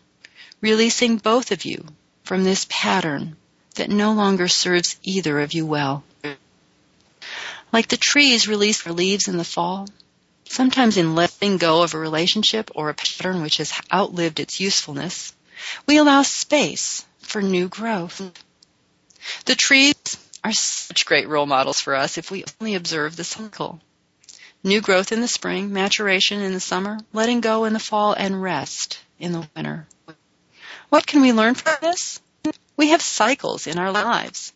releasing 0.61 1.16
both 1.16 1.51
of 1.51 1.64
you 1.64 1.84
from 2.22 2.44
this 2.44 2.66
pattern 2.68 3.36
that 3.77 3.91
no 3.91 4.12
longer 4.12 4.49
serves 4.49 4.99
either 5.03 5.41
of 5.41 5.53
you 5.53 5.64
well. 5.64 6.05
Like 7.72 7.89
the 7.89 7.97
trees 7.97 8.49
release 8.49 8.83
their 8.83 8.93
leaves 8.93 9.29
in 9.29 9.37
the 9.37 9.45
fall, 9.45 9.89
sometimes 10.49 10.97
in 10.97 11.14
letting 11.14 11.59
go 11.59 11.83
of 11.83 11.95
a 11.95 11.99
relationship 11.99 12.70
or 12.74 12.89
a 12.89 12.95
pattern 12.95 13.43
which 13.43 13.59
has 13.59 13.72
outlived 13.93 14.41
its 14.41 14.61
usefulness, 14.61 15.35
we 15.87 15.97
allow 15.99 16.22
space 16.22 17.05
for 17.20 17.43
new 17.43 17.68
growth. 17.68 18.20
The 19.47 19.55
trees 19.55 19.95
are 20.45 20.53
such 20.53 21.07
great 21.07 21.29
role 21.29 21.47
models 21.47 21.81
for 21.81 21.95
us 21.95 22.18
if 22.18 22.31
we 22.31 22.45
only 22.61 22.74
observe 22.74 23.16
the 23.16 23.24
cycle. 23.24 23.81
New 24.62 24.81
growth 24.81 25.12
in 25.12 25.20
the 25.20 25.29
spring, 25.29 25.72
maturation 25.72 26.41
in 26.41 26.53
the 26.53 26.61
summer, 26.61 26.99
letting 27.12 27.41
go 27.41 27.64
in 27.64 27.72
the 27.72 27.79
fall, 27.79 28.12
and 28.12 28.43
rest 28.43 28.99
in 29.18 29.33
the 29.33 29.49
winter. 29.55 29.87
What 30.89 31.07
can 31.07 31.20
we 31.20 31.33
learn 31.33 31.55
from 31.55 31.77
this? 31.81 32.20
We 32.77 32.89
have 32.89 33.01
cycles 33.01 33.66
in 33.66 33.79
our 33.79 33.91
lives. 33.91 34.53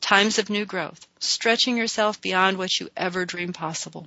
Times 0.00 0.38
of 0.38 0.48
new 0.48 0.64
growth, 0.64 1.06
stretching 1.20 1.76
yourself 1.76 2.20
beyond 2.20 2.56
what 2.56 2.80
you 2.80 2.88
ever 2.96 3.26
dreamed 3.26 3.54
possible. 3.54 4.06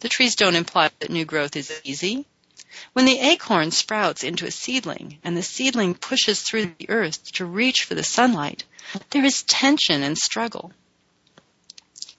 The 0.00 0.08
trees 0.08 0.36
don't 0.36 0.54
imply 0.54 0.90
that 0.98 1.10
new 1.10 1.24
growth 1.24 1.56
is 1.56 1.72
easy. 1.84 2.26
When 2.92 3.06
the 3.06 3.18
acorn 3.18 3.70
sprouts 3.70 4.22
into 4.22 4.44
a 4.44 4.50
seedling 4.50 5.18
and 5.24 5.34
the 5.36 5.42
seedling 5.42 5.94
pushes 5.94 6.42
through 6.42 6.74
the 6.78 6.90
earth 6.90 7.32
to 7.32 7.46
reach 7.46 7.84
for 7.84 7.94
the 7.94 8.04
sunlight, 8.04 8.64
there 9.10 9.24
is 9.24 9.42
tension 9.42 10.02
and 10.02 10.18
struggle. 10.18 10.72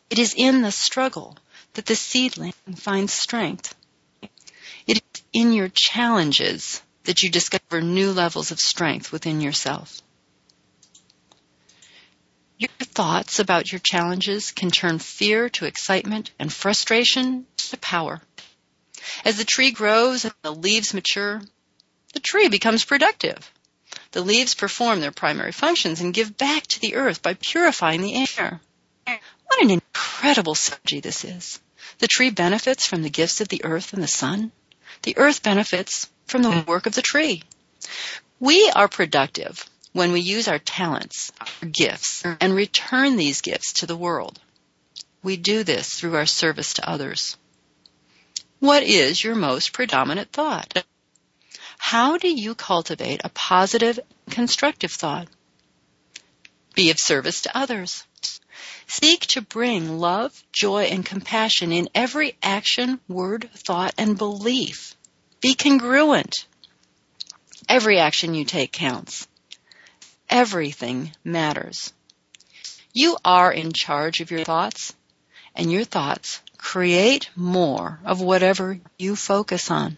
It 0.09 0.17
is 0.17 0.33
in 0.35 0.63
the 0.63 0.71
struggle 0.71 1.37
that 1.73 1.85
the 1.85 1.95
seedling 1.95 2.53
finds 2.75 3.13
strength. 3.13 3.75
It 4.87 4.97
is 4.97 5.21
in 5.33 5.53
your 5.53 5.69
challenges 5.69 6.81
that 7.03 7.21
you 7.21 7.29
discover 7.29 7.81
new 7.81 8.11
levels 8.11 8.51
of 8.51 8.59
strength 8.59 9.11
within 9.11 9.41
yourself. 9.41 10.01
Thoughts 12.97 13.37
about 13.37 13.71
your 13.71 13.77
challenges 13.77 14.49
can 14.49 14.71
turn 14.71 14.97
fear 14.97 15.49
to 15.49 15.65
excitement 15.65 16.31
and 16.39 16.51
frustration 16.51 17.45
to 17.57 17.77
power. 17.77 18.23
As 19.23 19.37
the 19.37 19.45
tree 19.45 19.69
grows 19.69 20.25
and 20.25 20.33
the 20.41 20.51
leaves 20.51 20.95
mature, 20.95 21.43
the 22.13 22.19
tree 22.19 22.47
becomes 22.47 22.85
productive. 22.85 23.51
The 24.13 24.23
leaves 24.23 24.55
perform 24.55 24.99
their 24.99 25.11
primary 25.11 25.51
functions 25.51 26.01
and 26.01 26.11
give 26.11 26.37
back 26.37 26.65
to 26.65 26.79
the 26.79 26.95
earth 26.95 27.21
by 27.21 27.35
purifying 27.35 28.01
the 28.01 28.25
air. 28.35 28.61
What 29.05 29.61
an 29.61 29.69
incredible 29.69 30.55
synergy 30.55 30.99
this 30.99 31.23
is. 31.23 31.59
The 31.99 32.07
tree 32.07 32.31
benefits 32.31 32.87
from 32.87 33.03
the 33.03 33.11
gifts 33.11 33.41
of 33.41 33.47
the 33.47 33.63
earth 33.63 33.93
and 33.93 34.01
the 34.01 34.07
sun. 34.07 34.51
The 35.03 35.19
earth 35.19 35.43
benefits 35.43 36.09
from 36.25 36.41
the 36.41 36.65
work 36.67 36.87
of 36.87 36.95
the 36.95 37.03
tree. 37.03 37.43
We 38.39 38.71
are 38.71 38.87
productive 38.87 39.63
when 39.97 40.11
we 40.11 40.19
use 40.19 40.47
our 40.47 40.59
talents, 40.59 41.31
our 41.41 41.69
gifts, 41.69 42.23
and 42.23 42.53
return 42.53 43.17
these 43.17 43.41
gifts 43.41 43.73
to 43.73 43.87
the 43.87 43.97
world. 43.97 44.39
We 45.23 45.37
do 45.37 45.63
this 45.63 45.95
through 45.95 46.15
our 46.15 46.27
service 46.27 46.75
to 46.75 46.87
others. 46.87 47.35
What 48.59 48.83
is 48.83 49.23
your 49.23 49.33
most 49.33 49.73
predominant 49.73 50.31
thought? 50.31 50.83
How 51.79 52.19
do 52.19 52.29
you 52.29 52.53
cultivate 52.53 53.21
a 53.23 53.29
positive, 53.29 53.99
constructive 54.29 54.91
thought? 54.91 55.29
Be 56.75 56.91
of 56.91 56.99
service 56.99 57.41
to 57.41 57.57
others. 57.57 58.03
Seek 58.85 59.21
to 59.27 59.41
bring 59.41 59.97
love, 59.97 60.43
joy, 60.53 60.83
and 60.83 61.03
compassion 61.03 61.71
in 61.71 61.89
every 61.95 62.37
action, 62.43 62.99
word, 63.07 63.49
thought, 63.55 63.95
and 63.97 64.15
belief. 64.15 64.95
Be 65.41 65.55
congruent. 65.55 66.45
Every 67.67 67.97
action 67.97 68.35
you 68.35 68.45
take 68.45 68.71
counts. 68.71 69.27
Everything 70.29 71.11
matters. 71.23 71.93
You 72.93 73.17
are 73.23 73.51
in 73.51 73.71
charge 73.71 74.19
of 74.19 74.29
your 74.29 74.43
thoughts, 74.43 74.93
and 75.55 75.71
your 75.71 75.85
thoughts 75.85 76.41
create 76.57 77.29
more 77.35 77.99
of 78.03 78.19
whatever 78.19 78.79
you 78.97 79.15
focus 79.15 79.71
on. 79.71 79.97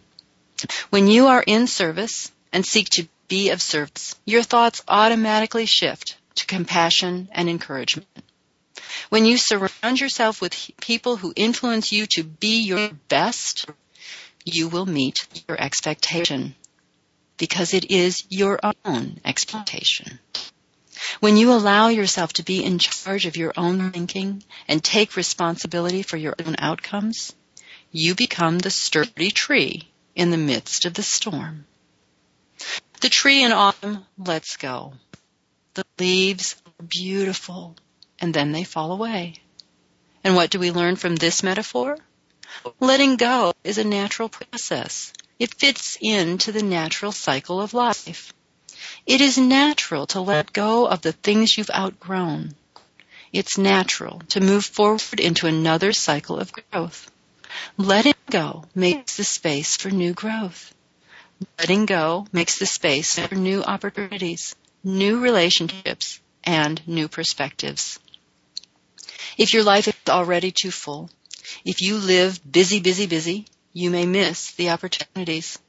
When 0.89 1.07
you 1.07 1.27
are 1.27 1.43
in 1.45 1.65
service 1.67 2.31
and 2.53 2.65
seek 2.65 2.89
to 2.89 3.07
be 3.27 3.49
of 3.49 3.61
service, 3.61 4.15
your 4.25 4.43
thoughts 4.43 4.83
automatically 4.87 5.65
shift 5.65 6.17
to 6.35 6.45
compassion 6.45 7.29
and 7.31 7.49
encouragement. 7.49 8.07
When 9.09 9.25
you 9.25 9.37
surround 9.37 9.99
yourself 9.99 10.41
with 10.41 10.71
people 10.79 11.15
who 11.15 11.33
influence 11.35 11.91
you 11.91 12.05
to 12.11 12.23
be 12.23 12.61
your 12.61 12.89
best, 13.07 13.65
you 14.45 14.67
will 14.67 14.85
meet 14.85 15.27
your 15.47 15.59
expectation 15.59 16.55
because 17.39 17.73
it 17.73 17.89
is 17.89 18.23
your 18.29 18.59
own 18.85 19.19
exploitation. 19.25 20.19
When 21.21 21.37
you 21.37 21.51
allow 21.51 21.87
yourself 21.87 22.33
to 22.33 22.43
be 22.43 22.63
in 22.63 22.77
charge 22.77 23.25
of 23.25 23.37
your 23.37 23.53
own 23.57 23.91
thinking 23.91 24.43
and 24.67 24.83
take 24.83 25.15
responsibility 25.15 26.03
for 26.03 26.17
your 26.17 26.35
own 26.45 26.55
outcomes, 26.59 27.33
you 27.91 28.13
become 28.13 28.59
the 28.59 28.69
sturdy 28.69 29.31
tree 29.31 29.89
in 30.15 30.29
the 30.29 30.37
midst 30.37 30.85
of 30.85 30.93
the 30.93 31.01
storm. 31.01 31.65
The 33.01 33.09
tree 33.09 33.43
in 33.43 33.51
autumn 33.51 34.05
lets 34.17 34.57
go. 34.57 34.93
The 35.73 35.85
leaves 35.97 36.57
are 36.65 36.83
beautiful 36.85 37.75
and 38.19 38.33
then 38.33 38.51
they 38.51 38.65
fall 38.65 38.91
away. 38.91 39.35
And 40.23 40.35
what 40.35 40.49
do 40.51 40.59
we 40.59 40.71
learn 40.71 40.97
from 40.97 41.15
this 41.15 41.41
metaphor? 41.41 41.97
Letting 42.81 43.15
go 43.15 43.53
is 43.63 43.77
a 43.77 43.85
natural 43.85 44.27
process. 44.27 45.13
It 45.39 45.53
fits 45.53 45.97
into 46.01 46.51
the 46.51 46.61
natural 46.61 47.13
cycle 47.13 47.61
of 47.61 47.73
life. 47.73 48.33
It 49.05 49.21
is 49.21 49.37
natural 49.37 50.05
to 50.07 50.19
let 50.19 50.51
go 50.51 50.85
of 50.85 51.01
the 51.01 51.13
things 51.13 51.57
you've 51.57 51.71
outgrown. 51.71 52.55
It's 53.31 53.57
natural 53.57 54.21
to 54.29 54.41
move 54.41 54.65
forward 54.65 55.19
into 55.19 55.47
another 55.47 55.93
cycle 55.93 56.37
of 56.37 56.51
growth. 56.51 57.09
Letting 57.77 58.15
go 58.29 58.65
makes 58.75 59.15
the 59.15 59.23
space 59.23 59.77
for 59.77 59.89
new 59.89 60.13
growth. 60.13 60.73
Letting 61.57 61.85
go 61.85 62.27
makes 62.33 62.59
the 62.59 62.65
space 62.65 63.17
for 63.17 63.35
new 63.35 63.63
opportunities, 63.63 64.55
new 64.83 65.21
relationships, 65.21 66.19
and 66.43 66.81
new 66.85 67.07
perspectives. 67.07 67.97
If 69.37 69.53
your 69.53 69.63
life 69.63 69.87
is 69.87 69.95
already 70.09 70.51
too 70.51 70.71
full, 70.71 71.09
if 71.63 71.81
you 71.81 71.97
live 71.97 72.39
busy, 72.51 72.81
busy, 72.81 73.07
busy, 73.07 73.45
you 73.73 73.91
may 73.91 74.05
miss 74.05 74.51
the 74.51 74.69
opportunities. 74.69 75.59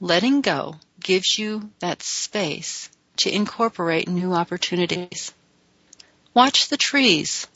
Letting 0.00 0.40
go 0.40 0.76
gives 1.00 1.38
you 1.38 1.70
that 1.78 2.02
space 2.02 2.90
to 3.18 3.34
incorporate 3.34 4.08
new 4.08 4.32
opportunities. 4.32 5.32
Watch 6.34 6.68
the 6.68 6.76
trees. 6.76 7.46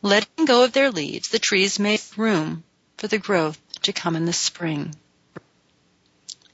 Letting 0.00 0.44
go 0.44 0.64
of 0.64 0.72
their 0.72 0.90
leaves, 0.90 1.28
the 1.28 1.40
trees 1.40 1.78
make 1.78 2.02
room 2.16 2.62
for 2.96 3.08
the 3.08 3.18
growth 3.18 3.60
to 3.82 3.92
come 3.92 4.14
in 4.14 4.26
the 4.26 4.32
spring. 4.32 4.94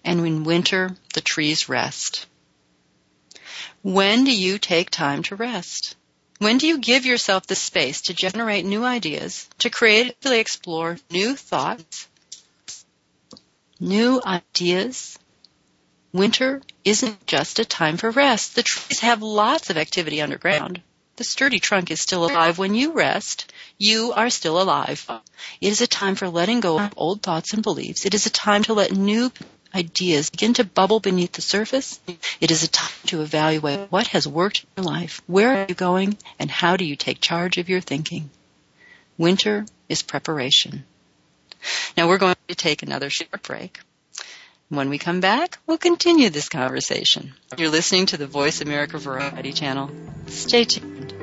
And 0.02 0.26
in 0.26 0.44
winter, 0.44 0.96
the 1.12 1.20
trees 1.20 1.68
rest. 1.68 2.26
When 3.82 4.24
do 4.24 4.34
you 4.34 4.58
take 4.58 4.90
time 4.90 5.22
to 5.24 5.36
rest? 5.36 5.94
When 6.38 6.58
do 6.58 6.66
you 6.66 6.78
give 6.78 7.04
yourself 7.04 7.46
the 7.46 7.54
space 7.54 8.02
to 8.02 8.14
generate 8.14 8.64
new 8.64 8.84
ideas, 8.84 9.48
to 9.58 9.70
creatively 9.70 10.38
explore 10.38 10.98
new 11.10 11.36
thoughts, 11.36 12.08
new 13.80 14.20
ideas? 14.24 15.18
Winter 16.12 16.62
isn't 16.84 17.26
just 17.26 17.58
a 17.58 17.64
time 17.64 17.96
for 17.96 18.10
rest. 18.10 18.54
The 18.54 18.62
trees 18.62 19.00
have 19.00 19.22
lots 19.22 19.70
of 19.70 19.76
activity 19.76 20.20
underground. 20.20 20.80
The 21.16 21.24
sturdy 21.24 21.58
trunk 21.58 21.90
is 21.90 22.00
still 22.00 22.24
alive 22.24 22.58
when 22.58 22.74
you 22.74 22.92
rest. 22.92 23.52
You 23.76 24.12
are 24.12 24.30
still 24.30 24.60
alive. 24.62 25.04
It 25.60 25.68
is 25.68 25.80
a 25.80 25.86
time 25.86 26.14
for 26.14 26.28
letting 26.28 26.60
go 26.60 26.78
of 26.78 26.94
old 26.96 27.22
thoughts 27.22 27.52
and 27.52 27.62
beliefs. 27.62 28.06
It 28.06 28.14
is 28.14 28.26
a 28.26 28.30
time 28.30 28.62
to 28.64 28.74
let 28.74 28.92
new 28.92 29.32
ideas 29.74 30.30
begin 30.30 30.54
to 30.54 30.64
bubble 30.64 31.00
beneath 31.00 31.32
the 31.32 31.42
surface, 31.42 32.00
it 32.40 32.50
is 32.50 32.62
a 32.62 32.68
time 32.68 32.90
to 33.06 33.20
evaluate 33.20 33.90
what 33.90 34.08
has 34.08 34.26
worked 34.26 34.64
in 34.76 34.84
your 34.84 34.92
life, 34.92 35.20
where 35.26 35.56
are 35.56 35.66
you 35.68 35.74
going, 35.74 36.16
and 36.38 36.50
how 36.50 36.76
do 36.76 36.84
you 36.84 36.96
take 36.96 37.20
charge 37.20 37.58
of 37.58 37.68
your 37.68 37.80
thinking. 37.80 38.30
Winter 39.16 39.66
is 39.88 40.02
preparation. 40.02 40.84
Now 41.96 42.08
we're 42.08 42.18
going 42.18 42.36
to 42.48 42.54
take 42.54 42.82
another 42.82 43.10
short 43.10 43.42
break. 43.42 43.80
When 44.68 44.90
we 44.90 44.98
come 44.98 45.20
back, 45.20 45.58
we'll 45.66 45.78
continue 45.78 46.28
this 46.28 46.48
conversation. 46.48 47.32
You're 47.56 47.70
listening 47.70 48.06
to 48.06 48.18
the 48.18 48.26
Voice 48.26 48.60
America 48.60 48.98
Variety 48.98 49.52
Channel. 49.52 49.90
Stay 50.26 50.64
tuned. 50.64 51.14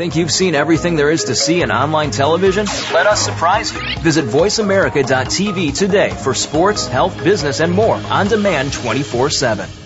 Think 0.00 0.16
you've 0.16 0.30
seen 0.30 0.54
everything 0.54 0.96
there 0.96 1.10
is 1.10 1.24
to 1.24 1.34
see 1.34 1.60
in 1.60 1.70
online 1.70 2.10
television? 2.10 2.64
Let 2.94 3.06
us 3.06 3.22
surprise 3.22 3.70
you. 3.70 3.80
Visit 3.98 4.24
VoiceAmerica.tv 4.24 5.76
today 5.76 6.08
for 6.08 6.32
sports, 6.32 6.86
health, 6.86 7.22
business, 7.22 7.60
and 7.60 7.70
more 7.70 7.96
on 7.96 8.28
demand 8.28 8.70
24-7. 8.70 9.79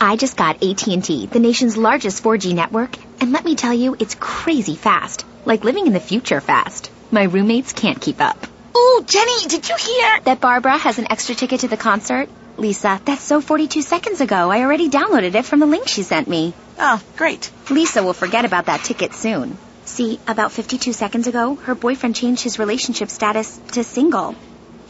I 0.00 0.16
just 0.16 0.36
got 0.36 0.62
AT&T, 0.62 1.26
the 1.26 1.40
nation's 1.40 1.76
largest 1.76 2.22
4G 2.22 2.54
network, 2.54 2.96
and 3.20 3.32
let 3.32 3.44
me 3.44 3.56
tell 3.56 3.74
you, 3.74 3.96
it's 3.98 4.14
crazy 4.14 4.76
fast. 4.76 5.24
Like 5.44 5.64
living 5.64 5.86
in 5.86 5.92
the 5.92 6.00
future 6.00 6.40
fast. 6.40 6.90
My 7.10 7.24
roommates 7.24 7.72
can't 7.72 8.00
keep 8.00 8.20
up. 8.20 8.46
Ooh, 8.76 9.04
Jenny, 9.06 9.46
did 9.48 9.68
you 9.68 9.76
hear? 9.76 10.20
That 10.20 10.40
Barbara 10.40 10.78
has 10.78 10.98
an 10.98 11.10
extra 11.10 11.34
ticket 11.34 11.60
to 11.60 11.68
the 11.68 11.76
concert? 11.76 12.28
Lisa, 12.56 13.00
that's 13.04 13.22
so 13.22 13.40
42 13.40 13.82
seconds 13.82 14.20
ago. 14.20 14.50
I 14.50 14.60
already 14.60 14.88
downloaded 14.88 15.34
it 15.34 15.44
from 15.44 15.60
the 15.60 15.66
link 15.66 15.88
she 15.88 16.02
sent 16.04 16.28
me. 16.28 16.54
Oh, 16.78 17.02
great. 17.16 17.50
Lisa 17.70 18.02
will 18.02 18.12
forget 18.12 18.44
about 18.44 18.66
that 18.66 18.84
ticket 18.84 19.14
soon. 19.14 19.58
See, 19.84 20.20
about 20.28 20.52
52 20.52 20.92
seconds 20.92 21.26
ago, 21.26 21.56
her 21.56 21.74
boyfriend 21.74 22.14
changed 22.14 22.42
his 22.44 22.58
relationship 22.58 23.08
status 23.08 23.58
to 23.72 23.82
single. 23.82 24.36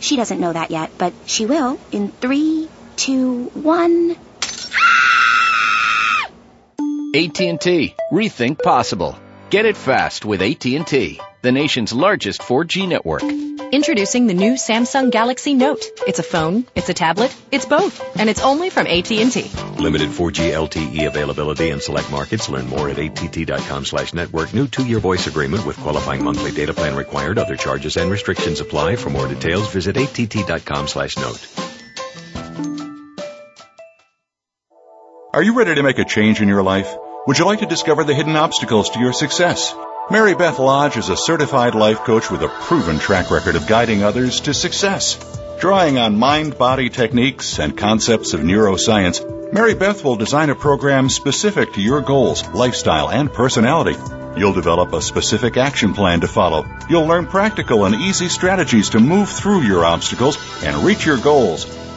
She 0.01 0.17
doesn't 0.17 0.41
know 0.41 0.53
that 0.53 0.71
yet, 0.71 0.91
but 0.99 1.15
she 1.25 1.47
will 1.47 1.79
in 1.93 2.09
three, 2.09 2.69
two, 2.97 3.45
one. 3.55 4.17
AT&T. 7.15 7.95
Rethink 8.13 8.63
possible. 8.63 9.19
Get 9.51 9.65
it 9.65 9.77
fast 9.77 10.27
with 10.27 10.43
AT&T, 10.43 11.21
the 11.41 11.53
nation's 11.53 11.93
largest 11.93 12.43
4G 12.43 12.87
network. 12.87 13.23
Introducing 13.23 14.27
the 14.27 14.35
new 14.35 14.55
Samsung 14.55 15.11
Galaxy 15.11 15.55
Note. 15.55 15.85
It's 16.07 16.19
a 16.19 16.23
phone, 16.23 16.67
it's 16.75 16.89
a 16.91 16.95
tablet, 16.95 17.35
it's 17.51 17.65
both, 17.65 18.19
and 18.19 18.29
it's 18.29 18.43
only 18.43 18.71
from 18.71 18.87
AT&T. 18.87 19.51
Limited 19.79 20.11
4G 20.11 20.53
LTE 20.53 21.07
availability 21.07 21.71
in 21.71 21.81
select 21.81 22.11
markets. 22.11 22.49
Learn 22.49 22.67
more 22.67 22.91
at 22.91 22.99
att.com 22.99 23.85
slash 23.85 24.13
network. 24.13 24.53
New 24.53 24.67
two-year 24.67 25.01
voice 25.01 25.27
agreement 25.27 25.65
with 25.67 25.79
qualifying 25.79 26.23
monthly 26.23 26.51
data 26.51 26.75
plan 26.75 26.95
required. 26.95 27.39
Other 27.39 27.57
charges 27.57 27.97
and 27.97 28.11
restrictions 28.11 28.61
apply. 28.61 28.97
For 28.97 29.11
more 29.11 29.29
details, 29.29 29.73
visit 29.73 29.97
att.com 29.97 30.89
slash 30.89 31.17
note. 31.17 31.47
Are 35.35 35.43
you 35.43 35.53
ready 35.53 35.75
to 35.75 35.83
make 35.83 35.99
a 35.99 36.07
change 36.07 36.41
in 36.41 36.49
your 36.49 36.63
life? 36.63 36.97
Would 37.27 37.39
you 37.39 37.45
like 37.45 37.59
to 37.59 37.67
discover 37.67 38.03
the 38.03 38.15
hidden 38.15 38.35
obstacles 38.35 38.89
to 38.91 38.99
your 38.99 39.13
success? 39.13 39.75
Mary 40.11 40.35
Beth 40.35 40.59
Lodge 40.59 40.97
is 40.97 41.11
a 41.11 41.19
certified 41.19 41.75
life 41.75 41.99
coach 41.99 42.31
with 42.31 42.43
a 42.43 42.49
proven 42.49 42.99
track 42.99 43.31
record 43.31 43.55
of 43.55 43.67
guiding 43.67 44.03
others 44.03 44.41
to 44.41 44.55
success. 44.55 45.19
Drawing 45.61 45.99
on 45.99 46.17
mind-body 46.17 46.89
techniques 46.89 47.59
and 47.59 47.77
concepts 47.77 48.33
of 48.33 48.41
neuroscience, 48.41 49.53
Mary 49.53 49.75
Beth 49.75 50.03
will 50.03 50.17
design 50.17 50.49
a 50.49 50.55
program 50.55 51.11
specific 51.11 51.75
to 51.75 51.83
your 51.83 52.01
goals, 52.01 52.49
lifestyle, 52.49 53.11
and 53.11 53.31
personality. 53.31 53.99
You'll 54.41 54.55
develop 54.55 54.95
a 54.95 55.03
specific 55.03 55.59
action 55.59 55.93
plan 55.93 56.23
to 56.23 56.29
follow. 56.29 56.65
You'll 56.89 57.07
learn 57.07 57.27
practical 57.27 57.85
and 57.85 57.95
easy 57.97 58.31
strategies 58.31 58.89
to 58.91 58.99
move 58.99 59.29
through 59.29 59.61
your 59.61 59.85
obstacles 59.85 60.39
and 60.65 60.87
reach 60.87 61.05
your 61.05 61.19
goals. 61.19 61.67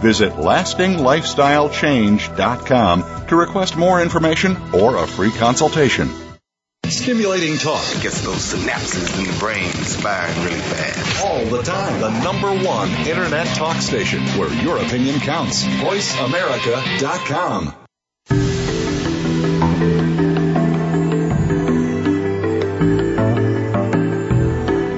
Visit 0.00 0.32
lastingLifestyleChange.com 0.32 3.26
to 3.26 3.36
request 3.36 3.76
more 3.76 4.02
information 4.02 4.56
or 4.72 4.96
a 4.96 5.06
free 5.06 5.30
consultation. 5.30 6.08
Stimulating 6.86 7.58
talk 7.58 7.84
gets 8.02 8.22
those 8.22 8.52
synapses 8.52 9.18
in 9.18 9.24
the 9.30 9.38
brain 9.38 9.68
firing 9.70 10.44
really 10.44 10.58
fast. 10.58 11.24
All 11.24 11.44
the 11.44 11.62
time. 11.62 12.00
The 12.00 12.10
number 12.22 12.50
one 12.66 12.88
internet 13.06 13.46
talk 13.56 13.76
station 13.76 14.22
where 14.38 14.52
your 14.62 14.78
opinion 14.78 15.20
counts. 15.20 15.62
VoiceAmerica.com. 15.64 17.74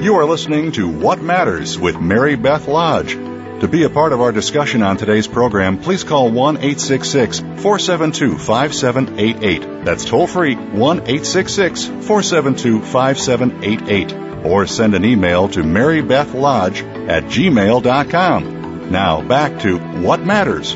You 0.03 0.14
are 0.16 0.24
listening 0.24 0.72
to 0.72 0.88
What 0.88 1.20
Matters 1.20 1.78
with 1.78 2.00
Mary 2.00 2.36
Beth 2.36 2.66
Lodge. 2.66 3.14
To 3.63 3.69
be 3.69 3.85
a 3.85 3.91
part 3.91 4.13
of 4.13 4.21
our 4.21 4.33
discussion 4.33 4.83
on 4.83 4.97
today's 4.97 5.29
program, 5.29 5.79
please 5.79 6.03
call 6.03 6.33
1 6.33 6.57
866 6.57 7.39
472 7.39 8.37
5788. 8.37 9.85
That's 9.85 10.05
toll 10.05 10.27
free 10.27 10.57
1 10.57 10.99
866 10.99 11.85
472 11.85 12.83
5788. 12.83 14.45
Or 14.45 14.67
send 14.67 14.97
an 14.97 15.05
email 15.05 15.49
to 15.51 15.61
marybethlodge 15.61 17.09
at 17.09 17.23
gmail.com. 17.27 18.91
Now 18.91 19.23
back 19.23 19.61
to 19.61 19.79
What 19.79 20.23
Matters. 20.23 20.75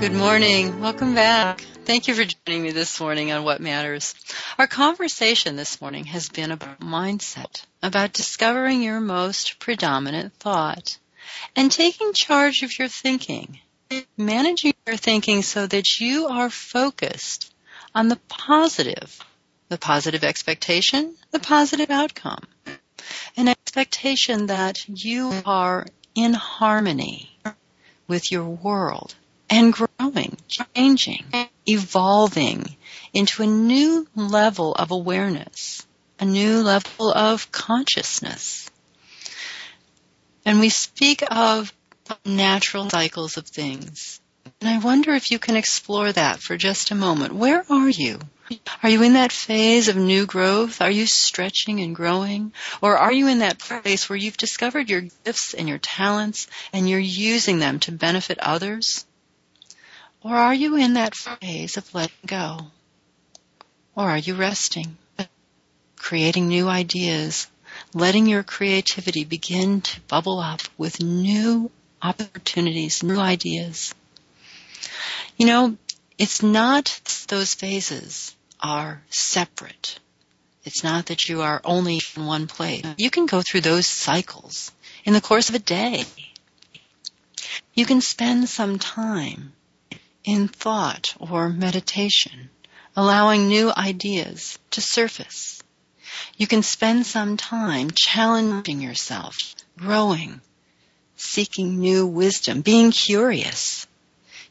Good 0.00 0.12
morning. 0.12 0.80
Welcome 0.80 1.14
back. 1.14 1.60
Thank 1.84 2.08
you 2.08 2.14
for 2.14 2.24
joining 2.24 2.64
me 2.64 2.72
this 2.72 3.00
morning 3.00 3.30
on 3.30 3.44
What 3.44 3.60
Matters. 3.60 4.16
Our 4.58 4.66
conversation 4.66 5.54
this 5.54 5.80
morning 5.80 6.06
has 6.06 6.28
been 6.28 6.50
about 6.50 6.80
mindset, 6.80 7.64
about 7.84 8.12
discovering 8.12 8.82
your 8.82 8.98
most 8.98 9.60
predominant 9.60 10.32
thought 10.34 10.98
and 11.56 11.70
taking 11.70 12.12
charge 12.12 12.62
of 12.62 12.78
your 12.78 12.88
thinking, 12.88 13.58
managing 14.16 14.74
your 14.86 14.96
thinking 14.96 15.42
so 15.42 15.66
that 15.66 16.00
you 16.00 16.26
are 16.26 16.50
focused 16.50 17.52
on 17.94 18.08
the 18.08 18.18
positive, 18.28 19.18
the 19.68 19.78
positive 19.78 20.24
expectation, 20.24 21.14
the 21.30 21.40
positive 21.40 21.90
outcome, 21.90 22.44
an 23.36 23.48
expectation 23.48 24.46
that 24.46 24.76
you 24.88 25.32
are 25.44 25.86
in 26.14 26.34
harmony 26.34 27.38
with 28.06 28.30
your 28.30 28.44
world 28.44 29.14
and 29.48 29.72
growing, 29.72 30.36
changing, 30.48 31.24
evolving 31.66 32.76
into 33.12 33.42
a 33.42 33.46
new 33.46 34.06
level 34.14 34.74
of 34.74 34.90
awareness, 34.92 35.86
a 36.20 36.24
new 36.24 36.62
level 36.62 37.10
of 37.12 37.50
consciousness. 37.50 38.69
And 40.44 40.60
we 40.60 40.68
speak 40.68 41.22
of 41.30 41.72
natural 42.24 42.88
cycles 42.90 43.36
of 43.36 43.46
things. 43.46 44.20
And 44.60 44.68
I 44.68 44.78
wonder 44.78 45.14
if 45.14 45.30
you 45.30 45.38
can 45.38 45.56
explore 45.56 46.12
that 46.12 46.40
for 46.40 46.56
just 46.56 46.90
a 46.90 46.94
moment. 46.94 47.34
Where 47.34 47.64
are 47.70 47.88
you? 47.88 48.18
Are 48.82 48.90
you 48.90 49.02
in 49.02 49.12
that 49.12 49.30
phase 49.30 49.88
of 49.88 49.96
new 49.96 50.26
growth? 50.26 50.80
Are 50.80 50.90
you 50.90 51.06
stretching 51.06 51.80
and 51.80 51.94
growing? 51.94 52.52
Or 52.82 52.96
are 52.96 53.12
you 53.12 53.28
in 53.28 53.38
that 53.40 53.58
place 53.58 54.08
where 54.08 54.16
you've 54.16 54.36
discovered 54.36 54.90
your 54.90 55.02
gifts 55.24 55.54
and 55.54 55.68
your 55.68 55.78
talents 55.78 56.48
and 56.72 56.88
you're 56.88 56.98
using 56.98 57.60
them 57.60 57.78
to 57.80 57.92
benefit 57.92 58.38
others? 58.38 59.06
Or 60.22 60.34
are 60.34 60.54
you 60.54 60.76
in 60.76 60.94
that 60.94 61.14
phase 61.14 61.76
of 61.76 61.94
letting 61.94 62.16
go? 62.26 62.58
Or 63.94 64.10
are 64.10 64.18
you 64.18 64.34
resting, 64.34 64.96
creating 65.96 66.48
new 66.48 66.68
ideas, 66.68 67.46
letting 67.92 68.26
your 68.26 68.42
creativity 68.42 69.24
begin 69.24 69.80
to 69.80 70.00
bubble 70.02 70.38
up 70.38 70.60
with 70.78 71.02
new 71.02 71.70
opportunities, 72.02 73.02
new 73.02 73.18
ideas. 73.18 73.94
You 75.36 75.46
know, 75.46 75.76
it's 76.18 76.42
not 76.42 77.00
those 77.28 77.54
phases 77.54 78.34
are 78.60 79.02
separate. 79.10 79.98
It's 80.64 80.84
not 80.84 81.06
that 81.06 81.28
you 81.28 81.40
are 81.40 81.60
only 81.64 82.00
in 82.16 82.26
one 82.26 82.46
place. 82.46 82.84
You 82.98 83.10
can 83.10 83.26
go 83.26 83.42
through 83.42 83.62
those 83.62 83.86
cycles 83.86 84.70
in 85.04 85.14
the 85.14 85.20
course 85.20 85.48
of 85.48 85.54
a 85.54 85.60
day. 85.60 86.04
You 87.74 87.86
can 87.86 88.00
spend 88.00 88.48
some 88.48 88.78
time 88.78 89.52
in 90.22 90.48
thought 90.48 91.14
or 91.18 91.48
meditation, 91.48 92.50
allowing 92.94 93.48
new 93.48 93.72
ideas 93.74 94.58
to 94.72 94.80
surface. 94.80 95.59
You 96.36 96.46
can 96.46 96.62
spend 96.62 97.06
some 97.06 97.36
time 97.36 97.90
challenging 97.94 98.80
yourself, 98.80 99.36
growing, 99.78 100.40
seeking 101.16 101.78
new 101.78 102.06
wisdom, 102.06 102.62
being 102.62 102.92
curious. 102.92 103.86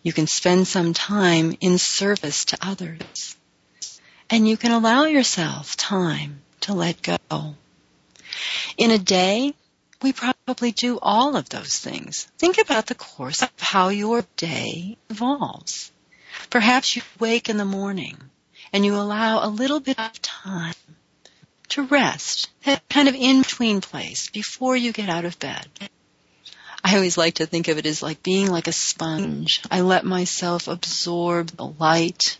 You 0.04 0.14
can 0.14 0.28
spend 0.28 0.68
some 0.68 0.94
time 0.94 1.58
in 1.60 1.78
service 1.78 2.46
to 2.46 2.58
others. 2.62 3.36
And 4.30 4.48
you 4.48 4.58
can 4.58 4.72
allow 4.72 5.06
yourself 5.06 5.76
time 5.76 6.42
to 6.62 6.74
let 6.74 7.02
go. 7.02 7.56
In 8.78 8.92
a 8.92 9.00
day, 9.00 9.54
we 10.02 10.14
probably 10.14 10.72
do 10.72 11.00
all 11.02 11.36
of 11.36 11.50
those 11.50 11.78
things. 11.80 12.28
Think 12.38 12.58
about 12.60 12.86
the 12.86 12.96
course 12.96 13.42
of 13.42 13.52
how 13.60 13.90
your 13.90 14.24
day 14.38 14.98
evolves. 15.10 15.92
Perhaps 16.50 16.96
you 16.96 17.02
wake 17.20 17.50
in 17.50 17.58
the 17.58 17.66
morning 17.66 18.18
and 18.72 18.86
you 18.86 18.96
allow 18.96 19.44
a 19.44 19.50
little 19.50 19.80
bit 19.80 20.00
of 20.00 20.22
time 20.22 20.76
to 21.70 21.84
rest, 21.84 22.50
that 22.66 22.88
kind 22.90 23.08
of 23.08 23.16
in 23.16 23.42
between 23.42 23.82
place 23.82 24.30
before 24.30 24.76
you 24.76 24.92
get 24.92 25.10
out 25.10 25.26
of 25.26 25.40
bed. 25.40 25.68
I 26.84 26.96
always 26.96 27.18
like 27.18 27.36
to 27.36 27.46
think 27.46 27.68
of 27.68 27.78
it 27.78 27.86
as 27.86 28.02
like 28.02 28.24
being 28.24 28.50
like 28.50 28.68
a 28.68 28.72
sponge. 28.72 29.62
I 29.70 29.82
let 29.82 30.06
myself 30.06 30.68
absorb 30.68 31.48
the 31.48 31.68
light 31.68 32.38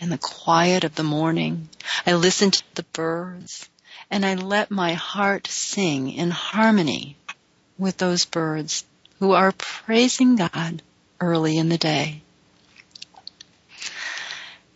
and 0.00 0.12
the 0.12 0.18
quiet 0.18 0.84
of 0.84 0.94
the 0.94 1.02
morning. 1.02 1.68
I 2.06 2.14
listen 2.14 2.50
to 2.50 2.62
the 2.74 2.82
birds 2.82 3.68
and 4.10 4.24
I 4.24 4.34
let 4.34 4.70
my 4.70 4.94
heart 4.94 5.46
sing 5.46 6.12
in 6.12 6.30
harmony 6.30 7.16
with 7.78 7.96
those 7.96 8.24
birds 8.24 8.84
who 9.18 9.32
are 9.32 9.52
praising 9.52 10.36
God 10.36 10.82
early 11.20 11.56
in 11.56 11.68
the 11.68 11.78
day. 11.78 12.22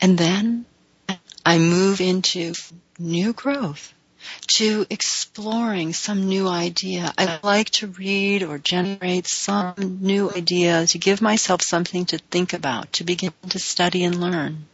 And 0.00 0.18
then 0.18 0.64
I 1.44 1.58
move 1.58 2.00
into 2.00 2.54
new 3.02 3.32
growth 3.32 3.92
to 4.46 4.86
exploring 4.88 5.92
some 5.92 6.28
new 6.28 6.48
idea. 6.48 7.12
I 7.18 7.40
like 7.42 7.70
to 7.70 7.88
read 7.88 8.42
or 8.42 8.58
generate 8.58 9.26
some 9.26 9.74
new 10.00 10.30
idea 10.30 10.86
to 10.86 10.98
give 10.98 11.20
myself 11.20 11.62
something 11.62 12.06
to 12.06 12.18
think 12.18 12.52
about, 12.52 12.92
to 12.94 13.04
begin 13.04 13.32
to 13.50 13.58
study 13.58 14.04
and 14.04 14.20
learn. 14.20 14.66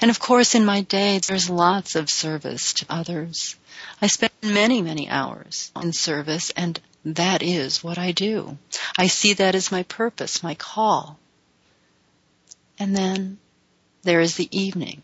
And 0.00 0.10
of 0.10 0.20
course, 0.20 0.54
in 0.54 0.64
my 0.64 0.82
day, 0.82 1.20
there's 1.26 1.50
lots 1.50 1.96
of 1.96 2.08
service 2.08 2.74
to 2.74 2.86
others. 2.88 3.56
I 4.00 4.06
spend 4.06 4.32
many, 4.42 4.82
many 4.82 5.08
hours 5.08 5.72
in 5.80 5.92
service, 5.92 6.50
and 6.50 6.80
that 7.04 7.42
is 7.42 7.82
what 7.82 7.98
I 7.98 8.12
do. 8.12 8.56
I 8.96 9.08
see 9.08 9.34
that 9.34 9.54
as 9.54 9.72
my 9.72 9.82
purpose, 9.84 10.42
my 10.42 10.54
call. 10.54 11.18
And 12.78 12.96
then 12.96 13.38
there 14.02 14.20
is 14.20 14.36
the 14.36 14.48
evening 14.56 15.02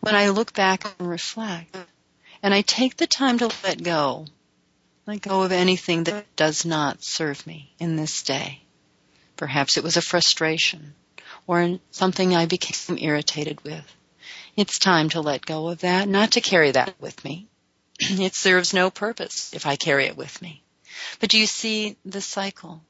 when 0.00 0.14
I 0.14 0.30
look 0.30 0.52
back 0.52 0.84
and 0.98 1.08
reflect, 1.08 1.76
and 2.42 2.54
I 2.54 2.62
take 2.62 2.96
the 2.96 3.06
time 3.06 3.38
to 3.38 3.52
let 3.64 3.82
go, 3.82 4.26
let 5.06 5.22
go 5.22 5.42
of 5.42 5.52
anything 5.52 6.04
that 6.04 6.36
does 6.36 6.64
not 6.64 7.02
serve 7.02 7.46
me 7.46 7.72
in 7.78 7.96
this 7.96 8.22
day. 8.22 8.62
Perhaps 9.36 9.76
it 9.76 9.84
was 9.84 9.96
a 9.96 10.02
frustration 10.02 10.94
or 11.46 11.78
something 11.90 12.34
I 12.34 12.46
became 12.46 12.98
irritated 12.98 13.62
with. 13.64 13.84
It's 14.56 14.78
time 14.78 15.08
to 15.10 15.20
let 15.20 15.46
go 15.46 15.68
of 15.68 15.80
that, 15.80 16.08
not 16.08 16.32
to 16.32 16.40
carry 16.40 16.70
that 16.72 17.00
with 17.00 17.24
me. 17.24 17.48
it 17.98 18.34
serves 18.34 18.74
no 18.74 18.90
purpose 18.90 19.52
if 19.54 19.66
I 19.66 19.76
carry 19.76 20.06
it 20.06 20.16
with 20.16 20.40
me. 20.42 20.62
But 21.18 21.30
do 21.30 21.38
you 21.38 21.46
see 21.46 21.96
the 22.04 22.20
cycle 22.20 22.82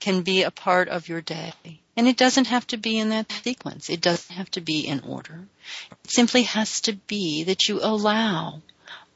can 0.00 0.22
be 0.22 0.42
a 0.42 0.50
part 0.50 0.88
of 0.88 1.08
your 1.08 1.20
day? 1.20 1.52
And 2.00 2.08
it 2.08 2.16
doesn't 2.16 2.46
have 2.46 2.66
to 2.68 2.78
be 2.78 2.98
in 2.98 3.10
that 3.10 3.30
sequence. 3.30 3.90
It 3.90 4.00
doesn't 4.00 4.34
have 4.34 4.50
to 4.52 4.62
be 4.62 4.86
in 4.86 5.00
order. 5.00 5.38
It 6.02 6.10
simply 6.10 6.44
has 6.44 6.80
to 6.88 6.94
be 6.94 7.44
that 7.44 7.68
you 7.68 7.80
allow 7.82 8.62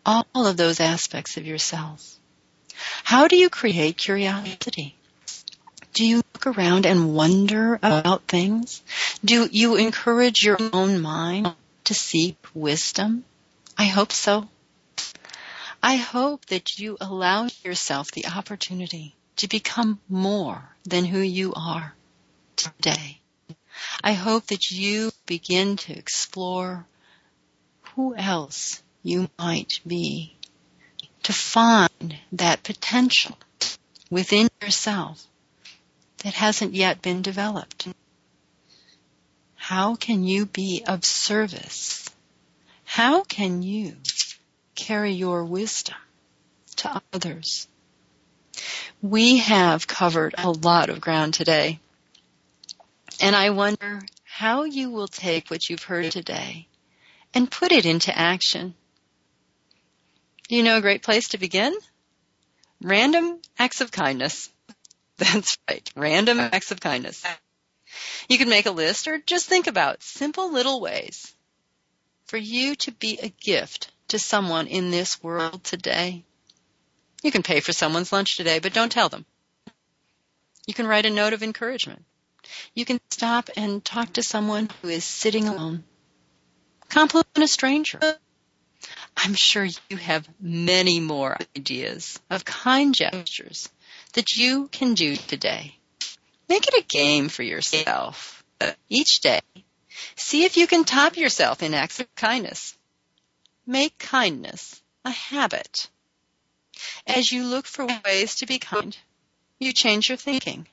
all 0.04 0.26
of 0.34 0.58
those 0.58 0.80
aspects 0.80 1.38
of 1.38 1.46
yourself. 1.46 2.18
How 3.02 3.26
do 3.26 3.36
you 3.36 3.48
create 3.48 3.96
curiosity? 3.96 4.96
Do 5.94 6.04
you 6.04 6.16
look 6.34 6.46
around 6.46 6.84
and 6.84 7.14
wonder 7.14 7.76
about 7.76 8.24
things? 8.24 8.82
Do 9.24 9.48
you 9.50 9.76
encourage 9.76 10.42
your 10.42 10.58
own 10.74 11.00
mind 11.00 11.54
to 11.84 11.94
seek 11.94 12.36
wisdom? 12.52 13.24
I 13.78 13.86
hope 13.86 14.12
so. 14.12 14.46
I 15.82 15.96
hope 15.96 16.44
that 16.46 16.78
you 16.78 16.98
allow 17.00 17.48
yourself 17.62 18.10
the 18.10 18.26
opportunity 18.26 19.14
to 19.36 19.48
become 19.48 20.00
more 20.06 20.68
than 20.84 21.06
who 21.06 21.20
you 21.20 21.54
are 21.56 21.94
today. 22.56 23.20
I 24.02 24.12
hope 24.12 24.46
that 24.46 24.70
you 24.70 25.10
begin 25.26 25.76
to 25.78 25.96
explore 25.96 26.86
who 27.94 28.14
else 28.14 28.82
you 29.02 29.28
might 29.38 29.80
be, 29.86 30.36
to 31.22 31.32
find 31.32 32.16
that 32.32 32.62
potential 32.62 33.36
within 34.10 34.48
yourself 34.62 35.26
that 36.18 36.34
hasn't 36.34 36.74
yet 36.74 37.02
been 37.02 37.22
developed. 37.22 37.88
How 39.56 39.94
can 39.94 40.24
you 40.24 40.46
be 40.46 40.84
of 40.86 41.04
service? 41.04 42.08
How 42.84 43.24
can 43.24 43.62
you 43.62 43.96
carry 44.74 45.12
your 45.12 45.44
wisdom 45.44 45.96
to 46.76 47.02
others. 47.12 47.68
We 49.02 49.38
have 49.38 49.86
covered 49.86 50.34
a 50.38 50.50
lot 50.50 50.90
of 50.90 51.00
ground 51.00 51.34
today. 51.34 51.80
And 53.20 53.36
I 53.36 53.50
wonder 53.50 54.02
how 54.24 54.64
you 54.64 54.90
will 54.90 55.08
take 55.08 55.50
what 55.50 55.68
you've 55.68 55.84
heard 55.84 56.10
today 56.10 56.68
and 57.32 57.50
put 57.50 57.72
it 57.72 57.86
into 57.86 58.16
action. 58.16 58.74
Do 60.48 60.56
you 60.56 60.62
know 60.62 60.76
a 60.76 60.82
great 60.82 61.02
place 61.02 61.28
to 61.28 61.38
begin? 61.38 61.74
Random 62.82 63.40
acts 63.58 63.80
of 63.80 63.90
kindness. 63.90 64.50
That's 65.16 65.56
right. 65.68 65.88
Random 65.96 66.40
acts 66.40 66.70
of 66.70 66.80
kindness. 66.80 67.24
You 68.28 68.38
can 68.38 68.48
make 68.48 68.66
a 68.66 68.72
list 68.72 69.06
or 69.06 69.18
just 69.18 69.46
think 69.46 69.66
about 69.66 70.02
simple 70.02 70.52
little 70.52 70.80
ways 70.80 71.34
for 72.26 72.36
you 72.36 72.74
to 72.76 72.92
be 72.92 73.18
a 73.22 73.28
gift 73.28 73.90
to 74.08 74.18
someone 74.18 74.66
in 74.66 74.90
this 74.90 75.22
world 75.22 75.62
today. 75.64 76.24
You 77.22 77.30
can 77.30 77.42
pay 77.42 77.60
for 77.60 77.72
someone's 77.72 78.12
lunch 78.12 78.36
today, 78.36 78.58
but 78.58 78.74
don't 78.74 78.92
tell 78.92 79.08
them. 79.08 79.24
You 80.66 80.74
can 80.74 80.86
write 80.86 81.06
a 81.06 81.10
note 81.10 81.32
of 81.32 81.42
encouragement. 81.42 82.04
You 82.74 82.84
can 82.84 83.00
stop 83.10 83.50
and 83.56 83.84
talk 83.84 84.14
to 84.14 84.22
someone 84.22 84.70
who 84.80 84.88
is 84.88 85.04
sitting 85.04 85.48
alone. 85.48 85.84
Compliment 86.88 87.38
a 87.38 87.48
stranger. 87.48 88.00
I'm 89.16 89.34
sure 89.34 89.66
you 89.88 89.96
have 89.96 90.28
many 90.40 91.00
more 91.00 91.36
ideas 91.56 92.20
of 92.30 92.44
kind 92.44 92.94
gestures 92.94 93.68
that 94.14 94.36
you 94.36 94.68
can 94.68 94.94
do 94.94 95.16
today. 95.16 95.76
Make 96.48 96.66
it 96.66 96.74
a 96.74 96.86
game 96.86 97.28
for 97.28 97.42
yourself. 97.42 98.44
Uh, 98.60 98.72
each 98.88 99.20
day, 99.20 99.40
see 100.16 100.44
if 100.44 100.56
you 100.56 100.66
can 100.66 100.84
top 100.84 101.16
yourself 101.16 101.62
in 101.62 101.74
acts 101.74 102.00
of 102.00 102.14
kindness. 102.14 102.76
Make 103.66 103.98
kindness 103.98 104.82
a 105.04 105.10
habit. 105.10 105.88
As 107.06 107.30
you 107.30 107.46
look 107.46 107.66
for 107.66 107.86
ways 108.04 108.36
to 108.36 108.46
be 108.46 108.58
kind, 108.58 108.96
you 109.58 109.72
change 109.72 110.08
your 110.08 110.18
thinking. 110.18 110.66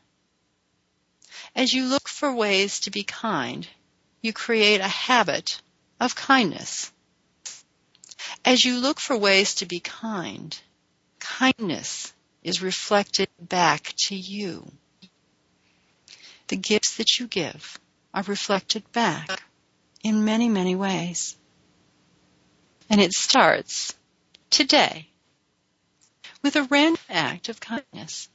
As 1.56 1.74
you 1.74 1.86
look 1.86 2.08
for 2.08 2.34
ways 2.34 2.82
to 2.82 2.92
be 2.92 3.04
kind, 3.04 3.68
you 4.22 4.34
create 4.34 4.82
a 4.82 4.88
habit 4.88 5.62
of 6.00 6.16
kindness. 6.16 6.92
As 8.46 8.64
you 8.64 8.80
look 8.80 9.00
for 9.00 9.18
ways 9.18 9.56
to 9.56 9.66
be 9.66 9.80
kind, 9.80 10.58
kindness 11.20 12.14
is 12.44 12.62
reflected 12.62 13.30
back 13.40 13.94
to 14.06 14.16
you. 14.16 14.72
The 16.48 16.56
gifts 16.56 16.98
that 16.98 17.20
you 17.20 17.28
give 17.28 17.80
are 18.14 18.24
reflected 18.24 18.90
back 18.92 19.44
in 20.04 20.26
many, 20.26 20.50
many 20.50 20.76
ways. 20.76 21.38
And 22.90 23.00
it 23.00 23.14
starts 23.14 23.94
today 24.50 25.08
with 26.42 26.56
a 26.56 26.64
random 26.64 27.02
act 27.10 27.50
of 27.50 27.60
kindness. 27.60 28.28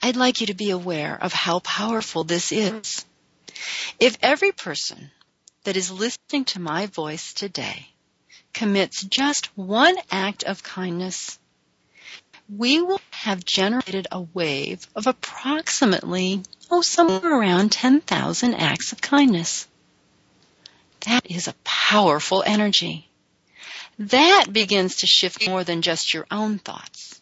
I'd 0.00 0.16
like 0.16 0.40
you 0.40 0.46
to 0.48 0.54
be 0.54 0.70
aware 0.70 1.18
of 1.20 1.32
how 1.32 1.58
powerful 1.60 2.24
this 2.24 2.52
is. 2.52 3.04
If 3.98 4.16
every 4.22 4.52
person 4.52 5.10
that 5.64 5.76
is 5.76 5.90
listening 5.90 6.44
to 6.46 6.60
my 6.60 6.86
voice 6.86 7.32
today 7.32 7.88
commits 8.54 9.02
just 9.02 9.46
one 9.56 9.96
act 10.10 10.44
of 10.44 10.62
kindness, 10.62 11.38
we 12.48 12.80
will 12.80 13.00
have 13.10 13.44
generated 13.44 14.06
a 14.10 14.20
wave 14.20 14.86
of 14.94 15.06
approximately, 15.06 16.42
oh, 16.70 16.82
somewhere 16.82 17.38
around 17.38 17.72
10,000 17.72 18.54
acts 18.54 18.92
of 18.92 19.00
kindness. 19.00 19.66
That 21.00 21.30
is 21.30 21.48
a 21.48 21.54
powerful 21.64 22.42
energy. 22.46 23.08
That 23.98 24.46
begins 24.52 24.96
to 24.96 25.06
shift 25.06 25.46
more 25.46 25.64
than 25.64 25.82
just 25.82 26.14
your 26.14 26.26
own 26.30 26.58
thoughts. 26.58 27.20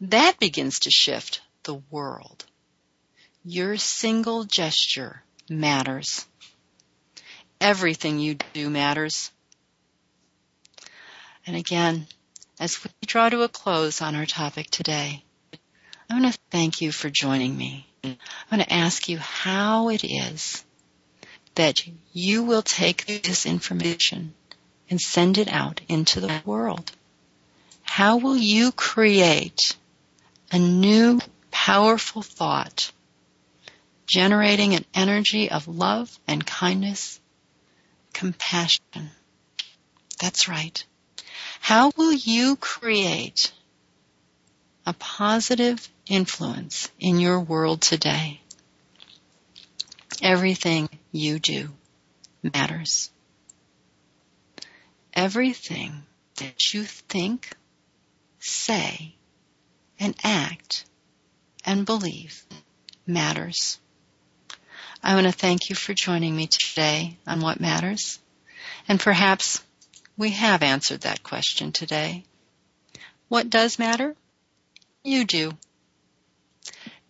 That 0.00 0.38
begins 0.38 0.80
to 0.80 0.90
shift 0.90 1.40
the 1.66 1.82
world. 1.90 2.46
Your 3.44 3.76
single 3.76 4.44
gesture 4.44 5.22
matters. 5.50 6.26
Everything 7.60 8.18
you 8.18 8.36
do 8.54 8.70
matters. 8.70 9.30
And 11.46 11.54
again, 11.54 12.06
as 12.58 12.82
we 12.82 12.90
draw 13.04 13.28
to 13.28 13.42
a 13.42 13.48
close 13.48 14.00
on 14.00 14.16
our 14.16 14.26
topic 14.26 14.70
today, 14.70 15.22
I 16.08 16.18
want 16.18 16.32
to 16.32 16.40
thank 16.50 16.80
you 16.80 16.90
for 16.90 17.10
joining 17.10 17.56
me. 17.56 17.86
I 18.02 18.16
want 18.50 18.62
to 18.62 18.72
ask 18.72 19.08
you 19.08 19.18
how 19.18 19.90
it 19.90 20.02
is 20.02 20.64
that 21.56 21.86
you 22.12 22.44
will 22.44 22.62
take 22.62 23.06
this 23.06 23.46
information 23.46 24.34
and 24.88 25.00
send 25.00 25.38
it 25.38 25.48
out 25.48 25.80
into 25.88 26.20
the 26.20 26.42
world? 26.44 26.92
How 27.82 28.18
will 28.18 28.36
you 28.36 28.72
create 28.72 29.76
a 30.52 30.58
new 30.58 31.20
powerful 31.56 32.20
thought 32.20 32.92
generating 34.06 34.74
an 34.74 34.84
energy 34.94 35.50
of 35.50 35.66
love 35.66 36.16
and 36.28 36.46
kindness, 36.46 37.18
compassion? 38.12 39.10
That's 40.20 40.48
right. 40.48 40.84
How 41.60 41.90
will 41.96 42.12
you 42.12 42.56
create 42.56 43.52
a 44.84 44.92
positive 44.92 45.88
influence 46.06 46.90
in 47.00 47.20
your 47.20 47.40
world 47.40 47.80
today? 47.80 48.40
Everything 50.22 50.90
you 51.10 51.38
do 51.38 51.70
matters. 52.42 53.10
Everything 55.14 56.02
that 56.36 56.74
you 56.74 56.84
think, 56.84 57.56
say, 58.38 59.14
and 59.98 60.14
act 60.22 60.84
and 61.66 61.84
believe 61.84 62.44
matters. 63.06 63.78
I 65.02 65.14
want 65.14 65.26
to 65.26 65.32
thank 65.32 65.68
you 65.68 65.76
for 65.76 65.92
joining 65.92 66.34
me 66.34 66.46
today 66.46 67.16
on 67.26 67.40
What 67.40 67.60
Matters. 67.60 68.18
And 68.88 68.98
perhaps 68.98 69.62
we 70.16 70.30
have 70.30 70.62
answered 70.62 71.02
that 71.02 71.22
question 71.22 71.72
today. 71.72 72.24
What 73.28 73.50
does 73.50 73.78
matter? 73.78 74.14
You 75.04 75.24
do. 75.24 75.52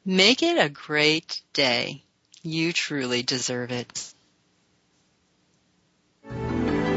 Make 0.05 0.43
it 0.43 0.59
a 0.59 0.69
great 0.69 1.41
day. 1.53 2.03
You 2.43 2.73
truly 2.73 3.23
deserve 3.23 3.71
it. 3.71 4.13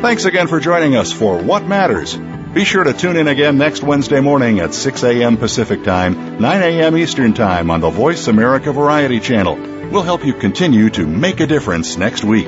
Thanks 0.01 0.25
again 0.25 0.47
for 0.47 0.59
joining 0.59 0.95
us 0.95 1.11
for 1.11 1.37
What 1.41 1.65
Matters. 1.65 2.17
Be 2.53 2.65
sure 2.65 2.83
to 2.83 2.93
tune 2.93 3.15
in 3.15 3.27
again 3.27 3.59
next 3.59 3.83
Wednesday 3.83 4.21
morning 4.21 4.59
at 4.59 4.73
6 4.73 5.03
a.m. 5.03 5.37
Pacific 5.37 5.83
Time, 5.83 6.41
9 6.41 6.61
a.m. 6.63 6.97
Eastern 6.97 7.35
Time 7.35 7.69
on 7.69 7.79
the 7.79 7.91
Voice 7.91 8.27
America 8.27 8.73
Variety 8.73 9.19
Channel. 9.19 9.55
We'll 9.91 10.01
help 10.01 10.25
you 10.25 10.33
continue 10.33 10.89
to 10.89 11.05
make 11.05 11.41
a 11.41 11.47
difference 11.47 11.95
next 11.95 12.23
week. 12.23 12.47